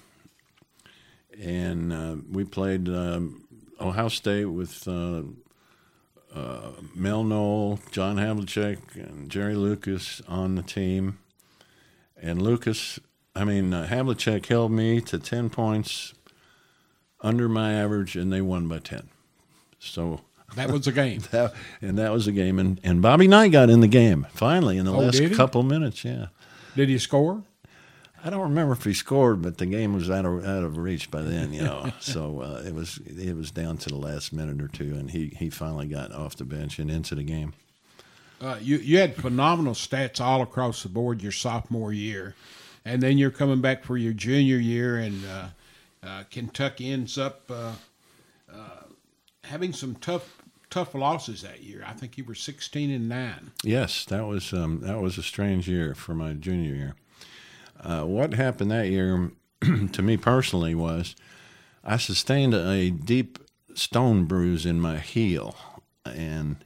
And 1.42 1.94
uh, 1.94 2.16
we 2.32 2.44
played 2.44 2.88
um, 2.90 3.46
Ohio 3.80 4.08
State 4.08 4.46
with 4.46 4.88
uh, 4.88 5.24
uh, 6.34 6.72
Mel 6.94 7.24
Nowell, 7.24 7.80
John 7.92 8.18
Havlicek, 8.18 8.96
and 8.96 9.30
Jerry 9.30 9.56
Lucas 9.56 10.22
on 10.28 10.56
the 10.56 10.64
team. 10.64 11.20
And 12.22 12.42
Lucas, 12.42 13.00
I 13.36 13.44
mean, 13.44 13.74
uh, 13.74 13.88
Havlicek 13.90 14.46
held 14.46 14.72
me 14.72 15.02
to 15.02 15.20
10 15.20 15.50
points 15.50 16.14
under 17.22 17.50
my 17.50 17.74
average, 17.74 18.16
and 18.16 18.32
they 18.32 18.42
won 18.42 18.68
by 18.68 18.80
10. 18.80 19.10
So 19.80 20.22
That 20.56 20.72
was 20.72 20.88
a 20.88 20.92
game. 20.92 21.22
that, 21.32 21.54
and 21.82 21.98
that 21.98 22.12
was 22.12 22.26
the 22.26 22.32
game. 22.32 22.60
And, 22.60 22.80
and 22.84 23.02
Bobby 23.02 23.28
Knight 23.28 23.52
got 23.52 23.70
in 23.70 23.82
the 23.82 23.88
game 23.88 24.28
finally 24.34 24.78
in 24.78 24.86
the 24.86 24.94
Oh, 24.94 25.00
last 25.00 25.34
couple 25.34 25.64
minutes. 25.64 26.06
Yeah. 26.06 26.28
Did 26.76 26.90
he 26.90 26.98
score? 26.98 27.44
I 28.24 28.30
don't 28.32 28.42
remember 28.42 28.74
if 28.74 28.84
he 28.84 28.94
scored, 28.94 29.42
but 29.44 29.60
the 29.60 29.68
game 29.68 29.94
was 29.94 30.10
out 30.10 30.26
of 30.26 30.44
out 30.44 30.64
of 30.64 30.78
reach 30.78 31.12
by 31.12 31.22
then, 31.22 31.54
you 31.54 31.62
know. 31.62 31.92
so 32.00 32.42
uh, 32.42 32.64
it 32.66 32.74
was 32.74 33.00
it 33.06 33.36
was 33.36 33.52
down 33.52 33.78
to 33.78 33.90
the 33.90 33.98
last 33.98 34.34
minute 34.34 34.60
or 34.62 34.68
two, 34.68 34.96
and 34.96 35.12
he, 35.12 35.28
he 35.38 35.50
finally 35.52 35.86
got 35.88 36.12
off 36.12 36.36
the 36.36 36.44
bench 36.44 36.80
and 36.80 36.90
into 36.90 37.14
the 37.14 37.24
game. 37.24 37.54
Uh, 38.42 38.58
you 38.60 38.78
you 38.78 38.98
had 38.98 39.16
phenomenal 39.16 39.74
stats 39.74 40.20
all 40.20 40.42
across 40.42 40.82
the 40.82 40.90
board 40.90 41.22
your 41.22 41.32
sophomore 41.32 41.94
year, 41.94 42.36
and 42.84 43.02
then 43.02 43.18
you're 43.20 43.30
coming 43.30 43.62
back 43.62 43.84
for 43.84 43.96
your 43.96 44.14
junior 44.14 44.58
year, 44.58 44.98
and 44.98 45.24
uh, 45.26 45.48
uh, 46.04 46.24
Kentucky 46.32 46.92
ends 46.92 47.20
up 47.20 47.44
uh, 47.52 47.74
uh, 48.52 48.58
having 49.46 49.74
some 49.74 49.96
tough 49.96 50.42
tough 50.70 50.94
losses 50.94 51.42
that 51.42 51.64
year. 51.64 51.84
I 51.88 51.94
think 51.94 52.18
you 52.18 52.26
were 52.26 52.36
16 52.36 52.92
and 52.92 53.08
nine. 53.08 53.52
Yes, 53.64 54.04
that 54.06 54.26
was 54.26 54.52
um, 54.54 54.82
that 54.82 55.00
was 55.00 55.18
a 55.18 55.24
strange 55.24 55.68
year 55.68 55.96
for 55.96 56.14
my 56.14 56.34
junior 56.34 56.76
year. 56.76 56.96
Uh, 57.80 58.04
what 58.04 58.34
happened 58.34 58.72
that 58.72 58.88
year, 58.88 59.32
to 59.92 60.02
me 60.02 60.18
personally, 60.18 60.76
was 60.76 61.16
I 61.84 61.98
sustained 61.98 62.54
a 62.54 62.90
deep 62.90 63.40
stone 63.74 64.26
bruise 64.26 64.66
in 64.66 64.80
my 64.80 64.98
heel, 64.98 65.56
and 66.06 66.58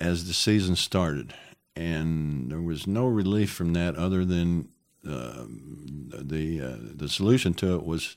as 0.00 0.26
the 0.26 0.34
season 0.34 0.76
started, 0.76 1.34
and 1.74 2.50
there 2.50 2.60
was 2.60 2.86
no 2.86 3.06
relief 3.06 3.50
from 3.50 3.72
that 3.72 3.96
other 3.96 4.24
than 4.24 4.68
uh, 5.08 5.44
the 5.48 6.60
uh, 6.60 6.76
the 6.94 7.08
solution 7.08 7.54
to 7.54 7.74
it 7.74 7.84
was 7.84 8.16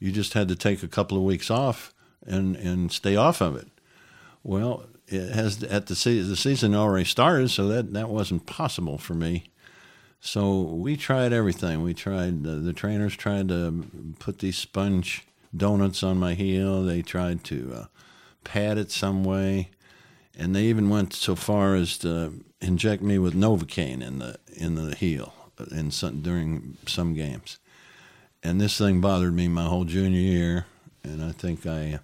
you 0.00 0.10
just 0.10 0.34
had 0.34 0.48
to 0.48 0.56
take 0.56 0.82
a 0.82 0.88
couple 0.88 1.16
of 1.16 1.22
weeks 1.22 1.50
off 1.50 1.94
and 2.26 2.56
and 2.56 2.92
stay 2.92 3.16
off 3.16 3.40
of 3.40 3.56
it. 3.56 3.68
Well, 4.42 4.86
it 5.08 5.32
has 5.32 5.62
at 5.64 5.86
the 5.86 5.94
season 5.94 6.30
the 6.30 6.36
season 6.36 6.74
already 6.74 7.04
started, 7.04 7.50
so 7.50 7.68
that 7.68 7.92
that 7.92 8.08
wasn't 8.08 8.46
possible 8.46 8.98
for 8.98 9.14
me. 9.14 9.50
So 10.20 10.62
we 10.62 10.96
tried 10.96 11.32
everything. 11.32 11.82
We 11.82 11.94
tried 11.94 12.42
the, 12.42 12.56
the 12.56 12.72
trainers 12.72 13.16
tried 13.16 13.48
to 13.48 13.86
put 14.18 14.40
these 14.40 14.56
sponge 14.56 15.26
donuts 15.56 16.02
on 16.02 16.18
my 16.18 16.34
heel. 16.34 16.82
They 16.82 17.02
tried 17.02 17.44
to 17.44 17.72
uh, 17.74 17.84
pad 18.44 18.78
it 18.78 18.90
some 18.90 19.22
way, 19.24 19.70
and 20.36 20.54
they 20.54 20.64
even 20.64 20.88
went 20.88 21.12
so 21.12 21.36
far 21.36 21.74
as 21.74 21.98
to 21.98 22.44
inject 22.60 23.02
me 23.02 23.18
with 23.18 23.34
novocaine 23.34 24.02
in 24.02 24.18
the 24.18 24.38
in 24.54 24.74
the 24.74 24.94
heel 24.96 25.32
in 25.70 25.90
some, 25.90 26.20
during 26.22 26.76
some 26.86 27.14
games. 27.14 27.58
And 28.42 28.60
this 28.60 28.78
thing 28.78 29.00
bothered 29.00 29.34
me 29.34 29.48
my 29.48 29.64
whole 29.64 29.84
junior 29.84 30.20
year, 30.20 30.66
and 31.02 31.22
I 31.22 31.32
think 31.32 31.66
I 31.66 32.00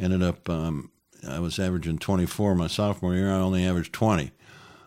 ended 0.00 0.22
up. 0.22 0.48
Um, 0.48 0.90
I 1.28 1.38
was 1.38 1.58
averaging 1.58 1.98
24 1.98 2.54
my 2.54 2.66
sophomore 2.66 3.14
year. 3.14 3.30
I 3.30 3.36
only 3.36 3.64
averaged 3.66 3.92
20. 3.92 4.30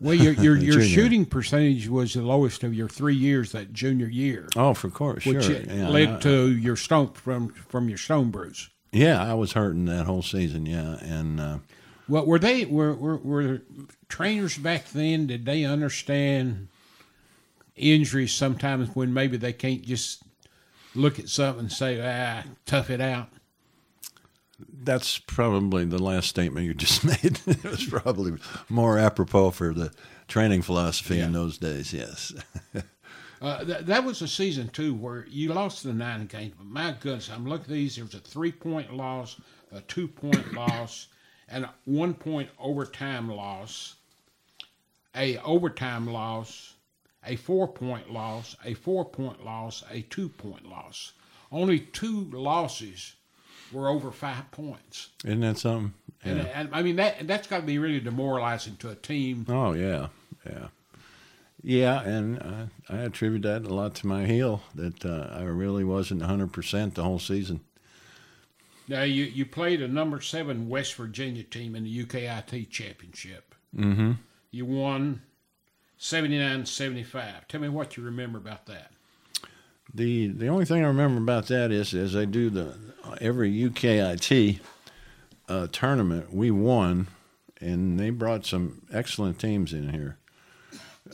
Well, 0.02 0.16
your 0.16 0.34
your, 0.34 0.58
your 0.74 0.82
shooting 0.82 1.26
percentage 1.26 1.88
was 1.88 2.14
the 2.14 2.22
lowest 2.24 2.64
of 2.64 2.74
your 2.74 2.90
three 2.90 3.16
years 3.16 3.52
that 3.54 3.72
junior 3.72 4.08
year, 4.08 4.48
Oh, 4.56 4.74
for 4.74 4.90
course, 4.90 5.26
which 5.26 5.44
sure. 5.46 5.62
Yeah, 5.62 5.88
led 5.90 6.10
I- 6.10 6.20
to 6.22 6.52
your 6.52 6.76
stone 6.76 7.14
from 7.14 7.50
from 7.50 7.88
your 7.90 7.98
stone 7.98 8.32
bruise. 8.32 8.70
Yeah, 8.92 9.24
I 9.24 9.34
was 9.34 9.54
hurting 9.54 9.86
that 9.86 10.06
whole 10.06 10.22
season. 10.22 10.66
Yeah, 10.66 10.98
and 10.98 11.40
uh, 11.40 11.58
Well, 12.08 12.26
were 12.26 12.38
they 12.40 12.66
were, 12.66 12.94
were 12.94 13.18
were 13.18 13.62
trainers 14.10 14.58
back 14.58 14.90
then? 14.90 15.26
Did 15.28 15.46
they 15.46 15.64
understand 15.66 16.68
injuries 17.76 18.34
sometimes 18.34 18.90
when 18.96 19.14
maybe 19.14 19.38
they 19.38 19.54
can't 19.54 19.82
just 19.84 20.22
look 20.96 21.18
at 21.18 21.30
something 21.30 21.62
and 21.62 21.72
say, 21.72 22.00
"Ah, 22.04 22.44
tough 22.66 22.90
it 22.90 23.02
out." 23.02 23.30
That's 24.72 25.18
probably 25.18 25.86
the 25.86 26.02
last 26.02 26.30
statement 26.30 26.66
you 26.66 26.74
just 26.74 27.04
made. 27.24 27.40
it 27.46 27.64
was 27.64 27.86
probably 27.86 28.34
more 28.70 28.98
apropos 28.98 29.52
for 29.52 29.74
the 29.74 29.92
training 30.28 30.62
philosophy 30.62 31.20
in 31.20 31.34
those 31.34 31.58
days. 31.58 31.94
Yes. 31.94 32.34
Uh, 33.44 33.62
th- 33.66 33.86
that 33.86 34.06
was 34.06 34.22
a 34.22 34.28
season 34.28 34.70
too 34.70 34.94
where 34.94 35.26
you 35.30 35.54
lost 35.54 35.84
the 35.84 35.94
nine 35.94 36.26
games. 36.28 36.54
But 36.58 36.66
my 36.68 36.96
goodness, 36.98 37.30
I'm 37.30 37.46
looking 37.46 37.66
at 37.66 37.72
these. 37.72 37.96
There 37.98 38.06
was 38.06 38.14
a 38.14 38.20
three 38.20 38.54
point 38.54 38.94
loss, 38.94 39.40
a 39.74 39.82
two 39.82 40.08
point 40.08 40.54
loss, 40.56 41.08
and 41.50 41.66
a 41.66 41.74
one 41.84 42.14
point 42.14 42.50
overtime 42.58 43.30
loss, 43.30 43.96
a 45.14 45.38
overtime 45.40 46.08
loss, 46.08 46.76
a 47.26 47.36
four 47.36 47.68
point 47.68 48.12
loss, 48.12 48.56
a 48.64 48.76
four 48.76 49.04
point 49.04 49.44
loss, 49.44 49.84
a 49.92 50.04
two 50.04 50.30
point 50.30 50.66
loss. 50.66 51.12
Only 51.52 51.80
two 51.80 52.30
losses 52.32 53.14
were 53.74 53.90
over 53.90 54.12
five 54.12 54.50
points. 54.52 55.10
Isn't 55.26 55.42
that 55.42 55.58
something? 55.58 55.94
And, 56.24 56.40
and 56.40 56.70
I 56.72 56.82
mean 56.84 56.96
that 56.98 57.28
that's 57.28 57.48
got 57.48 57.60
to 57.62 57.66
be 57.66 57.80
really 57.80 58.00
demoralizing 58.00 58.78
to 58.78 58.90
a 58.90 58.96
team. 58.96 59.46
Oh 59.50 59.74
yeah, 59.74 60.08
yeah, 60.46 60.68
yeah. 61.62 62.02
And 62.02 62.42
uh, 62.42 62.66
I 62.90 63.00
attribute 63.00 63.42
that 63.42 63.66
a 63.66 63.74
lot 63.74 63.96
to 63.96 64.08
my 64.08 64.26
heel. 64.26 64.62
That 64.76 65.06
uh, 65.06 65.30
I 65.32 65.44
really 65.44 65.84
wasn't 65.84 66.22
100 66.22 66.54
percent 66.54 66.96
the 66.96 67.04
whole 67.04 67.20
season. 67.20 67.62
Now 68.88 69.04
you 69.04 69.26
you 69.26 69.46
played 69.46 69.82
a 69.82 69.88
number 69.88 70.22
seven 70.22 70.70
West 70.70 70.96
Virginia 70.96 71.44
team 71.44 71.76
in 71.76 71.84
the 71.84 72.06
UKIT 72.06 72.70
championship. 72.70 73.54
Mm-hmm. 73.76 74.14
You 74.52 74.66
won 74.66 75.22
79-75. 76.00 77.48
Tell 77.48 77.62
me 77.62 77.70
what 77.70 77.98
you 77.98 78.04
remember 78.04 78.38
about 78.38 78.66
that. 78.68 78.92
The 79.94 80.28
the 80.28 80.48
only 80.48 80.66
thing 80.66 80.84
I 80.84 80.88
remember 80.88 81.22
about 81.22 81.48
that 81.48 81.72
is 81.72 81.94
as 81.94 82.16
I 82.16 82.26
do 82.26 82.50
the 82.50 82.76
every 83.22 83.52
UKIT 83.52 84.60
uh, 85.48 85.68
tournament, 85.72 86.34
we 86.34 86.52
won, 86.52 87.08
and 87.62 88.00
they 88.00 88.10
brought 88.10 88.46
some 88.46 88.82
excellent 88.92 89.40
teams 89.40 89.74
in 89.74 89.90
here. 89.90 90.18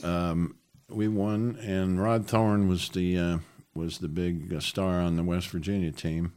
Um, 0.04 0.56
we 0.90 1.08
won, 1.08 1.58
and 1.62 2.02
Rod 2.02 2.28
Thorn 2.28 2.68
was 2.68 2.90
the 2.90 3.18
uh, 3.18 3.38
was 3.74 4.00
the 4.00 4.08
big 4.08 4.54
uh, 4.54 4.60
star 4.60 5.02
on 5.02 5.16
the 5.16 5.24
West 5.24 5.48
Virginia 5.50 5.92
team. 5.92 6.34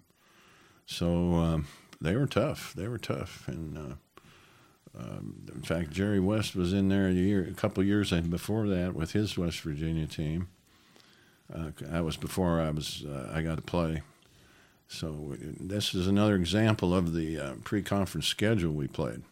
So 0.85 1.35
um, 1.35 1.67
they 2.01 2.17
were 2.17 2.27
tough. 2.27 2.75
They 2.75 2.89
were 2.89 2.99
tough, 2.99 3.47
and 3.47 3.79
uh, 3.79 3.95
um, 4.99 5.47
in 5.55 5.63
fact, 5.63 5.91
Jerry 5.91 6.21
West 6.21 6.55
was 6.55 6.73
in 6.73 6.89
there 6.89 7.09
a 7.09 7.13
year, 7.13 7.47
a 7.49 7.55
couple 7.55 7.83
years 7.83 8.11
before 8.11 8.69
that 8.69 8.95
with 8.95 9.13
his 9.13 9.39
West 9.39 9.61
Virginia 9.61 10.07
team. 10.07 10.49
Uh, 11.53 11.71
that 11.81 12.05
was 12.05 12.17
before 12.17 12.61
I 12.61 12.71
was 12.71 13.05
uh, 13.07 13.31
I 13.33 13.43
got 13.43 13.57
to 13.57 13.63
play. 13.63 14.03
So 14.89 15.37
this 15.41 15.95
is 15.95 16.07
another 16.07 16.37
example 16.37 16.95
of 16.95 17.15
the 17.15 17.39
uh, 17.39 17.53
pre-conference 17.65 18.27
schedule 18.27 18.73
we 18.73 18.89
played, 18.89 19.23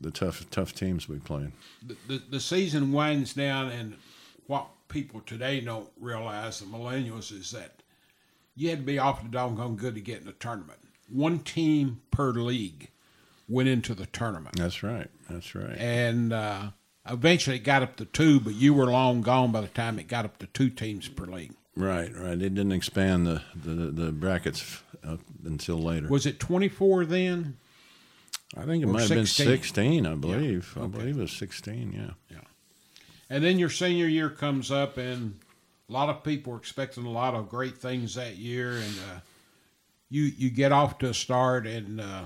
the 0.00 0.10
tough 0.10 0.48
tough 0.50 0.74
teams 0.74 1.08
we 1.08 1.18
played. 1.18 1.52
The, 1.86 1.96
the, 2.06 2.22
the 2.30 2.40
season 2.40 2.92
winds 2.92 3.34
down, 3.34 3.68
and 3.70 3.96
what 4.46 4.66
people 4.88 5.20
today 5.20 5.60
don't 5.60 5.88
realize, 6.00 6.60
the 6.60 6.66
millennials, 6.66 7.32
is 7.32 7.50
that 7.50 7.82
you 8.56 8.70
had 8.70 8.78
to 8.78 8.84
be 8.84 8.98
awfully 8.98 9.30
doggone 9.30 9.76
good 9.76 9.94
to 9.94 10.00
get 10.00 10.20
in 10.20 10.26
the 10.26 10.32
tournament. 10.32 10.78
One 11.10 11.38
team 11.40 12.00
per 12.10 12.32
league 12.32 12.90
went 13.48 13.68
into 13.68 13.94
the 13.94 14.06
tournament. 14.06 14.56
That's 14.56 14.82
right. 14.82 15.08
That's 15.28 15.54
right. 15.54 15.76
and 15.78 16.32
uh, 16.32 16.70
eventually 17.10 17.56
it 17.56 17.60
got 17.64 17.82
up 17.82 17.96
to 17.96 18.04
two, 18.04 18.40
but 18.40 18.54
you 18.54 18.74
were 18.74 18.86
long 18.86 19.22
gone 19.22 19.52
by 19.52 19.60
the 19.60 19.68
time 19.68 19.98
it 19.98 20.08
got 20.08 20.24
up 20.24 20.38
to 20.38 20.46
two 20.46 20.70
teams 20.70 21.08
per 21.08 21.24
league. 21.26 21.52
Right. 21.76 22.14
Right. 22.14 22.32
It 22.32 22.54
didn't 22.54 22.72
expand 22.72 23.26
the 23.26 23.42
the, 23.54 23.70
the 23.90 24.12
brackets 24.12 24.82
up 25.04 25.20
until 25.44 25.78
later. 25.78 26.08
Was 26.08 26.26
it 26.26 26.40
24 26.40 27.04
then? 27.06 27.56
I 28.56 28.64
think 28.64 28.82
it 28.82 28.86
or 28.86 28.92
might 28.92 29.02
have 29.02 29.10
been 29.10 29.26
16? 29.26 30.06
I 30.06 30.14
believe. 30.14 30.72
I 30.76 30.80
Okay. 30.80 30.98
believe 30.98 31.18
it 31.18 31.20
was 31.20 31.32
sixteen. 31.32 31.92
Yeah. 31.92 32.14
Yeah. 32.34 32.44
And 33.28 33.44
then 33.44 33.58
your 33.58 33.68
senior 33.68 34.06
year 34.06 34.30
comes 34.30 34.70
up, 34.70 34.96
and 34.96 35.38
a 35.88 35.92
lot 35.92 36.08
of 36.08 36.24
people 36.24 36.52
were 36.52 36.58
expecting 36.58 37.04
a 37.04 37.10
lot 37.10 37.34
of 37.34 37.48
great 37.50 37.76
things 37.76 38.14
that 38.14 38.36
year, 38.36 38.72
and 38.72 38.98
uh, 39.10 39.20
you 40.08 40.22
you 40.22 40.48
get 40.48 40.72
off 40.72 40.98
to 41.00 41.10
a 41.10 41.14
start, 41.14 41.66
and 41.66 42.00
uh, 42.00 42.24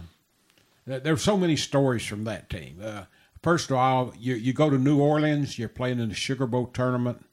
there 0.87 1.01
there 1.01 1.17
so 1.17 1.37
many 1.37 1.57
stories 1.57 2.07
from 2.07 2.23
that 2.25 2.49
team. 2.49 2.77
Uh, 2.83 3.05
first 3.43 3.71
of 3.71 3.77
all, 3.77 4.13
you 4.19 4.35
you 4.35 4.53
go 4.53 4.71
to 4.71 4.79
New 4.79 5.01
Orleans, 5.01 5.59
you're 5.59 5.69
playing 5.69 5.99
in 6.01 6.09
the 6.09 6.15
Sugar 6.15 6.47
Bowl 6.47 6.67
tournament 6.67 7.25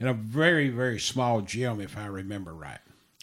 in 0.00 0.06
a 0.06 0.14
very 0.14 0.68
very 0.68 0.98
small 0.98 1.40
gym, 1.40 1.80
if 1.80 1.96
I 1.96 2.06
remember 2.06 2.54
right. 2.54 2.78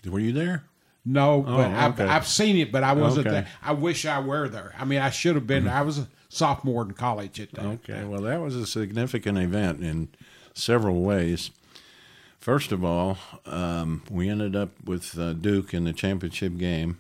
Were 0.06 0.20
you 0.20 0.34
there? 0.34 0.64
No, 1.08 1.42
but 1.42 1.70
Oh, 1.72 1.76
I've. 1.76 2.00
I've 2.02 2.28
seen 2.28 2.58
it, 2.58 2.72
but 2.72 2.84
I 2.84 2.94
wasn't 2.94 3.28
Okay. 3.28 3.36
there. 3.42 3.48
I 3.62 3.74
wish 3.74 4.06
I 4.08 4.20
were 4.20 4.50
there. 4.50 4.74
I 4.78 4.86
mean, 4.86 5.00
I 5.00 5.12
should 5.12 5.36
have 5.36 5.46
been. 5.46 5.68
I 5.68 5.82
was 5.84 6.00
a 6.00 6.08
sophomore 6.30 6.82
in 6.84 6.94
college 6.94 7.40
at 7.40 7.52
that. 7.54 7.64
Okay, 7.66 8.04
well, 8.06 8.22
that 8.22 8.42
was 8.42 8.56
a 8.56 8.66
significant 8.66 9.38
event 9.38 9.82
in 9.84 10.08
several 10.56 11.04
ways. 11.04 11.52
First 12.40 12.72
of 12.72 12.84
all, 12.84 13.18
um, 13.46 14.02
we 14.10 14.30
ended 14.30 14.56
up 14.56 14.70
with 14.84 15.18
uh, 15.18 15.34
Duke 15.34 15.74
in 15.76 15.84
the 15.84 15.94
championship 15.94 16.58
game, 16.58 16.98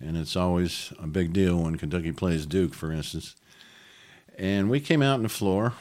and 0.00 0.16
it's 0.16 0.34
always 0.36 0.92
a 0.98 1.06
big 1.06 1.32
deal 1.34 1.58
when 1.62 1.76
Kentucky 1.76 2.12
plays 2.12 2.46
Duke, 2.46 2.72
for 2.74 2.90
instance. 2.90 3.36
And 4.38 4.68
we 4.68 4.80
came 4.80 5.00
out 5.02 5.14
on 5.14 5.22
the 5.22 5.28
floor, 5.30 5.72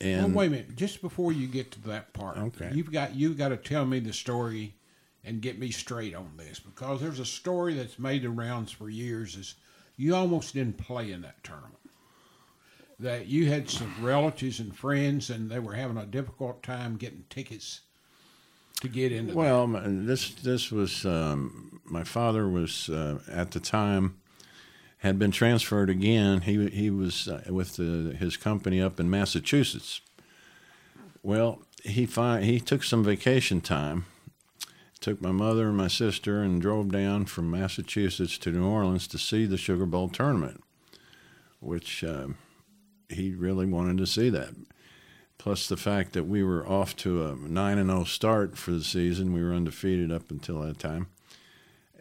and 0.00 0.34
well, 0.34 0.38
wait 0.40 0.46
a 0.48 0.50
minute. 0.50 0.76
Just 0.76 1.00
before 1.02 1.32
you 1.32 1.46
get 1.46 1.70
to 1.72 1.80
that 1.82 2.12
part, 2.12 2.36
Okay. 2.38 2.70
you've 2.74 2.90
got 2.90 3.14
you've 3.14 3.38
got 3.38 3.48
to 3.50 3.56
tell 3.56 3.84
me 3.86 4.00
the 4.00 4.12
story 4.12 4.74
and 5.24 5.40
get 5.40 5.58
me 5.58 5.70
straight 5.70 6.14
on 6.14 6.32
this 6.36 6.58
because 6.58 7.00
there's 7.00 7.20
a 7.20 7.24
story 7.24 7.74
that's 7.74 7.98
made 7.98 8.22
the 8.22 8.30
rounds 8.30 8.72
for 8.72 8.88
years. 8.90 9.36
Is 9.36 9.54
you 9.96 10.14
almost 10.16 10.54
didn't 10.54 10.78
play 10.78 11.12
in 11.12 11.20
that 11.22 11.42
tournament. 11.44 11.76
That 12.98 13.28
you 13.28 13.46
had 13.48 13.70
some 13.70 13.94
relatives 14.02 14.60
and 14.60 14.76
friends, 14.76 15.30
and 15.30 15.50
they 15.50 15.58
were 15.58 15.74
having 15.74 15.96
a 15.96 16.04
difficult 16.06 16.62
time 16.62 16.96
getting 16.96 17.24
tickets 17.30 17.80
to 18.80 18.88
get 18.88 19.12
into. 19.12 19.34
Well, 19.34 19.66
my- 19.68 19.82
this 19.86 20.30
this 20.34 20.70
was 20.72 21.06
um, 21.06 21.80
my 21.84 22.02
father 22.04 22.48
was 22.48 22.88
uh, 22.90 23.20
at 23.30 23.52
the 23.52 23.60
time 23.60 24.19
had 25.00 25.18
been 25.18 25.30
transferred 25.30 25.90
again. 25.90 26.42
He 26.42 26.68
he 26.68 26.90
was 26.90 27.28
uh, 27.28 27.42
with 27.48 27.76
the, 27.76 28.16
his 28.18 28.36
company 28.36 28.80
up 28.80 28.98
in 29.00 29.10
Massachusetts. 29.10 30.00
Well, 31.22 31.62
he 31.84 32.06
fi- 32.06 32.42
he 32.42 32.60
took 32.60 32.82
some 32.82 33.04
vacation 33.04 33.60
time. 33.60 34.06
Took 35.00 35.22
my 35.22 35.32
mother 35.32 35.68
and 35.68 35.76
my 35.78 35.88
sister 35.88 36.42
and 36.42 36.60
drove 36.60 36.92
down 36.92 37.24
from 37.24 37.50
Massachusetts 37.50 38.36
to 38.38 38.50
New 38.50 38.66
Orleans 38.66 39.06
to 39.08 39.18
see 39.18 39.46
the 39.46 39.56
Sugar 39.56 39.86
Bowl 39.86 40.10
tournament, 40.10 40.62
which 41.58 42.04
um, 42.04 42.36
he 43.08 43.34
really 43.34 43.64
wanted 43.64 43.96
to 43.96 44.06
see 44.06 44.28
that 44.28 44.50
plus 45.40 45.66
the 45.68 45.76
fact 45.76 46.12
that 46.12 46.24
we 46.24 46.44
were 46.44 46.68
off 46.68 46.94
to 46.94 47.24
a 47.24 47.34
9 47.34 47.78
and 47.78 47.88
0 47.88 48.04
start 48.04 48.58
for 48.58 48.72
the 48.72 48.84
season. 48.84 49.32
We 49.32 49.42
were 49.42 49.54
undefeated 49.54 50.12
up 50.12 50.30
until 50.30 50.60
that 50.60 50.78
time. 50.78 51.06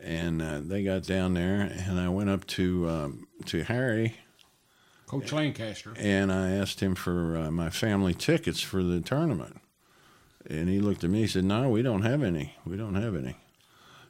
And 0.02 0.42
uh, 0.42 0.62
they 0.62 0.84
got 0.84 1.04
down 1.04 1.34
there, 1.34 1.62
and 1.62 2.00
I 2.00 2.10
went 2.10 2.30
up 2.30 2.46
to 2.48 2.90
um, 2.90 3.28
to 3.48 3.64
Harry, 3.64 4.16
Coach 5.08 5.34
Lancaster. 5.34 5.94
and 5.98 6.32
I 6.32 6.52
asked 6.52 6.80
him 6.80 6.96
for 6.96 7.36
uh, 7.36 7.52
my 7.52 7.70
family 7.70 8.14
tickets 8.14 8.62
for 8.62 8.82
the 8.82 9.02
tournament. 9.02 9.60
And 10.50 10.70
he 10.70 10.80
looked 10.80 11.04
at 11.04 11.10
me. 11.10 11.22
He 11.22 11.28
said, 11.28 11.44
"No, 11.44 11.70
we 11.70 11.82
don't 11.82 12.04
have 12.04 12.24
any. 12.24 12.56
We 12.66 12.78
don't 12.78 12.96
have 12.96 13.16
any." 13.16 13.36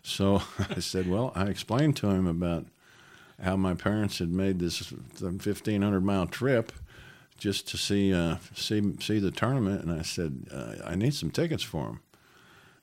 So 0.04 0.44
I 0.70 0.80
said, 0.80 1.10
"Well," 1.10 1.32
I 1.36 1.46
explained 1.46 1.96
to 1.98 2.10
him 2.10 2.28
about 2.28 2.66
how 3.42 3.56
my 3.56 3.74
parents 3.74 4.20
had 4.20 4.32
made 4.32 4.60
this 4.60 4.92
1,500 4.92 6.02
mile 6.02 6.28
trip 6.28 6.72
just 7.38 7.68
to 7.70 7.78
see 7.78 8.14
uh, 8.14 8.36
see 8.54 8.96
see 9.00 9.20
the 9.20 9.32
tournament, 9.32 9.84
and 9.84 9.92
I 9.92 10.04
said, 10.04 10.48
uh, 10.52 10.76
"I 10.86 10.96
need 10.96 11.14
some 11.14 11.32
tickets 11.32 11.64
for 11.64 11.86
them." 11.86 12.00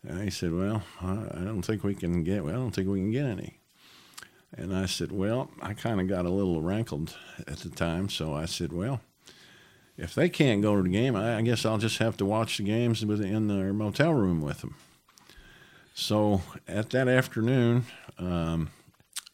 And 0.07 0.23
he 0.23 0.31
said, 0.31 0.53
"Well, 0.53 0.83
I 1.01 1.42
don't 1.45 1.62
think 1.62 1.83
we 1.83 1.95
can 1.95 2.23
get. 2.23 2.45
Well, 2.45 2.55
I 2.55 2.59
don't 2.59 2.71
think 2.71 2.88
we 2.88 3.01
can 3.01 3.11
get 3.11 3.27
any." 3.27 3.59
And 4.57 4.75
I 4.75 4.87
said, 4.87 5.12
"Well, 5.12 5.51
I 5.61 5.75
kind 5.75 6.01
of 6.01 6.09
got 6.09 6.27
a 6.27 6.31
little 6.31 6.62
rankled 6.62 7.16
at 7.47 7.59
the 7.59 7.71
time, 7.71 8.09
so 8.09 8.35
I 8.35 8.47
said, 8.47 8.73
well." 8.73 9.01
If 9.99 10.14
they 10.14 10.29
can't 10.29 10.61
go 10.61 10.77
to 10.77 10.83
the 10.83 10.90
game, 10.90 11.16
I, 11.16 11.40
guess 11.40 11.64
I'll 11.64 11.79
just 11.79 11.97
have 11.99 12.19
to 12.19 12.27
watch 12.27 12.59
the 12.59 12.64
games 12.64 13.03
within 13.07 13.49
their 13.49 13.73
motel 13.73 14.12
room 14.12 14.42
with 14.42 14.61
them. 14.61 14.75
So 15.95 16.42
at 16.69 16.90
that 16.90 17.09
afternoon, 17.09 17.87
um, 18.19 18.69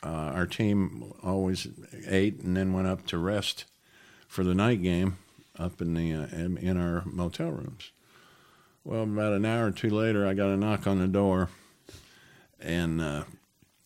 uh, 0.04 0.08
our 0.08 0.46
team 0.46 1.12
always 1.22 1.66
ate 2.06 2.40
and 2.40 2.56
then 2.56 2.72
went 2.72 2.86
up 2.86 3.06
to 3.08 3.18
rest 3.18 3.64
for 4.28 4.44
the 4.44 4.54
night 4.54 4.82
game 4.82 5.18
up 5.58 5.80
in 5.80 5.94
the 5.94 6.12
uh, 6.12 6.26
in, 6.32 6.56
in 6.58 6.76
our 6.76 7.02
motel 7.04 7.50
rooms. 7.50 7.90
Well, 8.84 9.02
about 9.04 9.32
an 9.32 9.44
hour 9.44 9.66
or 9.66 9.70
two 9.70 9.90
later, 9.90 10.26
I 10.26 10.34
got 10.34 10.48
a 10.50 10.56
knock 10.56 10.86
on 10.86 10.98
the 10.98 11.06
door, 11.06 11.48
and 12.60 13.00
uh, 13.00 13.24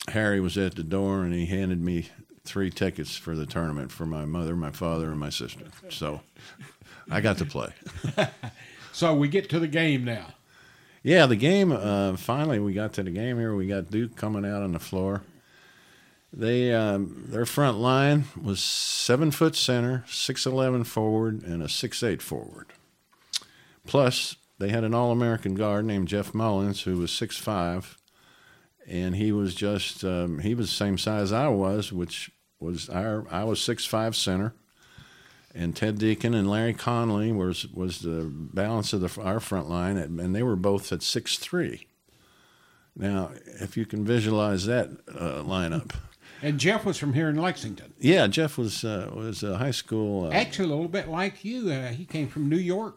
Harry 0.08 0.40
was 0.40 0.56
at 0.56 0.74
the 0.74 0.82
door, 0.82 1.22
and 1.22 1.34
he 1.34 1.46
handed 1.46 1.82
me 1.82 2.08
three 2.44 2.70
tickets 2.70 3.16
for 3.16 3.34
the 3.34 3.44
tournament 3.44 3.92
for 3.92 4.06
my 4.06 4.24
mother, 4.24 4.56
my 4.56 4.70
father, 4.70 5.10
and 5.10 5.20
my 5.20 5.30
sister. 5.30 5.66
So 5.90 6.22
I 7.10 7.20
got 7.20 7.38
to 7.38 7.44
play. 7.44 7.72
So 8.96 9.14
we 9.14 9.28
get 9.28 9.50
to 9.50 9.58
the 9.60 9.68
game 9.68 10.04
now. 10.04 10.28
Yeah, 11.02 11.26
the 11.26 11.36
game. 11.36 11.70
Uh, 11.70 12.16
finally, 12.16 12.58
we 12.58 12.72
got 12.72 12.94
to 12.94 13.02
the 13.02 13.10
game 13.10 13.38
here. 13.38 13.54
We 13.54 13.66
got 13.66 13.90
Duke 13.90 14.16
coming 14.16 14.46
out 14.46 14.62
on 14.62 14.72
the 14.72 14.78
floor. 14.78 15.20
They 16.32 16.72
um, 16.72 17.26
their 17.28 17.44
front 17.44 17.76
line 17.76 18.24
was 18.42 18.58
seven 18.58 19.32
foot 19.32 19.54
center, 19.54 20.02
six 20.08 20.46
eleven 20.46 20.82
forward, 20.82 21.42
and 21.42 21.62
a 21.62 21.68
six 21.68 22.02
eight 22.02 22.22
forward. 22.22 22.68
Plus, 23.86 24.36
they 24.58 24.68
had 24.70 24.84
an 24.84 24.94
All 24.94 25.10
American 25.12 25.54
guard 25.54 25.84
named 25.84 26.08
Jeff 26.08 26.34
Mullins 26.34 26.82
who 26.82 26.98
was 26.98 27.10
six 27.10 27.36
five, 27.36 27.96
and 28.86 29.16
he 29.16 29.32
was 29.32 29.54
just 29.54 30.04
um, 30.04 30.40
he 30.40 30.54
was 30.54 30.68
the 30.68 30.76
same 30.76 30.98
size 30.98 31.32
I 31.32 31.48
was, 31.48 31.92
which 31.92 32.30
was 32.58 32.88
our 32.88 33.26
I 33.30 33.44
was 33.44 33.60
six 33.60 33.84
five 33.84 34.16
center 34.16 34.54
and 35.56 35.74
Ted 35.74 35.98
Deeken 35.98 36.34
and 36.36 36.48
Larry 36.48 36.74
Conley 36.74 37.32
was 37.32 37.66
was 37.68 38.00
the 38.00 38.30
balance 38.30 38.92
of 38.92 39.00
the, 39.00 39.20
our 39.22 39.40
front 39.40 39.70
line, 39.70 39.96
and 39.96 40.34
they 40.34 40.42
were 40.42 40.56
both 40.56 40.92
at 40.92 41.02
six 41.02 41.38
three. 41.38 41.86
Now, 42.94 43.32
if 43.60 43.76
you 43.76 43.84
can 43.86 44.04
visualize 44.04 44.66
that 44.66 44.88
uh, 45.08 45.42
lineup, 45.42 45.92
And 46.42 46.58
Jeff 46.58 46.84
was 46.84 46.96
from 46.98 47.12
here 47.14 47.28
in 47.28 47.36
Lexington. 47.36 47.92
yeah, 47.98 48.26
Jeff 48.26 48.58
was 48.58 48.84
uh, 48.84 49.10
was 49.14 49.42
a 49.42 49.56
high 49.56 49.70
school. 49.70 50.26
Uh, 50.26 50.30
Actually, 50.30 50.66
a 50.66 50.74
little 50.74 50.88
bit 50.88 51.08
like 51.08 51.44
you. 51.44 51.70
Uh, 51.70 51.88
he 51.88 52.04
came 52.04 52.28
from 52.28 52.48
New 52.48 52.56
York 52.58 52.96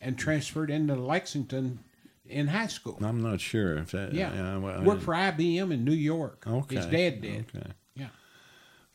and 0.00 0.18
transferred 0.18 0.70
into 0.70 0.94
Lexington 0.94 1.80
in 2.26 2.46
high 2.48 2.66
school. 2.66 2.98
I'm 3.02 3.22
not 3.22 3.40
sure 3.40 3.76
if 3.78 3.90
that. 3.92 4.12
Yeah, 4.12 4.58
well, 4.58 4.80
I 4.80 4.82
worked 4.82 5.02
for 5.02 5.14
IBM 5.14 5.72
in 5.72 5.84
New 5.84 5.92
York. 5.92 6.44
Okay. 6.46 6.76
His 6.76 6.86
dad 6.86 7.20
did. 7.22 7.46
Okay. 7.54 7.70
Yeah. 7.94 8.08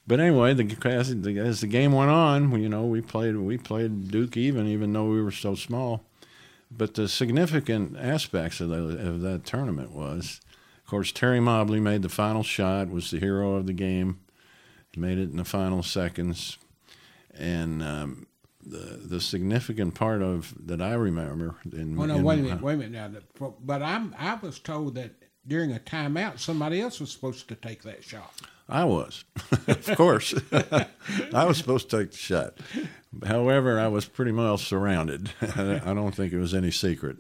But 0.06 0.20
anyway, 0.20 0.54
the, 0.54 0.78
as, 0.90 1.22
the, 1.22 1.40
as 1.40 1.62
the 1.62 1.68
game 1.68 1.94
went 1.94 2.12
on, 2.12 2.52
we- 2.52 2.62
you 2.62 2.70
know, 2.70 2.86
we 2.86 3.02
played 3.02 3.36
we 3.38 3.58
played 3.58 4.10
Duke 4.12 4.38
even, 4.38 4.68
even 4.68 4.94
though 4.94 5.06
we 5.10 5.22
were 5.22 5.32
so 5.32 5.56
small. 5.56 6.04
But 6.76 6.96
the 6.96 7.08
significant 7.08 7.98
aspects 8.00 8.60
of, 8.60 8.70
the, 8.70 8.76
of 9.08 9.22
that 9.22 9.46
tournament 9.46 9.92
was, 9.92 10.42
of 10.84 10.90
course, 10.90 11.12
Terry 11.12 11.40
Mobley 11.40 11.80
made 11.80 12.02
the 12.02 12.10
final 12.10 12.42
shot, 12.42 12.90
was 12.90 13.12
the 13.12 13.20
hero 13.20 13.56
of 13.56 13.68
the 13.68 13.74
game. 13.74 14.20
He 14.92 15.00
made 15.00 15.20
it 15.20 15.30
in 15.30 15.38
the 15.38 15.46
final 15.46 15.84
seconds, 15.84 16.58
and 17.34 17.82
um, 17.84 18.28
the 18.66 19.00
the 19.04 19.22
significant 19.22 19.96
part 19.96 20.22
of 20.22 20.54
that 20.68 20.82
I 20.82 20.94
remember. 20.94 21.56
In, 21.72 21.96
Well, 21.96 22.08
no, 22.08 22.16
in- 22.16 22.24
wait 22.24 22.40
a 22.40 22.42
uh, 22.42 22.44
minute, 22.46 22.62
wait 22.62 22.74
a 22.74 22.78
minute 22.78 22.92
now. 22.92 23.08
The- 23.08 23.54
But 23.64 23.82
I'm 23.82 24.16
I 24.18 24.36
was 24.36 24.60
told 24.60 24.96
that 24.96 25.12
during 25.46 25.74
a 25.74 25.80
timeout, 25.80 26.40
somebody 26.40 26.80
else 26.82 27.00
was 27.00 27.12
supposed 27.12 27.48
to 27.50 27.56
take 27.56 27.84
that 27.84 28.04
shot. 28.04 28.34
I 28.70 28.86
was, 28.86 29.26
of 29.68 29.86
course. 29.98 30.34
I 31.34 31.44
was 31.46 31.58
supposed 31.58 31.90
to 31.90 32.00
take 32.00 32.12
the 32.12 32.18
shot. 32.18 32.58
However, 33.26 33.78
I 33.78 33.88
was 33.90 34.06
pretty 34.06 34.32
well 34.32 34.58
surrounded. 34.58 35.32
I 35.42 35.94
don't 35.94 36.16
think 36.16 36.32
it 36.32 36.40
was 36.40 36.54
any 36.54 36.72
secret. 36.72 37.18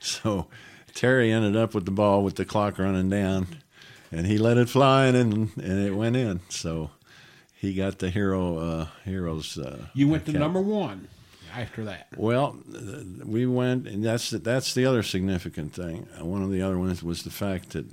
So 0.00 0.48
Terry 0.92 1.30
ended 1.30 1.56
up 1.56 1.72
with 1.72 1.84
the 1.84 1.92
ball 1.92 2.24
with 2.24 2.34
the 2.34 2.44
clock 2.44 2.80
running 2.80 3.08
down, 3.08 3.46
and 4.10 4.26
he 4.26 4.38
let 4.38 4.58
it 4.58 4.68
fly 4.68 5.06
and, 5.06 5.56
and 5.56 5.86
it 5.86 5.94
went 5.94 6.16
in. 6.16 6.40
So 6.48 6.90
he 7.62 7.72
got 7.74 8.00
the 8.00 8.10
hero 8.10 8.58
uh, 8.58 8.86
heroes. 9.04 9.56
Uh, 9.56 9.86
You 9.94 10.08
went 10.08 10.26
to 10.26 10.32
cap. 10.32 10.40
number 10.40 10.60
one 10.60 11.06
after 11.54 11.84
that. 11.84 12.08
Well, 12.16 12.58
we 13.24 13.46
went, 13.46 13.86
and 13.86 14.04
that's 14.04 14.30
the, 14.30 14.38
that's 14.38 14.74
the 14.74 14.84
other 14.84 15.04
significant 15.04 15.72
thing. 15.72 16.08
Uh, 16.20 16.24
One 16.24 16.42
of 16.42 16.50
the 16.50 16.60
other 16.60 16.76
ones 16.76 17.04
was 17.04 17.22
the 17.22 17.30
fact 17.30 17.70
that 17.70 17.86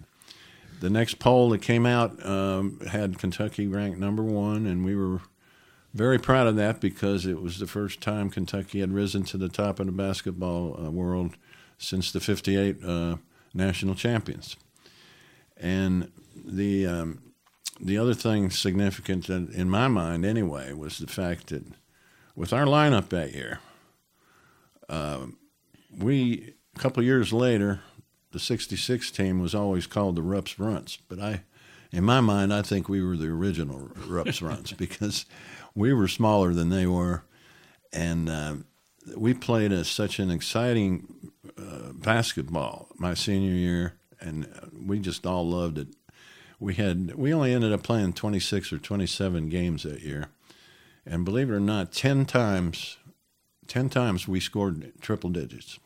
the 0.80 0.90
next 0.90 1.20
poll 1.20 1.50
that 1.52 1.62
came 1.62 1.86
out 1.86 2.26
um, 2.26 2.80
had 2.90 3.20
Kentucky 3.20 3.68
ranked 3.68 4.00
number 4.00 4.24
one, 4.24 4.66
and 4.66 4.84
we 4.84 4.96
were 4.96 5.22
very 5.94 6.18
proud 6.18 6.48
of 6.48 6.56
that 6.56 6.82
because 6.82 7.28
it 7.28 7.40
was 7.40 7.60
the 7.60 7.68
first 7.68 8.02
time 8.02 8.32
Kentucky 8.32 8.80
had 8.80 8.92
risen 8.92 9.22
to 9.26 9.38
the 9.38 9.50
top 9.50 9.80
of 9.80 9.86
the 9.86 9.92
basketball 9.92 10.84
uh, 10.84 10.90
world 10.90 11.36
since 11.78 12.12
the 12.12 12.20
'58 12.20 12.84
uh, 12.84 13.18
national 13.54 13.94
champions. 13.94 14.56
And 15.58 16.12
the 16.34 16.88
um, 16.88 17.22
the 17.80 17.98
other 17.98 18.14
thing 18.14 18.50
significant 18.50 19.30
in 19.30 19.70
my 19.70 19.88
mind, 19.88 20.26
anyway, 20.26 20.74
was 20.74 20.98
the 20.98 21.08
fact 21.08 21.48
that 21.48 21.64
with 22.36 22.54
our 22.54 22.66
lineup 22.66 23.10
that 23.10 23.34
year, 23.34 23.60
um, 24.90 25.38
we 25.98 26.54
a 26.76 26.80
couple 26.80 27.04
years 27.04 27.32
later, 27.32 27.82
the 28.32 28.40
'66 28.40 29.12
team 29.12 29.40
was 29.40 29.56
always 29.56 29.88
called 29.88 30.16
the 30.16 30.22
Rupp's 30.22 30.60
Runts, 30.60 30.98
but 31.08 31.20
I, 31.20 31.44
in 31.92 32.04
my 32.04 32.22
mind, 32.22 32.54
I 32.54 32.62
think 32.62 32.90
we 32.90 33.04
were 33.04 33.18
the 33.18 33.28
original 33.28 33.90
Rupp's 34.08 34.42
Runts 34.42 34.72
because 34.78 35.26
we 35.76 35.94
were 35.94 36.08
smaller 36.08 36.54
than 36.54 36.70
they 36.70 36.86
were, 36.86 37.24
and 37.94 38.30
um, 38.30 38.66
we 39.16 39.34
played 39.34 39.72
a, 39.72 39.84
such 39.84 40.20
an 40.20 40.32
exciting 40.32 41.32
uh, 41.58 41.94
basketball 41.94 42.90
my 42.98 43.14
senior 43.14 43.52
year, 43.52 43.94
and 44.20 44.46
uh, 44.46 44.68
we 44.86 45.00
just 45.00 45.26
all 45.26 45.48
loved 45.48 45.78
it. 45.78 45.88
We 46.60 46.76
had 46.76 47.16
we 47.16 47.34
only 47.34 47.54
ended 47.54 47.72
up 47.72 47.84
playing 47.84 48.14
26 48.14 48.74
or 48.74 48.78
27 48.80 49.50
games 49.50 49.84
that 49.84 50.02
year, 50.02 50.28
and 51.06 51.24
believe 51.24 51.50
it 51.50 51.54
or 51.54 51.60
not, 51.60 51.92
10 51.94 52.26
times, 52.26 52.98
10 53.68 53.90
times 53.90 54.28
we 54.28 54.40
scored 54.40 54.92
triple 55.02 55.30
digits. 55.30 55.80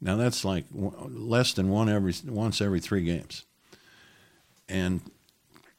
Now 0.00 0.16
that's 0.16 0.44
like 0.44 0.64
less 0.72 1.52
than 1.52 1.68
one 1.68 1.88
every 1.88 2.14
once 2.26 2.60
every 2.60 2.80
three 2.80 3.04
games. 3.04 3.44
And 4.68 5.02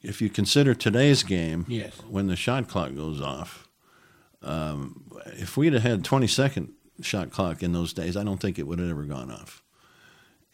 if 0.03 0.22
you 0.22 0.30
consider 0.30 0.76
today's 0.76 1.24
game, 1.24 1.66
Yes. 1.68 1.93
when 2.08 2.28
the 2.28 2.36
shot 2.36 2.68
clock 2.68 2.95
goes 2.95 3.20
off, 3.22 3.68
Um, 4.43 5.01
if 5.39 5.58
we'd 5.58 5.74
have 5.74 5.82
had 5.82 6.03
20 6.03 6.28
second 6.28 6.74
shot 7.01 7.32
clock 7.32 7.64
in 7.64 7.72
those 7.74 7.93
days, 7.93 8.16
I 8.16 8.24
don't 8.24 8.39
think 8.39 8.60
it 8.60 8.68
would 8.68 8.78
have 8.78 8.89
ever 8.91 9.03
gone 9.06 9.32
off. 9.32 9.64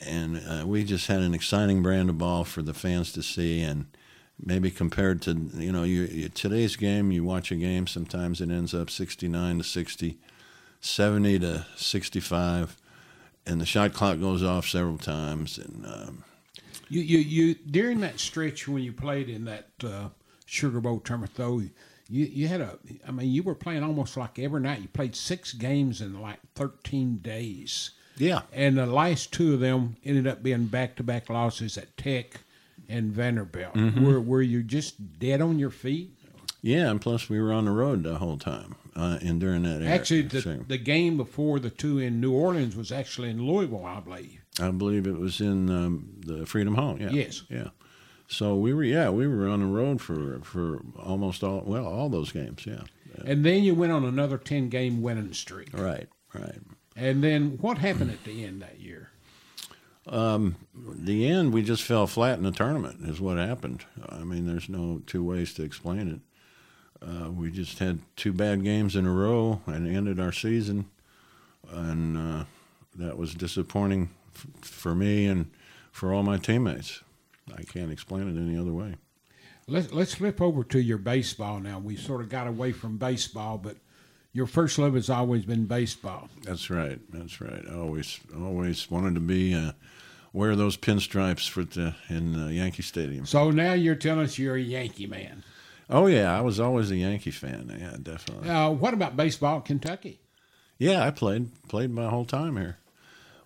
And 0.05 0.41
uh, 0.47 0.65
we 0.65 0.83
just 0.83 1.07
had 1.07 1.21
an 1.21 1.33
exciting 1.33 1.83
brand 1.83 2.09
of 2.09 2.17
ball 2.17 2.43
for 2.43 2.61
the 2.61 2.73
fans 2.73 3.11
to 3.13 3.23
see, 3.23 3.61
and 3.61 3.85
maybe 4.43 4.71
compared 4.71 5.21
to 5.23 5.49
you 5.53 5.71
know 5.71 5.83
you, 5.83 6.03
you, 6.03 6.29
today's 6.29 6.75
game, 6.75 7.11
you 7.11 7.23
watch 7.23 7.51
a 7.51 7.55
game, 7.55 7.87
sometimes 7.87 8.41
it 8.41 8.49
ends 8.49 8.73
up 8.73 8.89
69 8.89 9.59
to 9.59 9.63
60, 9.63 10.17
70 10.79 11.39
to 11.39 11.65
65, 11.75 12.77
and 13.45 13.61
the 13.61 13.65
shot 13.65 13.93
clock 13.93 14.19
goes 14.19 14.43
off 14.43 14.67
several 14.67 14.97
times, 14.97 15.59
and 15.59 15.85
um, 15.85 16.23
you, 16.89 17.01
you 17.01 17.19
you 17.19 17.55
during 17.55 18.01
that 18.01 18.19
stretch 18.19 18.67
when 18.67 18.83
you 18.83 18.91
played 18.91 19.29
in 19.29 19.45
that 19.45 19.69
uh, 19.83 20.09
Sugar 20.45 20.81
Bowl 20.81 20.99
tournament, 20.99 21.31
though, 21.35 21.59
you 21.59 22.25
you 22.25 22.47
had 22.49 22.59
a. 22.59 22.77
I 23.07 23.11
mean, 23.11 23.31
you 23.31 23.41
were 23.41 23.55
playing 23.55 23.83
almost 23.83 24.17
like 24.17 24.37
every 24.37 24.59
night. 24.59 24.81
You 24.81 24.89
played 24.89 25.15
six 25.15 25.53
games 25.53 26.01
in 26.01 26.19
like 26.19 26.39
thirteen 26.55 27.19
days. 27.19 27.91
Yeah, 28.21 28.41
and 28.53 28.77
the 28.77 28.85
last 28.85 29.33
two 29.33 29.55
of 29.55 29.59
them 29.59 29.97
ended 30.05 30.27
up 30.27 30.43
being 30.43 30.65
back 30.65 30.95
to 30.97 31.03
back 31.03 31.29
losses 31.29 31.77
at 31.77 31.97
Tech 31.97 32.41
and 32.87 33.11
Vanderbilt. 33.11 33.73
Mm-hmm. 33.73 34.05
Were 34.05 34.21
were 34.21 34.41
you 34.41 34.63
just 34.63 35.19
dead 35.19 35.41
on 35.41 35.59
your 35.59 35.71
feet? 35.71 36.11
Yeah, 36.61 36.91
and 36.91 37.01
plus 37.01 37.29
we 37.29 37.41
were 37.41 37.51
on 37.51 37.65
the 37.65 37.71
road 37.71 38.03
the 38.03 38.19
whole 38.19 38.37
time, 38.37 38.75
uh, 38.95 39.17
and 39.21 39.39
during 39.39 39.63
that 39.63 39.81
actually 39.81 40.21
the, 40.21 40.41
so. 40.41 40.57
the 40.67 40.77
game 40.77 41.17
before 41.17 41.59
the 41.59 41.71
two 41.71 41.97
in 41.97 42.21
New 42.21 42.33
Orleans 42.33 42.75
was 42.75 42.91
actually 42.91 43.31
in 43.31 43.43
Louisville, 43.45 43.85
I 43.85 43.99
believe. 43.99 44.41
I 44.59 44.69
believe 44.69 45.07
it 45.07 45.17
was 45.17 45.41
in 45.41 45.69
um, 45.69 46.21
the 46.25 46.45
Freedom 46.45 46.75
Hall. 46.75 46.97
Yeah. 46.99 47.09
Yes. 47.09 47.43
Yeah. 47.49 47.69
So 48.27 48.55
we 48.55 48.73
were, 48.73 48.83
yeah, 48.83 49.09
we 49.09 49.27
were 49.27 49.47
on 49.47 49.61
the 49.61 49.65
road 49.65 50.01
for 50.01 50.39
for 50.43 50.81
almost 50.99 51.43
all, 51.43 51.63
well, 51.65 51.87
all 51.87 52.09
those 52.09 52.31
games. 52.31 52.65
Yeah. 52.65 52.83
And 53.25 53.43
then 53.43 53.63
you 53.63 53.75
went 53.75 53.91
on 53.91 54.05
another 54.05 54.37
ten 54.37 54.69
game 54.69 55.01
winning 55.01 55.33
streak. 55.33 55.69
Right. 55.73 56.07
Right. 56.33 56.59
And 57.01 57.23
then 57.23 57.57
what 57.61 57.79
happened 57.79 58.11
at 58.11 58.23
the 58.25 58.45
end 58.45 58.61
that 58.61 58.79
year? 58.79 59.09
Um, 60.05 60.55
the 60.75 61.27
end, 61.27 61.51
we 61.51 61.63
just 61.63 61.81
fell 61.81 62.05
flat 62.05 62.37
in 62.37 62.43
the 62.43 62.51
tournament. 62.51 63.09
Is 63.09 63.19
what 63.19 63.37
happened. 63.37 63.85
I 64.07 64.19
mean, 64.19 64.45
there's 64.45 64.69
no 64.69 65.01
two 65.07 65.23
ways 65.23 65.51
to 65.55 65.63
explain 65.63 66.07
it. 66.07 66.19
Uh, 67.03 67.31
we 67.31 67.49
just 67.49 67.79
had 67.79 68.01
two 68.15 68.31
bad 68.31 68.63
games 68.63 68.95
in 68.95 69.07
a 69.07 69.11
row 69.11 69.61
and 69.65 69.87
ended 69.87 70.19
our 70.19 70.31
season, 70.31 70.91
and 71.71 72.17
uh, 72.17 72.45
that 72.95 73.17
was 73.17 73.33
disappointing 73.33 74.11
for 74.61 74.93
me 74.93 75.25
and 75.25 75.49
for 75.91 76.13
all 76.13 76.21
my 76.21 76.37
teammates. 76.37 77.01
I 77.57 77.63
can't 77.63 77.91
explain 77.91 78.27
it 78.27 78.39
any 78.39 78.55
other 78.55 78.73
way. 78.73 78.93
Let's 79.67 79.91
let's 79.91 80.13
flip 80.13 80.39
over 80.39 80.63
to 80.65 80.79
your 80.79 80.99
baseball 80.99 81.59
now. 81.59 81.79
We 81.79 81.95
sort 81.95 82.21
of 82.21 82.29
got 82.29 82.45
away 82.45 82.71
from 82.71 82.97
baseball, 82.97 83.57
but 83.57 83.77
your 84.33 84.47
first 84.47 84.77
love 84.77 84.93
has 84.95 85.09
always 85.09 85.45
been 85.45 85.65
baseball. 85.65 86.29
That's 86.43 86.69
right. 86.69 86.99
That's 87.11 87.41
right. 87.41 87.63
I 87.69 87.75
always 87.75 88.19
always 88.35 88.89
wanted 88.89 89.15
to 89.15 89.21
be 89.21 89.53
uh, 89.53 89.73
wear 90.33 90.55
those 90.55 90.77
pinstripes 90.77 91.49
for 91.49 91.63
the 91.63 91.95
in 92.09 92.35
uh, 92.35 92.47
Yankee 92.47 92.83
Stadium. 92.83 93.25
So 93.25 93.51
now 93.51 93.73
you're 93.73 93.95
telling 93.95 94.25
us 94.25 94.37
you're 94.37 94.55
a 94.55 94.61
Yankee 94.61 95.07
man. 95.07 95.43
Oh 95.89 96.07
yeah, 96.07 96.35
I 96.35 96.41
was 96.41 96.59
always 96.59 96.91
a 96.91 96.95
Yankee 96.97 97.31
fan. 97.31 97.75
Yeah, 97.79 97.97
definitely. 98.01 98.49
Uh, 98.49 98.69
what 98.69 98.93
about 98.93 99.17
baseball 99.17 99.57
in 99.57 99.61
Kentucky? 99.63 100.19
Yeah, 100.77 101.05
I 101.05 101.11
played 101.11 101.49
played 101.67 101.91
my 101.91 102.09
whole 102.09 102.25
time 102.25 102.57
here 102.57 102.77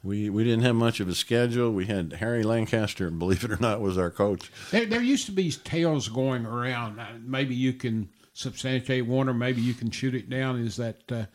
we 0.05 0.29
we 0.29 0.43
didn't 0.43 0.63
have 0.63 0.75
much 0.75 0.99
of 0.99 1.09
a 1.09 1.15
schedule. 1.15 1.71
We 1.71 1.87
had 1.87 2.13
Harry 2.13 2.43
Lancaster, 2.43 3.09
believe 3.11 3.43
it 3.43 3.51
or 3.51 3.57
not, 3.57 3.81
was 3.81 3.97
our 3.97 4.11
coach. 4.11 4.51
There, 4.71 4.85
there 4.85 5.01
used 5.01 5.25
to 5.25 5.31
be 5.31 5.51
tales 5.51 6.07
going 6.07 6.45
around. 6.45 6.99
Uh, 6.99 7.07
maybe 7.25 7.55
you 7.55 7.73
can 7.73 8.09
substantiate 8.35 9.07
one, 9.07 9.27
or 9.27 9.33
maybe 9.33 9.61
you 9.61 9.73
can 9.73 9.89
shoot 9.89 10.13
it 10.13 10.29
down. 10.29 10.59
Is 10.59 10.75
that 10.75 11.11
uh, 11.11 11.25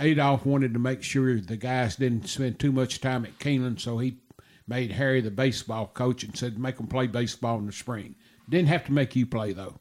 Adolph 0.00 0.44
wanted 0.44 0.72
to 0.72 0.80
make 0.80 1.04
sure 1.04 1.38
the 1.40 1.56
guys 1.56 1.94
didn't 1.94 2.26
spend 2.26 2.58
too 2.58 2.72
much 2.72 3.00
time 3.00 3.24
at 3.24 3.38
Keeneland, 3.38 3.78
so 3.80 3.98
he 3.98 4.18
made 4.66 4.92
Harry 4.92 5.20
the 5.20 5.30
baseball 5.30 5.86
coach 5.86 6.24
and 6.24 6.36
said 6.36 6.58
make 6.58 6.78
them 6.78 6.88
play 6.88 7.06
baseball 7.06 7.58
in 7.58 7.66
the 7.66 7.72
spring. 7.72 8.16
Didn't 8.48 8.68
have 8.68 8.86
to 8.86 8.92
make 8.92 9.14
you 9.14 9.26
play 9.26 9.52
though. 9.52 9.78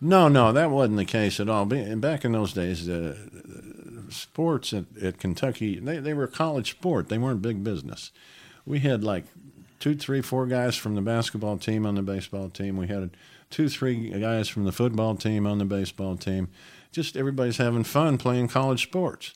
No, 0.00 0.26
no, 0.28 0.52
that 0.52 0.70
wasn't 0.70 0.96
the 0.96 1.04
case 1.04 1.38
at 1.38 1.48
all. 1.48 1.72
And 1.72 2.00
Back 2.00 2.24
in 2.24 2.32
those 2.32 2.52
days, 2.52 2.88
uh, 2.88 3.16
sports 4.08 4.72
at, 4.72 4.86
at 5.00 5.18
Kentucky, 5.18 5.78
they, 5.78 5.98
they 5.98 6.12
were 6.12 6.24
a 6.24 6.28
college 6.28 6.72
sport. 6.72 7.08
They 7.08 7.18
weren't 7.18 7.42
big 7.42 7.62
business. 7.62 8.10
We 8.66 8.80
had 8.80 9.04
like 9.04 9.26
two, 9.78 9.94
three, 9.94 10.20
four 10.20 10.46
guys 10.46 10.76
from 10.76 10.96
the 10.96 11.02
basketball 11.02 11.58
team 11.58 11.86
on 11.86 11.94
the 11.94 12.02
baseball 12.02 12.48
team. 12.48 12.76
We 12.76 12.88
had 12.88 13.16
two, 13.52 13.68
three 13.68 14.10
guys 14.18 14.48
from 14.48 14.64
the 14.64 14.72
football 14.72 15.14
team 15.14 15.46
on 15.46 15.58
the 15.58 15.64
baseball 15.64 16.16
team. 16.16 16.48
Just 16.90 17.16
everybody's 17.16 17.58
having 17.58 17.84
fun 17.84 18.18
playing 18.18 18.48
college 18.48 18.82
sports. 18.82 19.34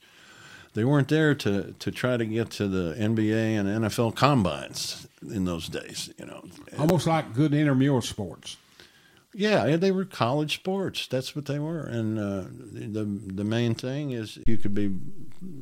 They 0.75 0.85
weren't 0.85 1.09
there 1.09 1.35
to, 1.37 1.75
to 1.79 1.91
try 1.91 2.17
to 2.17 2.27
get 2.27 2.51
to 2.51 2.69
the 2.69 2.95
NBA 2.99 3.59
and 3.59 3.85
NFL 3.85 4.15
combines 4.15 5.07
in 5.23 5.45
those 5.45 5.69
days, 5.69 6.13
you 6.19 6.27
know. 6.27 6.45
Almost 6.79 7.07
like 7.07 7.33
good 7.33 7.55
intramural 7.55 8.03
sports. 8.03 8.59
Yeah, 9.33 9.77
they 9.77 9.91
were 9.91 10.07
college 10.07 10.55
sports. 10.55 11.07
That's 11.07 11.37
what 11.37 11.45
they 11.45 11.59
were, 11.59 11.81
and 11.81 12.19
uh, 12.19 12.45
the 12.73 13.05
the 13.05 13.45
main 13.45 13.75
thing 13.75 14.13
is 14.13 14.39
you 14.47 14.57
could 14.57 14.73
be 14.73 14.97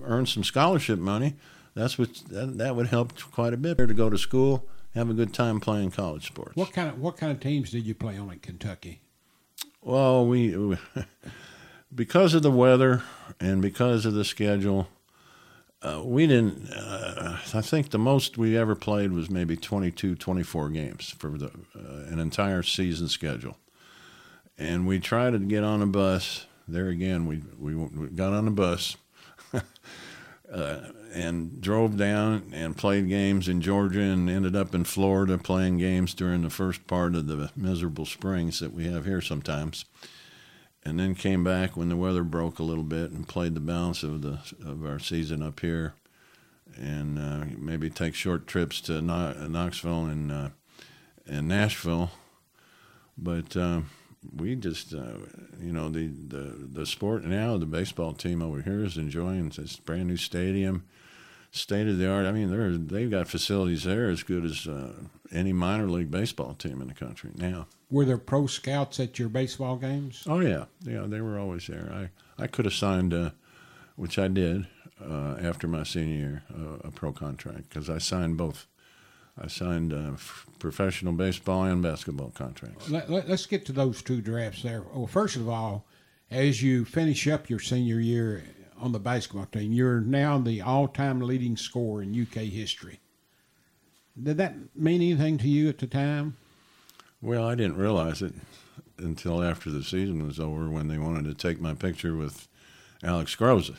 earn 0.04 0.26
some 0.26 0.44
scholarship 0.44 1.00
money. 1.00 1.34
That's 1.74 1.98
what 1.98 2.14
that, 2.30 2.56
that 2.58 2.76
would 2.76 2.86
help 2.86 3.20
quite 3.32 3.52
a 3.52 3.56
bit. 3.56 3.76
To 3.78 3.92
go 3.92 4.08
to 4.08 4.16
school, 4.16 4.68
have 4.94 5.10
a 5.10 5.14
good 5.14 5.32
time 5.32 5.60
playing 5.60 5.90
college 5.90 6.26
sports. 6.26 6.56
What 6.56 6.72
kind 6.72 6.88
of 6.88 6.98
what 6.98 7.16
kind 7.16 7.32
of 7.32 7.40
teams 7.40 7.70
did 7.70 7.84
you 7.86 7.94
play 7.94 8.16
on 8.16 8.30
in 8.30 8.38
Kentucky? 8.38 9.00
Well, 9.82 10.26
we 10.26 10.76
because 11.94 12.34
of 12.34 12.42
the 12.42 12.50
weather 12.50 13.02
and 13.40 13.60
because 13.60 14.06
of 14.06 14.14
the 14.14 14.24
schedule, 14.24 14.88
uh, 15.82 16.02
we 16.04 16.26
didn't. 16.26 16.70
Uh, 16.70 17.38
I 17.52 17.60
think 17.60 17.90
the 17.90 17.98
most 17.98 18.38
we 18.38 18.56
ever 18.56 18.74
played 18.74 19.12
was 19.12 19.30
maybe 19.30 19.56
22, 19.56 20.14
24 20.16 20.68
games 20.70 21.14
for 21.18 21.30
the, 21.30 21.46
uh, 21.46 22.10
an 22.10 22.18
entire 22.18 22.62
season 22.62 23.08
schedule 23.08 23.56
and 24.58 24.86
we 24.86 25.00
tried 25.00 25.32
to 25.32 25.38
get 25.38 25.64
on 25.64 25.82
a 25.82 25.86
bus. 25.86 26.46
There 26.66 26.88
again, 26.88 27.26
we 27.26 27.42
we, 27.58 27.74
we 27.74 28.08
got 28.08 28.32
on 28.32 28.48
a 28.48 28.50
bus 28.50 28.96
uh, 30.54 30.80
and 31.12 31.60
drove 31.60 31.96
down 31.96 32.50
and 32.52 32.76
played 32.76 33.08
games 33.08 33.48
in 33.48 33.60
Georgia 33.60 34.00
and 34.00 34.30
ended 34.30 34.54
up 34.54 34.74
in 34.74 34.84
Florida 34.84 35.36
playing 35.36 35.78
games 35.78 36.14
during 36.14 36.42
the 36.42 36.50
first 36.50 36.86
part 36.86 37.14
of 37.14 37.26
the 37.26 37.50
miserable 37.56 38.06
springs 38.06 38.60
that 38.60 38.72
we 38.72 38.84
have 38.84 39.04
here 39.04 39.20
sometimes. 39.20 39.84
And 40.84 40.98
then 40.98 41.14
came 41.14 41.42
back 41.42 41.76
when 41.76 41.88
the 41.88 41.96
weather 41.96 42.22
broke 42.22 42.58
a 42.58 42.64
little 42.64 42.84
bit 42.84 43.10
and 43.10 43.26
played 43.26 43.54
the 43.54 43.60
balance 43.60 44.02
of 44.02 44.22
the 44.22 44.38
of 44.64 44.84
our 44.84 44.98
season 44.98 45.42
up 45.42 45.60
here, 45.60 45.94
and 46.76 47.18
uh, 47.18 47.46
maybe 47.56 47.88
take 47.88 48.14
short 48.14 48.46
trips 48.46 48.82
to 48.82 49.00
Knoxville 49.00 50.04
and 50.06 50.30
uh, 50.30 50.48
and 51.26 51.48
Nashville, 51.48 52.10
but. 53.16 53.56
Um, 53.56 53.88
we 54.36 54.54
just, 54.56 54.94
uh, 54.94 55.18
you 55.60 55.72
know, 55.72 55.88
the, 55.88 56.06
the 56.06 56.68
the 56.80 56.86
sport 56.86 57.24
now, 57.24 57.56
the 57.56 57.66
baseball 57.66 58.12
team 58.12 58.42
over 58.42 58.62
here 58.62 58.84
is 58.84 58.96
enjoying 58.96 59.48
this 59.50 59.76
brand 59.76 60.08
new 60.08 60.16
stadium, 60.16 60.84
state 61.50 61.86
of 61.86 61.98
the 61.98 62.10
art. 62.10 62.26
I 62.26 62.32
mean, 62.32 62.50
they're 62.50 62.76
they've 62.76 63.10
got 63.10 63.28
facilities 63.28 63.84
there 63.84 64.08
as 64.08 64.22
good 64.22 64.44
as 64.44 64.66
uh, 64.66 64.92
any 65.32 65.52
minor 65.52 65.88
league 65.88 66.10
baseball 66.10 66.54
team 66.54 66.80
in 66.80 66.88
the 66.88 66.94
country 66.94 67.30
now. 67.34 67.66
Were 67.90 68.04
there 68.04 68.18
pro 68.18 68.46
scouts 68.46 68.98
at 69.00 69.18
your 69.18 69.28
baseball 69.28 69.76
games? 69.76 70.24
Oh 70.26 70.40
yeah, 70.40 70.64
yeah, 70.82 71.04
they 71.06 71.20
were 71.20 71.38
always 71.38 71.66
there. 71.66 71.90
I 71.92 72.42
I 72.42 72.46
could 72.46 72.64
have 72.64 72.74
signed, 72.74 73.14
uh, 73.14 73.30
which 73.96 74.18
I 74.18 74.28
did 74.28 74.66
uh, 75.00 75.36
after 75.40 75.68
my 75.68 75.82
senior 75.82 76.16
year, 76.16 76.42
uh, 76.52 76.88
a 76.88 76.90
pro 76.90 77.12
contract 77.12 77.68
because 77.68 77.90
I 77.90 77.98
signed 77.98 78.36
both 78.36 78.66
I 79.40 79.48
signed 79.48 79.92
uh, 79.92 80.12
f- 80.14 80.46
professional 80.58 81.12
baseball 81.12 81.64
and 81.64 81.82
basketball 81.82 82.30
contracts. 82.30 82.88
Let, 82.88 83.10
us 83.10 83.28
let, 83.28 83.46
get 83.48 83.66
to 83.66 83.72
those 83.72 84.02
two 84.02 84.20
drafts 84.20 84.62
there. 84.62 84.82
Well, 84.92 85.06
first 85.06 85.36
of 85.36 85.48
all, 85.48 85.86
as 86.30 86.62
you 86.62 86.84
finish 86.84 87.26
up 87.26 87.50
your 87.50 87.58
senior 87.58 87.98
year 88.00 88.44
on 88.78 88.92
the 88.92 89.00
basketball 89.00 89.46
team, 89.46 89.72
you're 89.72 90.00
now 90.00 90.38
the 90.38 90.60
all-time 90.60 91.20
leading 91.20 91.56
scorer 91.56 92.02
in 92.02 92.20
UK 92.20 92.42
history. 92.42 93.00
Did 94.20 94.36
that 94.36 94.54
mean 94.76 95.02
anything 95.02 95.38
to 95.38 95.48
you 95.48 95.68
at 95.68 95.78
the 95.78 95.88
time? 95.88 96.36
Well, 97.20 97.44
I 97.44 97.56
didn't 97.56 97.76
realize 97.76 98.22
it 98.22 98.34
until 98.98 99.42
after 99.42 99.70
the 99.70 99.82
season 99.82 100.24
was 100.24 100.38
over 100.38 100.68
when 100.68 100.86
they 100.86 100.98
wanted 100.98 101.24
to 101.24 101.34
take 101.34 101.60
my 101.60 101.74
picture 101.74 102.14
with 102.14 102.46
Alex 103.02 103.34
Groza, 103.34 103.78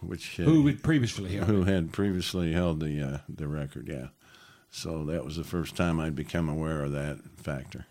which 0.00 0.36
who 0.36 0.66
had 0.66 0.82
previously 0.82 1.36
held 1.36 1.48
who 1.48 1.64
had 1.64 1.92
previously 1.92 2.52
held 2.52 2.80
the 2.80 3.02
uh, 3.02 3.18
the 3.28 3.48
record. 3.48 3.88
Yeah. 3.88 4.08
So 4.70 5.04
that 5.04 5.24
was 5.24 5.36
the 5.36 5.44
first 5.44 5.76
time 5.76 5.98
I'd 5.98 6.14
become 6.14 6.48
aware 6.48 6.84
of 6.84 6.92
that 6.92 7.18
factor. 7.36 7.86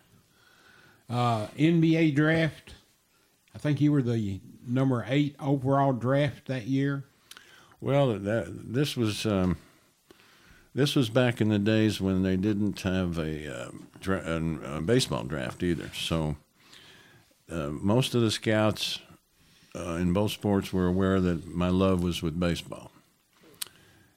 Uh, 1.10 1.48
NBA 1.58 2.16
draft. 2.16 2.76
I 3.54 3.58
think 3.58 3.82
you 3.82 3.92
were 3.92 4.02
the 4.02 4.40
number 4.66 5.06
eight 5.08 5.36
overall 5.40 5.92
draft 5.92 6.46
that 6.48 6.68
year. 6.68 7.04
Well, 7.82 8.18
that 8.20 8.74
this 8.74 8.96
was 8.96 9.26
um, 9.26 9.58
this 10.76 10.96
was 10.96 11.10
back 11.10 11.42
in 11.42 11.50
the 11.50 11.60
days 11.60 12.00
when 12.00 12.24
they 12.24 12.38
didn't 12.38 12.82
have 12.82 13.18
a, 13.18 13.54
uh, 13.54 13.72
dra- 14.00 14.24
a 14.24 14.82
baseball 14.82 15.24
draft 15.24 15.64
either. 15.64 15.90
So 15.94 16.36
uh, 17.50 17.70
most 17.70 18.14
of 18.14 18.22
the 18.22 18.32
scouts 18.32 19.00
uh, 19.76 19.96
in 19.96 20.14
both 20.14 20.32
sports 20.32 20.72
were 20.72 20.88
aware 20.88 21.20
that 21.20 21.48
my 21.48 21.70
love 21.70 22.04
was 22.04 22.22
with 22.22 22.40
baseball. 22.40 22.92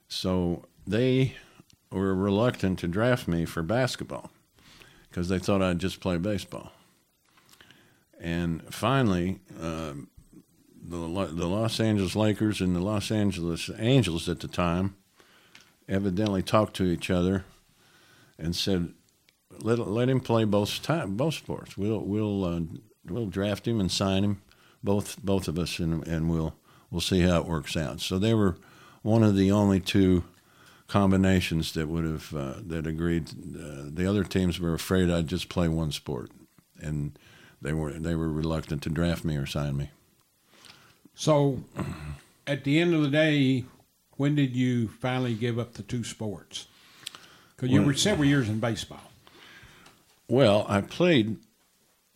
So 0.08 0.64
they 0.86 1.36
were 1.92 2.14
reluctant 2.14 2.78
to 2.80 2.88
draft 2.88 3.28
me 3.28 3.44
for 3.44 3.62
basketball 3.62 4.30
because 5.08 5.28
they 5.28 5.38
thought 5.38 5.62
I'd 5.62 5.78
just 5.78 6.00
play 6.00 6.16
baseball. 6.16 6.72
And 8.18 8.62
finally, 8.72 9.40
uh, 9.60 9.92
the, 10.82 10.96
the 10.96 11.46
Los 11.46 11.80
Angeles 11.80 12.16
Lakers 12.16 12.60
and 12.60 12.74
the 12.74 12.80
Los 12.80 13.10
Angeles 13.10 13.70
Angels 13.78 14.28
at 14.28 14.40
the 14.40 14.48
time 14.48 14.96
evidently 15.88 16.42
talked 16.42 16.74
to 16.76 16.84
each 16.84 17.10
other 17.10 17.44
and 18.38 18.56
said, 18.56 18.92
"Let 19.60 19.78
let 19.78 20.08
him 20.08 20.20
play 20.20 20.44
both 20.44 20.82
time, 20.82 21.16
both 21.16 21.34
sports. 21.34 21.76
We'll 21.76 22.00
we'll 22.00 22.44
uh, 22.44 22.60
we'll 23.06 23.26
draft 23.26 23.66
him 23.68 23.80
and 23.80 23.90
sign 23.90 24.24
him, 24.24 24.42
both 24.82 25.22
both 25.22 25.48
of 25.48 25.58
us, 25.58 25.78
and 25.78 26.06
and 26.06 26.30
we'll 26.30 26.54
we'll 26.90 27.00
see 27.00 27.20
how 27.20 27.40
it 27.40 27.46
works 27.46 27.76
out." 27.76 28.00
So 28.00 28.18
they 28.18 28.34
were 28.34 28.56
one 29.02 29.22
of 29.22 29.36
the 29.36 29.50
only 29.50 29.80
two 29.80 30.24
combinations 30.92 31.72
that 31.72 31.88
would 31.88 32.04
have 32.04 32.34
uh, 32.34 32.54
that 32.66 32.86
agreed. 32.86 33.30
Uh, 33.30 33.84
the 33.86 34.06
other 34.06 34.24
teams 34.24 34.60
were 34.60 34.74
afraid 34.74 35.08
I'd 35.08 35.26
just 35.26 35.48
play 35.48 35.66
one 35.66 35.90
sport, 35.90 36.30
and 36.82 37.18
they 37.62 37.72
were 37.72 37.92
they 37.92 38.14
were 38.14 38.28
reluctant 38.28 38.82
to 38.82 38.90
draft 38.90 39.24
me 39.24 39.36
or 39.36 39.46
sign 39.46 39.78
me. 39.78 39.90
So, 41.14 41.64
at 42.46 42.64
the 42.64 42.78
end 42.78 42.92
of 42.92 43.00
the 43.00 43.08
day, 43.08 43.64
when 44.18 44.34
did 44.34 44.54
you 44.54 44.88
finally 44.88 45.32
give 45.32 45.58
up 45.58 45.72
the 45.72 45.82
two 45.82 46.04
sports? 46.04 46.66
Because 47.56 47.70
you 47.70 47.82
were 47.82 47.94
several 47.94 48.28
years 48.28 48.50
in 48.50 48.60
baseball. 48.60 49.12
Well, 50.28 50.66
I 50.68 50.82
played 50.82 51.38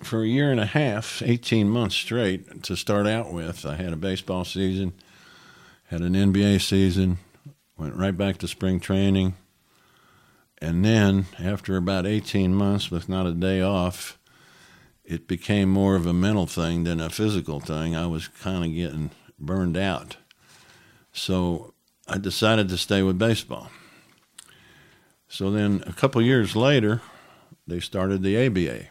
for 0.00 0.22
a 0.22 0.26
year 0.26 0.50
and 0.50 0.60
a 0.60 0.66
half, 0.66 1.22
18 1.22 1.68
months 1.68 1.94
straight 1.94 2.62
to 2.64 2.76
start 2.76 3.06
out 3.06 3.32
with. 3.32 3.64
I 3.64 3.76
had 3.76 3.92
a 3.92 3.96
baseball 3.96 4.44
season, 4.44 4.92
had 5.84 6.00
an 6.02 6.14
NBA 6.14 6.60
season, 6.60 7.18
went 7.76 7.96
right 7.96 8.16
back 8.16 8.38
to 8.38 8.48
spring 8.48 8.80
training. 8.80 9.34
And 10.58 10.84
then, 10.84 11.26
after 11.38 11.76
about 11.76 12.06
18 12.06 12.54
months 12.54 12.90
with 12.90 13.08
not 13.08 13.26
a 13.26 13.32
day 13.32 13.60
off, 13.60 14.18
it 15.04 15.28
became 15.28 15.68
more 15.68 15.94
of 15.94 16.06
a 16.06 16.12
mental 16.12 16.46
thing 16.46 16.84
than 16.84 17.00
a 17.00 17.10
physical 17.10 17.60
thing. 17.60 17.94
I 17.94 18.06
was 18.06 18.28
kind 18.28 18.64
of 18.64 18.72
getting 18.72 19.10
burned 19.38 19.76
out. 19.76 20.16
So 21.12 21.74
I 22.08 22.18
decided 22.18 22.68
to 22.70 22.78
stay 22.78 23.02
with 23.02 23.18
baseball. 23.18 23.70
So 25.28 25.50
then 25.50 25.82
a 25.86 25.92
couple 25.92 26.22
years 26.22 26.56
later, 26.56 27.02
they 27.66 27.80
started 27.80 28.22
the 28.22 28.46
ABA. 28.46 28.86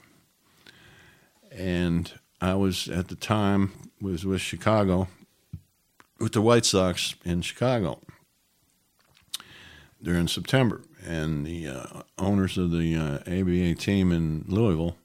And 1.52 2.12
I 2.40 2.54
was 2.54 2.88
at 2.88 3.08
the 3.08 3.16
time 3.16 3.72
was 4.02 4.26
with 4.26 4.42
Chicago 4.42 5.08
with 6.20 6.34
the 6.34 6.42
White 6.42 6.66
Sox 6.66 7.16
in 7.24 7.42
Chicago 7.42 8.00
during 10.06 10.28
September. 10.28 10.82
And 11.06 11.46
the 11.46 11.68
uh, 11.68 12.02
owners 12.18 12.58
of 12.58 12.72
the 12.72 12.96
uh, 12.96 13.18
ABA 13.28 13.76
team 13.76 14.12
in 14.12 14.46
Louisville 14.48 14.96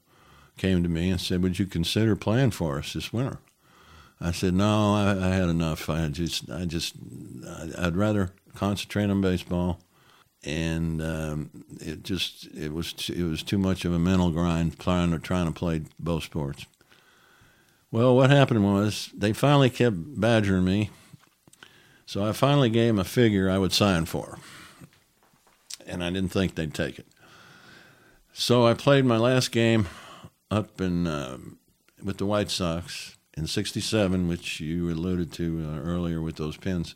came 0.57 0.83
to 0.83 0.89
me 0.89 1.09
and 1.09 1.19
said, 1.19 1.43
"Would 1.43 1.59
you 1.59 1.65
consider 1.65 2.15
playing 2.15 2.51
for 2.51 2.77
us 2.77 2.93
this 2.93 3.11
winter?" 3.11 3.39
I 4.21 4.31
said, 4.31 4.53
"No, 4.53 4.93
I, 4.93 5.11
I 5.11 5.29
had 5.29 5.49
enough. 5.49 5.89
I 5.89 6.07
just, 6.07 6.49
I 6.49 6.65
just, 6.65 6.95
I'd 7.77 7.95
rather 7.95 8.31
concentrate 8.55 9.09
on 9.09 9.21
baseball." 9.21 9.79
And 10.43 11.03
um, 11.03 11.51
it 11.79 12.01
just, 12.01 12.47
it 12.55 12.73
was, 12.73 13.11
it 13.15 13.23
was 13.23 13.43
too 13.43 13.59
much 13.59 13.85
of 13.85 13.93
a 13.93 13.99
mental 13.99 14.31
grind 14.31 14.79
trying 14.79 15.11
to 15.11 15.19
trying 15.19 15.45
to 15.45 15.51
play 15.51 15.81
both 15.99 16.23
sports. 16.23 16.65
Well, 17.91 18.15
what 18.15 18.31
happened 18.31 18.63
was 18.63 19.11
they 19.15 19.33
finally 19.33 19.69
kept 19.69 19.97
badgering 19.99 20.65
me, 20.65 20.89
so 22.07 22.23
I 22.23 22.31
finally 22.31 22.69
gave 22.69 22.87
them 22.87 22.99
a 22.99 23.03
figure 23.03 23.49
I 23.49 23.59
would 23.59 23.73
sign 23.73 24.05
for, 24.05 24.39
and 25.91 26.03
I 26.03 26.09
didn't 26.09 26.31
think 26.31 26.55
they'd 26.55 26.73
take 26.73 26.97
it. 26.97 27.07
So 28.33 28.65
I 28.65 28.73
played 28.73 29.05
my 29.05 29.17
last 29.17 29.51
game 29.51 29.87
up 30.49 30.79
in 30.79 31.05
um, 31.05 31.57
with 32.03 32.17
the 32.17 32.25
White 32.25 32.49
Sox 32.49 33.17
in 33.35 33.47
'67, 33.47 34.27
which 34.27 34.59
you 34.59 34.89
alluded 34.89 35.31
to 35.33 35.67
uh, 35.69 35.79
earlier 35.79 36.21
with 36.21 36.37
those 36.37 36.57
pins. 36.57 36.95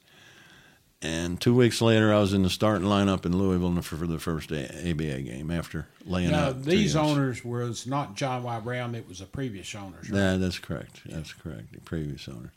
And 1.02 1.40
two 1.40 1.54
weeks 1.54 1.82
later, 1.82 2.14
I 2.14 2.20
was 2.20 2.34
in 2.34 2.42
the 2.44 2.50
starting 2.50 2.88
lineup 2.88 3.26
in 3.26 3.38
Louisville 3.38 3.80
for 3.82 4.08
the 4.08 4.18
first 4.18 4.52
ABA 4.52 5.22
game 5.22 5.52
after 5.52 5.88
laying 6.06 6.32
now, 6.32 6.48
out. 6.48 6.64
these 6.64 6.96
owners 6.96 7.44
was 7.44 7.86
not 7.86 8.16
John 8.16 8.44
Y. 8.44 8.60
Brown; 8.62 8.96
it 8.96 9.08
was 9.08 9.20
the 9.20 9.26
previous 9.26 9.76
owners. 9.76 10.10
Right? 10.10 10.18
Yeah, 10.18 10.38
that's 10.38 10.58
correct. 10.58 11.02
That's 11.06 11.34
correct. 11.34 11.74
The 11.74 11.82
previous 11.82 12.28
owners. 12.28 12.52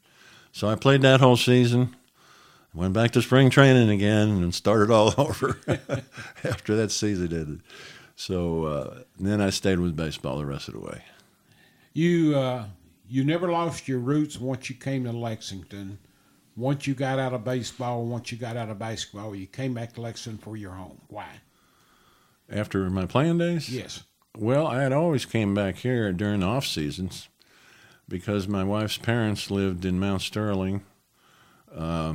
So 0.52 0.68
I 0.68 0.76
played 0.76 1.02
that 1.02 1.20
whole 1.20 1.36
season. 1.36 1.94
Went 2.78 2.94
back 2.94 3.10
to 3.10 3.22
spring 3.22 3.50
training 3.50 3.90
again 3.90 4.28
and 4.28 4.54
started 4.54 4.88
all 4.88 5.12
over 5.18 5.58
after 6.44 6.76
that 6.76 6.92
season 6.92 7.24
ended. 7.24 7.60
So 8.14 8.66
uh, 8.66 8.98
then 9.18 9.40
I 9.40 9.50
stayed 9.50 9.80
with 9.80 9.96
baseball 9.96 10.38
the 10.38 10.46
rest 10.46 10.68
of 10.68 10.74
the 10.74 10.80
way. 10.80 11.02
You 11.92 12.36
uh, 12.36 12.66
you 13.08 13.24
never 13.24 13.50
lost 13.50 13.88
your 13.88 13.98
roots 13.98 14.38
once 14.38 14.70
you 14.70 14.76
came 14.76 15.02
to 15.06 15.12
Lexington. 15.12 15.98
Once 16.54 16.86
you 16.86 16.94
got 16.94 17.18
out 17.18 17.32
of 17.32 17.42
baseball, 17.42 18.04
once 18.06 18.30
you 18.30 18.38
got 18.38 18.56
out 18.56 18.68
of 18.68 18.78
basketball, 18.78 19.34
you 19.34 19.48
came 19.48 19.74
back 19.74 19.94
to 19.94 20.00
Lexington 20.00 20.40
for 20.40 20.56
your 20.56 20.70
home. 20.70 21.00
Why? 21.08 21.26
After 22.48 22.88
my 22.90 23.06
playing 23.06 23.38
days? 23.38 23.68
Yes. 23.68 24.04
Well, 24.36 24.68
I 24.68 24.82
had 24.82 24.92
always 24.92 25.24
came 25.24 25.52
back 25.52 25.78
here 25.78 26.12
during 26.12 26.40
the 26.40 26.46
off 26.46 26.64
seasons 26.64 27.28
because 28.08 28.46
my 28.46 28.62
wife's 28.62 28.98
parents 28.98 29.50
lived 29.50 29.84
in 29.84 29.98
Mount 29.98 30.22
Sterling, 30.22 30.84
uh, 31.74 32.14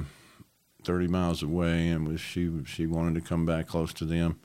30 0.85 1.07
miles 1.07 1.43
away, 1.43 1.89
and 1.89 2.07
was 2.07 2.21
she 2.21 2.51
she 2.65 2.85
wanted 2.85 3.15
to 3.15 3.21
come 3.27 3.45
back 3.45 3.67
close 3.67 3.93
to 3.93 4.05
them 4.05 4.39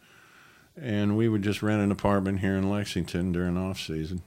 and 0.82 1.16
we 1.16 1.28
would 1.28 1.42
just 1.42 1.62
rent 1.62 1.82
an 1.82 1.90
apartment 1.90 2.40
here 2.40 2.56
in 2.56 2.70
Lexington 2.70 3.32
during 3.32 3.56
off 3.56 3.80
season. 3.80 4.22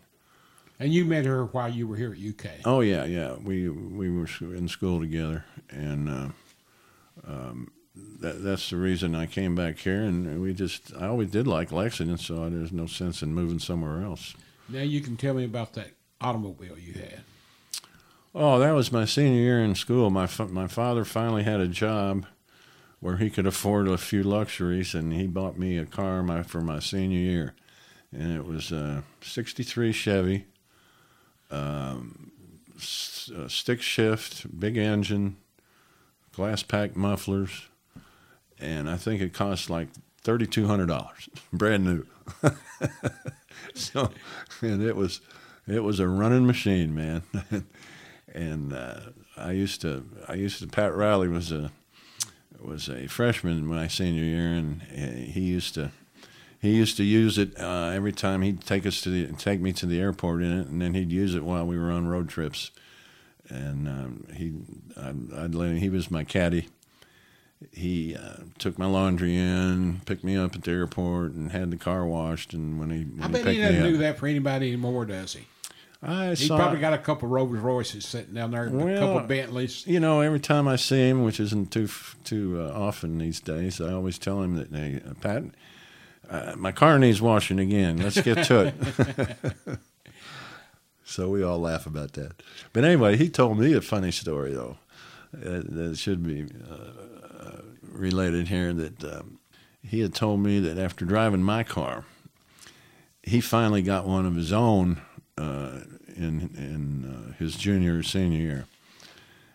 And 0.79 0.93
you 0.93 1.05
met 1.05 1.25
her 1.25 1.45
while 1.45 1.69
you 1.69 1.87
were 1.87 1.95
here 1.95 2.11
at 2.11 2.17
UK. 2.17 2.61
Oh 2.65 2.81
yeah, 2.81 3.05
yeah. 3.05 3.35
We 3.35 3.69
we 3.69 4.09
were 4.09 4.27
in 4.41 4.67
school 4.67 4.99
together, 4.99 5.45
and 5.69 6.09
uh, 6.09 6.29
um, 7.27 7.71
that, 8.19 8.43
that's 8.43 8.71
the 8.71 8.77
reason 8.77 9.13
I 9.13 9.27
came 9.27 9.53
back 9.53 9.77
here. 9.77 10.01
And 10.01 10.41
we 10.41 10.53
just 10.53 10.91
I 10.95 11.07
always 11.07 11.29
did 11.29 11.45
like 11.45 11.71
Lexington, 11.71 12.17
so 12.17 12.49
there's 12.49 12.71
no 12.71 12.87
sense 12.87 13.21
in 13.21 13.33
moving 13.33 13.59
somewhere 13.59 14.01
else. 14.01 14.33
Now 14.69 14.81
you 14.81 15.01
can 15.01 15.17
tell 15.17 15.35
me 15.35 15.45
about 15.45 15.73
that 15.73 15.91
automobile 16.19 16.79
you 16.79 16.93
had. 16.93 17.21
Oh, 18.33 18.59
that 18.59 18.71
was 18.71 18.93
my 18.93 19.03
senior 19.03 19.41
year 19.41 19.61
in 19.61 19.75
school. 19.75 20.09
My 20.09 20.27
my 20.49 20.67
father 20.67 21.03
finally 21.03 21.43
had 21.43 21.59
a 21.59 21.67
job 21.67 22.25
where 23.01 23.17
he 23.17 23.29
could 23.29 23.45
afford 23.45 23.87
a 23.87 23.97
few 23.97 24.23
luxuries, 24.23 24.93
and 24.95 25.11
he 25.11 25.27
bought 25.27 25.57
me 25.57 25.77
a 25.77 25.85
car 25.85 26.23
my, 26.23 26.43
for 26.43 26.61
my 26.61 26.79
senior 26.79 27.19
year, 27.19 27.55
and 28.11 28.33
it 28.37 28.45
was 28.45 28.71
a 28.71 29.03
'63 29.21 29.91
Chevy, 29.91 30.45
um, 31.49 32.31
stick 32.77 33.81
shift, 33.81 34.57
big 34.57 34.77
engine, 34.77 35.35
glass 36.31 36.63
pack 36.63 36.95
mufflers, 36.95 37.67
and 38.59 38.89
I 38.89 38.95
think 38.95 39.21
it 39.21 39.33
cost 39.33 39.69
like 39.69 39.89
thirty 40.21 40.47
two 40.47 40.67
hundred 40.67 40.87
dollars, 40.87 41.27
brand 41.51 41.83
new. 41.83 42.05
so, 43.73 44.09
and 44.61 44.81
it 44.81 44.95
was 44.95 45.19
it 45.67 45.83
was 45.83 45.99
a 45.99 46.07
running 46.07 46.47
machine, 46.47 46.95
man. 46.95 47.23
and 48.33 48.73
uh, 48.73 48.99
I 49.37 49.51
used 49.51 49.81
to 49.81 50.05
I 50.27 50.33
used 50.33 50.59
to 50.59 50.67
Pat 50.67 50.93
Riley 50.95 51.27
was 51.27 51.51
a 51.51 51.71
was 52.59 52.89
a 52.89 53.07
freshman 53.07 53.65
my 53.65 53.87
senior 53.87 54.23
year, 54.23 54.53
and 54.53 54.81
he 54.81 55.41
used 55.41 55.73
to 55.75 55.91
he 56.61 56.75
used 56.75 56.97
to 56.97 57.03
use 57.03 57.37
it 57.37 57.59
uh, 57.59 57.91
every 57.93 58.11
time 58.11 58.43
he'd 58.43 58.61
take 58.61 58.85
us 58.85 59.01
to 59.01 59.09
the 59.09 59.33
take 59.33 59.59
me 59.59 59.73
to 59.73 59.85
the 59.85 59.99
airport 59.99 60.43
in 60.43 60.59
it, 60.59 60.67
and 60.67 60.81
then 60.81 60.93
he'd 60.93 61.11
use 61.11 61.33
it 61.33 61.43
while 61.43 61.65
we 61.65 61.77
were 61.77 61.91
on 61.91 62.07
road 62.07 62.29
trips. 62.29 62.71
And 63.49 63.87
um, 63.87 64.27
he, 64.33 64.53
I'd, 64.95 65.33
I'd 65.33 65.55
let 65.55 65.71
him, 65.71 65.77
he 65.77 65.89
was 65.89 66.09
my 66.09 66.23
caddy. 66.23 66.69
He 67.73 68.15
uh, 68.15 68.43
took 68.59 68.79
my 68.79 68.85
laundry 68.85 69.35
in, 69.35 70.01
picked 70.05 70.23
me 70.23 70.37
up 70.37 70.55
at 70.55 70.63
the 70.63 70.71
airport, 70.71 71.33
and 71.33 71.51
had 71.51 71.69
the 71.69 71.77
car 71.77 72.05
washed. 72.05 72.53
And 72.53 72.79
when 72.79 72.91
he, 72.91 73.03
when 73.03 73.23
I 73.23 73.27
bet 73.27 73.47
he, 73.47 73.55
he 73.55 73.61
doesn't 73.61 73.83
do 73.83 73.97
that 73.97 74.17
for 74.17 74.27
anybody 74.27 74.67
anymore, 74.67 75.05
does 75.05 75.33
he? 75.33 75.47
I 76.03 76.29
he 76.29 76.47
saw, 76.47 76.57
probably 76.57 76.79
got 76.79 76.93
a 76.93 76.97
couple 76.97 77.27
of 77.27 77.31
Rolls 77.31 77.51
Royces 77.51 78.05
sitting 78.05 78.33
down 78.33 78.51
there, 78.51 78.69
Well, 78.69 78.87
a 78.87 78.97
couple 78.97 79.19
of 79.19 79.27
Bentleys. 79.27 79.85
You 79.85 79.99
know, 79.99 80.21
every 80.21 80.39
time 80.39 80.67
I 80.67 80.75
see 80.75 81.09
him, 81.09 81.23
which 81.23 81.39
isn't 81.39 81.71
too 81.71 81.87
too 82.23 82.59
uh, 82.59 82.71
often 82.73 83.19
these 83.19 83.39
days, 83.39 83.79
I 83.79 83.93
always 83.93 84.17
tell 84.17 84.41
him 84.41 84.55
that, 84.55 84.71
hey, 84.71 84.99
uh, 85.07 85.13
Pat, 85.21 85.43
uh, 86.29 86.55
my 86.57 86.71
car 86.71 86.97
needs 86.97 87.21
washing 87.21 87.59
again. 87.59 87.97
Let's 87.97 88.19
get 88.19 88.45
to 88.45 88.73
it. 88.73 89.79
so 91.03 91.29
we 91.29 91.43
all 91.43 91.59
laugh 91.59 91.85
about 91.85 92.13
that. 92.13 92.41
But 92.73 92.83
anyway, 92.83 93.17
he 93.17 93.29
told 93.29 93.59
me 93.59 93.73
a 93.73 93.81
funny 93.81 94.11
story 94.11 94.53
though 94.53 94.77
uh, 95.35 95.61
that 95.63 95.97
should 95.97 96.23
be 96.23 96.47
uh, 96.69 97.61
related 97.83 98.47
here. 98.47 98.73
That 98.73 99.03
um, 99.03 99.39
he 99.83 99.99
had 99.99 100.15
told 100.15 100.39
me 100.39 100.59
that 100.59 100.77
after 100.77 101.05
driving 101.05 101.43
my 101.43 101.63
car, 101.63 102.05
he 103.23 103.39
finally 103.41 103.81
got 103.81 104.07
one 104.07 104.25
of 104.25 104.35
his 104.35 104.51
own 104.51 105.01
uh, 105.37 105.81
in 106.15 106.49
in 106.57 107.05
uh, 107.05 107.33
his 107.33 107.55
junior 107.55 107.99
or 107.99 108.03
senior 108.03 108.39
year, 108.39 108.65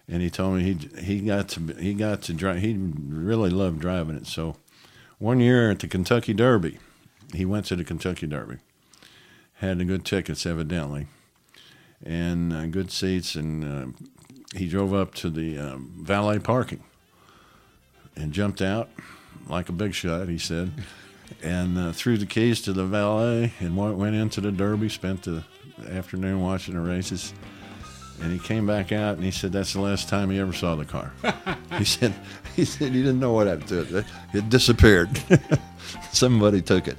and 0.09 0.23
he 0.23 0.31
told 0.31 0.57
me 0.57 0.63
he 0.63 1.03
he 1.03 1.21
got 1.21 1.49
to 1.51 1.61
he 1.79 1.95
got 1.95 2.23
to 2.23 2.33
drive. 2.33 2.61
He 2.61 2.75
really 2.75 3.51
loved 3.51 3.81
driving 3.81 4.17
it. 4.17 4.27
So 4.27 4.57
one 5.19 5.41
year 5.41 5.71
at 5.71 5.81
the 5.81 5.89
Kentucky 5.89 6.35
Derby, 6.35 6.79
he 7.35 7.45
went 7.45 7.67
to 7.67 7.77
the 7.77 7.85
Kentucky 7.85 8.27
Derby, 8.27 8.59
had 9.55 9.79
the 9.79 9.85
good 9.85 10.05
tickets 10.05 10.47
evidently, 10.47 11.07
and 12.05 12.53
uh, 12.53 12.67
good 12.67 12.91
seats, 12.91 13.35
and 13.35 13.65
uh, 13.65 14.57
he 14.57 14.69
drove 14.69 14.95
up 14.95 15.15
to 15.17 15.31
the 15.31 15.59
um, 15.59 15.93
valet 16.03 16.39
parking 16.39 16.83
and 18.15 18.33
jumped 18.33 18.63
out 18.63 18.89
like 19.49 19.69
a 19.69 19.73
big 19.73 19.95
shot. 19.95 20.29
He 20.29 20.39
said. 20.39 20.73
And 21.43 21.79
uh, 21.79 21.93
threw 21.93 22.17
the 22.17 22.27
keys 22.27 22.63
to 22.63 22.73
the 22.73 22.85
valet 22.85 23.53
and 23.61 23.77
went 23.77 24.17
into 24.17 24.41
the 24.41 24.53
Derby. 24.53 24.89
Spent 24.89 25.23
the 25.23 25.45
afternoon 25.91 26.41
watching 26.41 26.75
the 26.75 26.81
races 26.81 27.33
and 28.23 28.33
he 28.33 28.39
came 28.39 28.67
back 28.67 28.93
out 28.93 29.17
and 29.17 29.25
he 29.25 29.31
said 29.31 29.53
that's 29.53 29.73
the 29.73 29.81
last 29.81 30.09
time 30.09 30.31
he 30.31 30.39
ever 30.39 30.53
saw 30.53 30.75
the 30.75 30.85
car. 30.85 31.13
he 31.79 31.85
said 31.85 32.15
he 32.55 32.65
said 32.65 32.93
he 32.93 33.03
didn't 33.03 33.21
know 33.21 33.33
what 33.33 33.47
happened 33.47 33.69
to 33.69 33.99
it. 33.99 34.07
It 34.33 34.49
disappeared. 34.49 35.11
Somebody 36.13 36.63
took 36.63 36.89
it. 36.89 36.97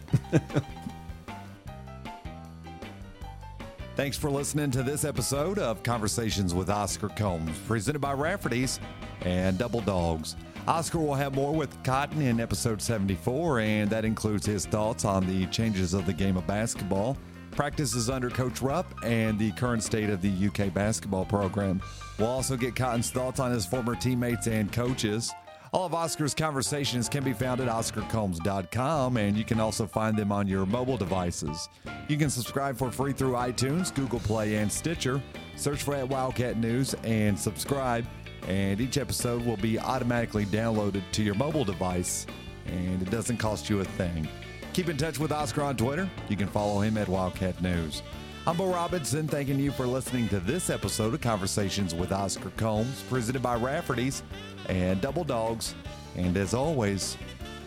Thanks 3.95 4.15
for 4.15 4.29
listening 4.29 4.69
to 4.71 4.83
this 4.83 5.03
episode 5.03 5.57
of 5.57 5.81
Conversations 5.81 6.53
with 6.53 6.69
Oscar 6.69 7.09
Combs, 7.09 7.57
presented 7.65 7.99
by 7.99 8.13
Rafferty's 8.13 8.79
and 9.21 9.57
Double 9.57 9.81
Dogs. 9.81 10.35
Oscar 10.67 10.99
will 10.99 11.15
have 11.15 11.33
more 11.33 11.53
with 11.53 11.81
Cotton 11.83 12.21
in 12.21 12.41
episode 12.41 12.81
74, 12.81 13.61
and 13.61 13.89
that 13.89 14.03
includes 14.03 14.45
his 14.45 14.65
thoughts 14.65 15.05
on 15.05 15.25
the 15.25 15.45
changes 15.45 15.93
of 15.93 16.05
the 16.05 16.11
game 16.11 16.35
of 16.35 16.45
basketball 16.45 17.17
practices 17.51 18.09
under 18.09 18.29
Coach 18.29 18.61
Rupp 18.61 18.85
and 19.03 19.39
the 19.39 19.51
current 19.53 19.81
state 19.81 20.09
of 20.09 20.21
the 20.21 20.47
UK 20.47 20.73
basketball 20.73 21.25
program. 21.25 21.81
We'll 22.19 22.27
also 22.27 22.57
get 22.57 22.75
Cotton's 22.75 23.09
thoughts 23.09 23.39
on 23.39 23.51
his 23.51 23.65
former 23.65 23.95
teammates 23.95 24.47
and 24.47 24.71
coaches. 24.71 25.33
All 25.71 25.85
of 25.85 25.93
Oscar's 25.93 26.33
conversations 26.33 27.09
can 27.09 27.23
be 27.23 27.33
found 27.33 27.61
at 27.61 27.67
OscarCombs.com, 27.67 29.17
and 29.17 29.37
you 29.37 29.43
can 29.43 29.59
also 29.59 29.87
find 29.87 30.17
them 30.17 30.31
on 30.31 30.47
your 30.47 30.65
mobile 30.65 30.97
devices. 30.97 31.67
You 32.07 32.17
can 32.17 32.29
subscribe 32.29 32.77
for 32.77 32.91
free 32.91 33.13
through 33.13 33.33
iTunes, 33.33 33.93
Google 33.93 34.19
Play, 34.19 34.55
and 34.55 34.71
Stitcher. 34.71 35.21
Search 35.55 35.83
for 35.83 35.95
at 35.95 36.07
Wildcat 36.07 36.57
News 36.57 36.93
and 37.03 37.37
subscribe, 37.37 38.05
and 38.47 38.81
each 38.81 38.97
episode 38.97 39.45
will 39.45 39.57
be 39.57 39.77
automatically 39.77 40.45
downloaded 40.45 41.03
to 41.11 41.23
your 41.23 41.35
mobile 41.35 41.65
device, 41.65 42.25
and 42.65 43.01
it 43.01 43.11
doesn't 43.11 43.37
cost 43.37 43.69
you 43.69 43.81
a 43.81 43.85
thing. 43.85 44.27
Keep 44.73 44.89
in 44.89 44.97
touch 44.97 45.19
with 45.19 45.31
Oscar 45.31 45.63
on 45.63 45.75
Twitter. 45.75 46.09
You 46.29 46.37
can 46.37 46.47
follow 46.47 46.81
him 46.81 46.97
at 46.97 47.07
Wildcat 47.07 47.61
News. 47.61 48.03
I'm 48.45 48.55
Bo 48.55 48.71
Robinson, 48.71 49.27
thanking 49.27 49.59
you 49.59 49.71
for 49.71 49.85
listening 49.85 50.29
to 50.29 50.39
this 50.39 50.69
episode 50.69 51.13
of 51.13 51.19
Conversations 51.19 51.93
with 51.93 52.13
Oscar 52.13 52.51
Combs, 52.51 53.03
presented 53.09 53.41
by 53.41 53.55
Rafferty's 53.55 54.23
and 54.69 55.01
Double 55.01 55.25
Dogs. 55.25 55.75
And 56.15 56.37
as 56.37 56.53
always, 56.53 57.17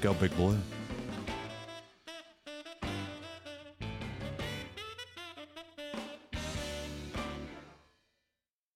go 0.01 0.15
Big 0.15 0.35
Blue. 0.37 0.57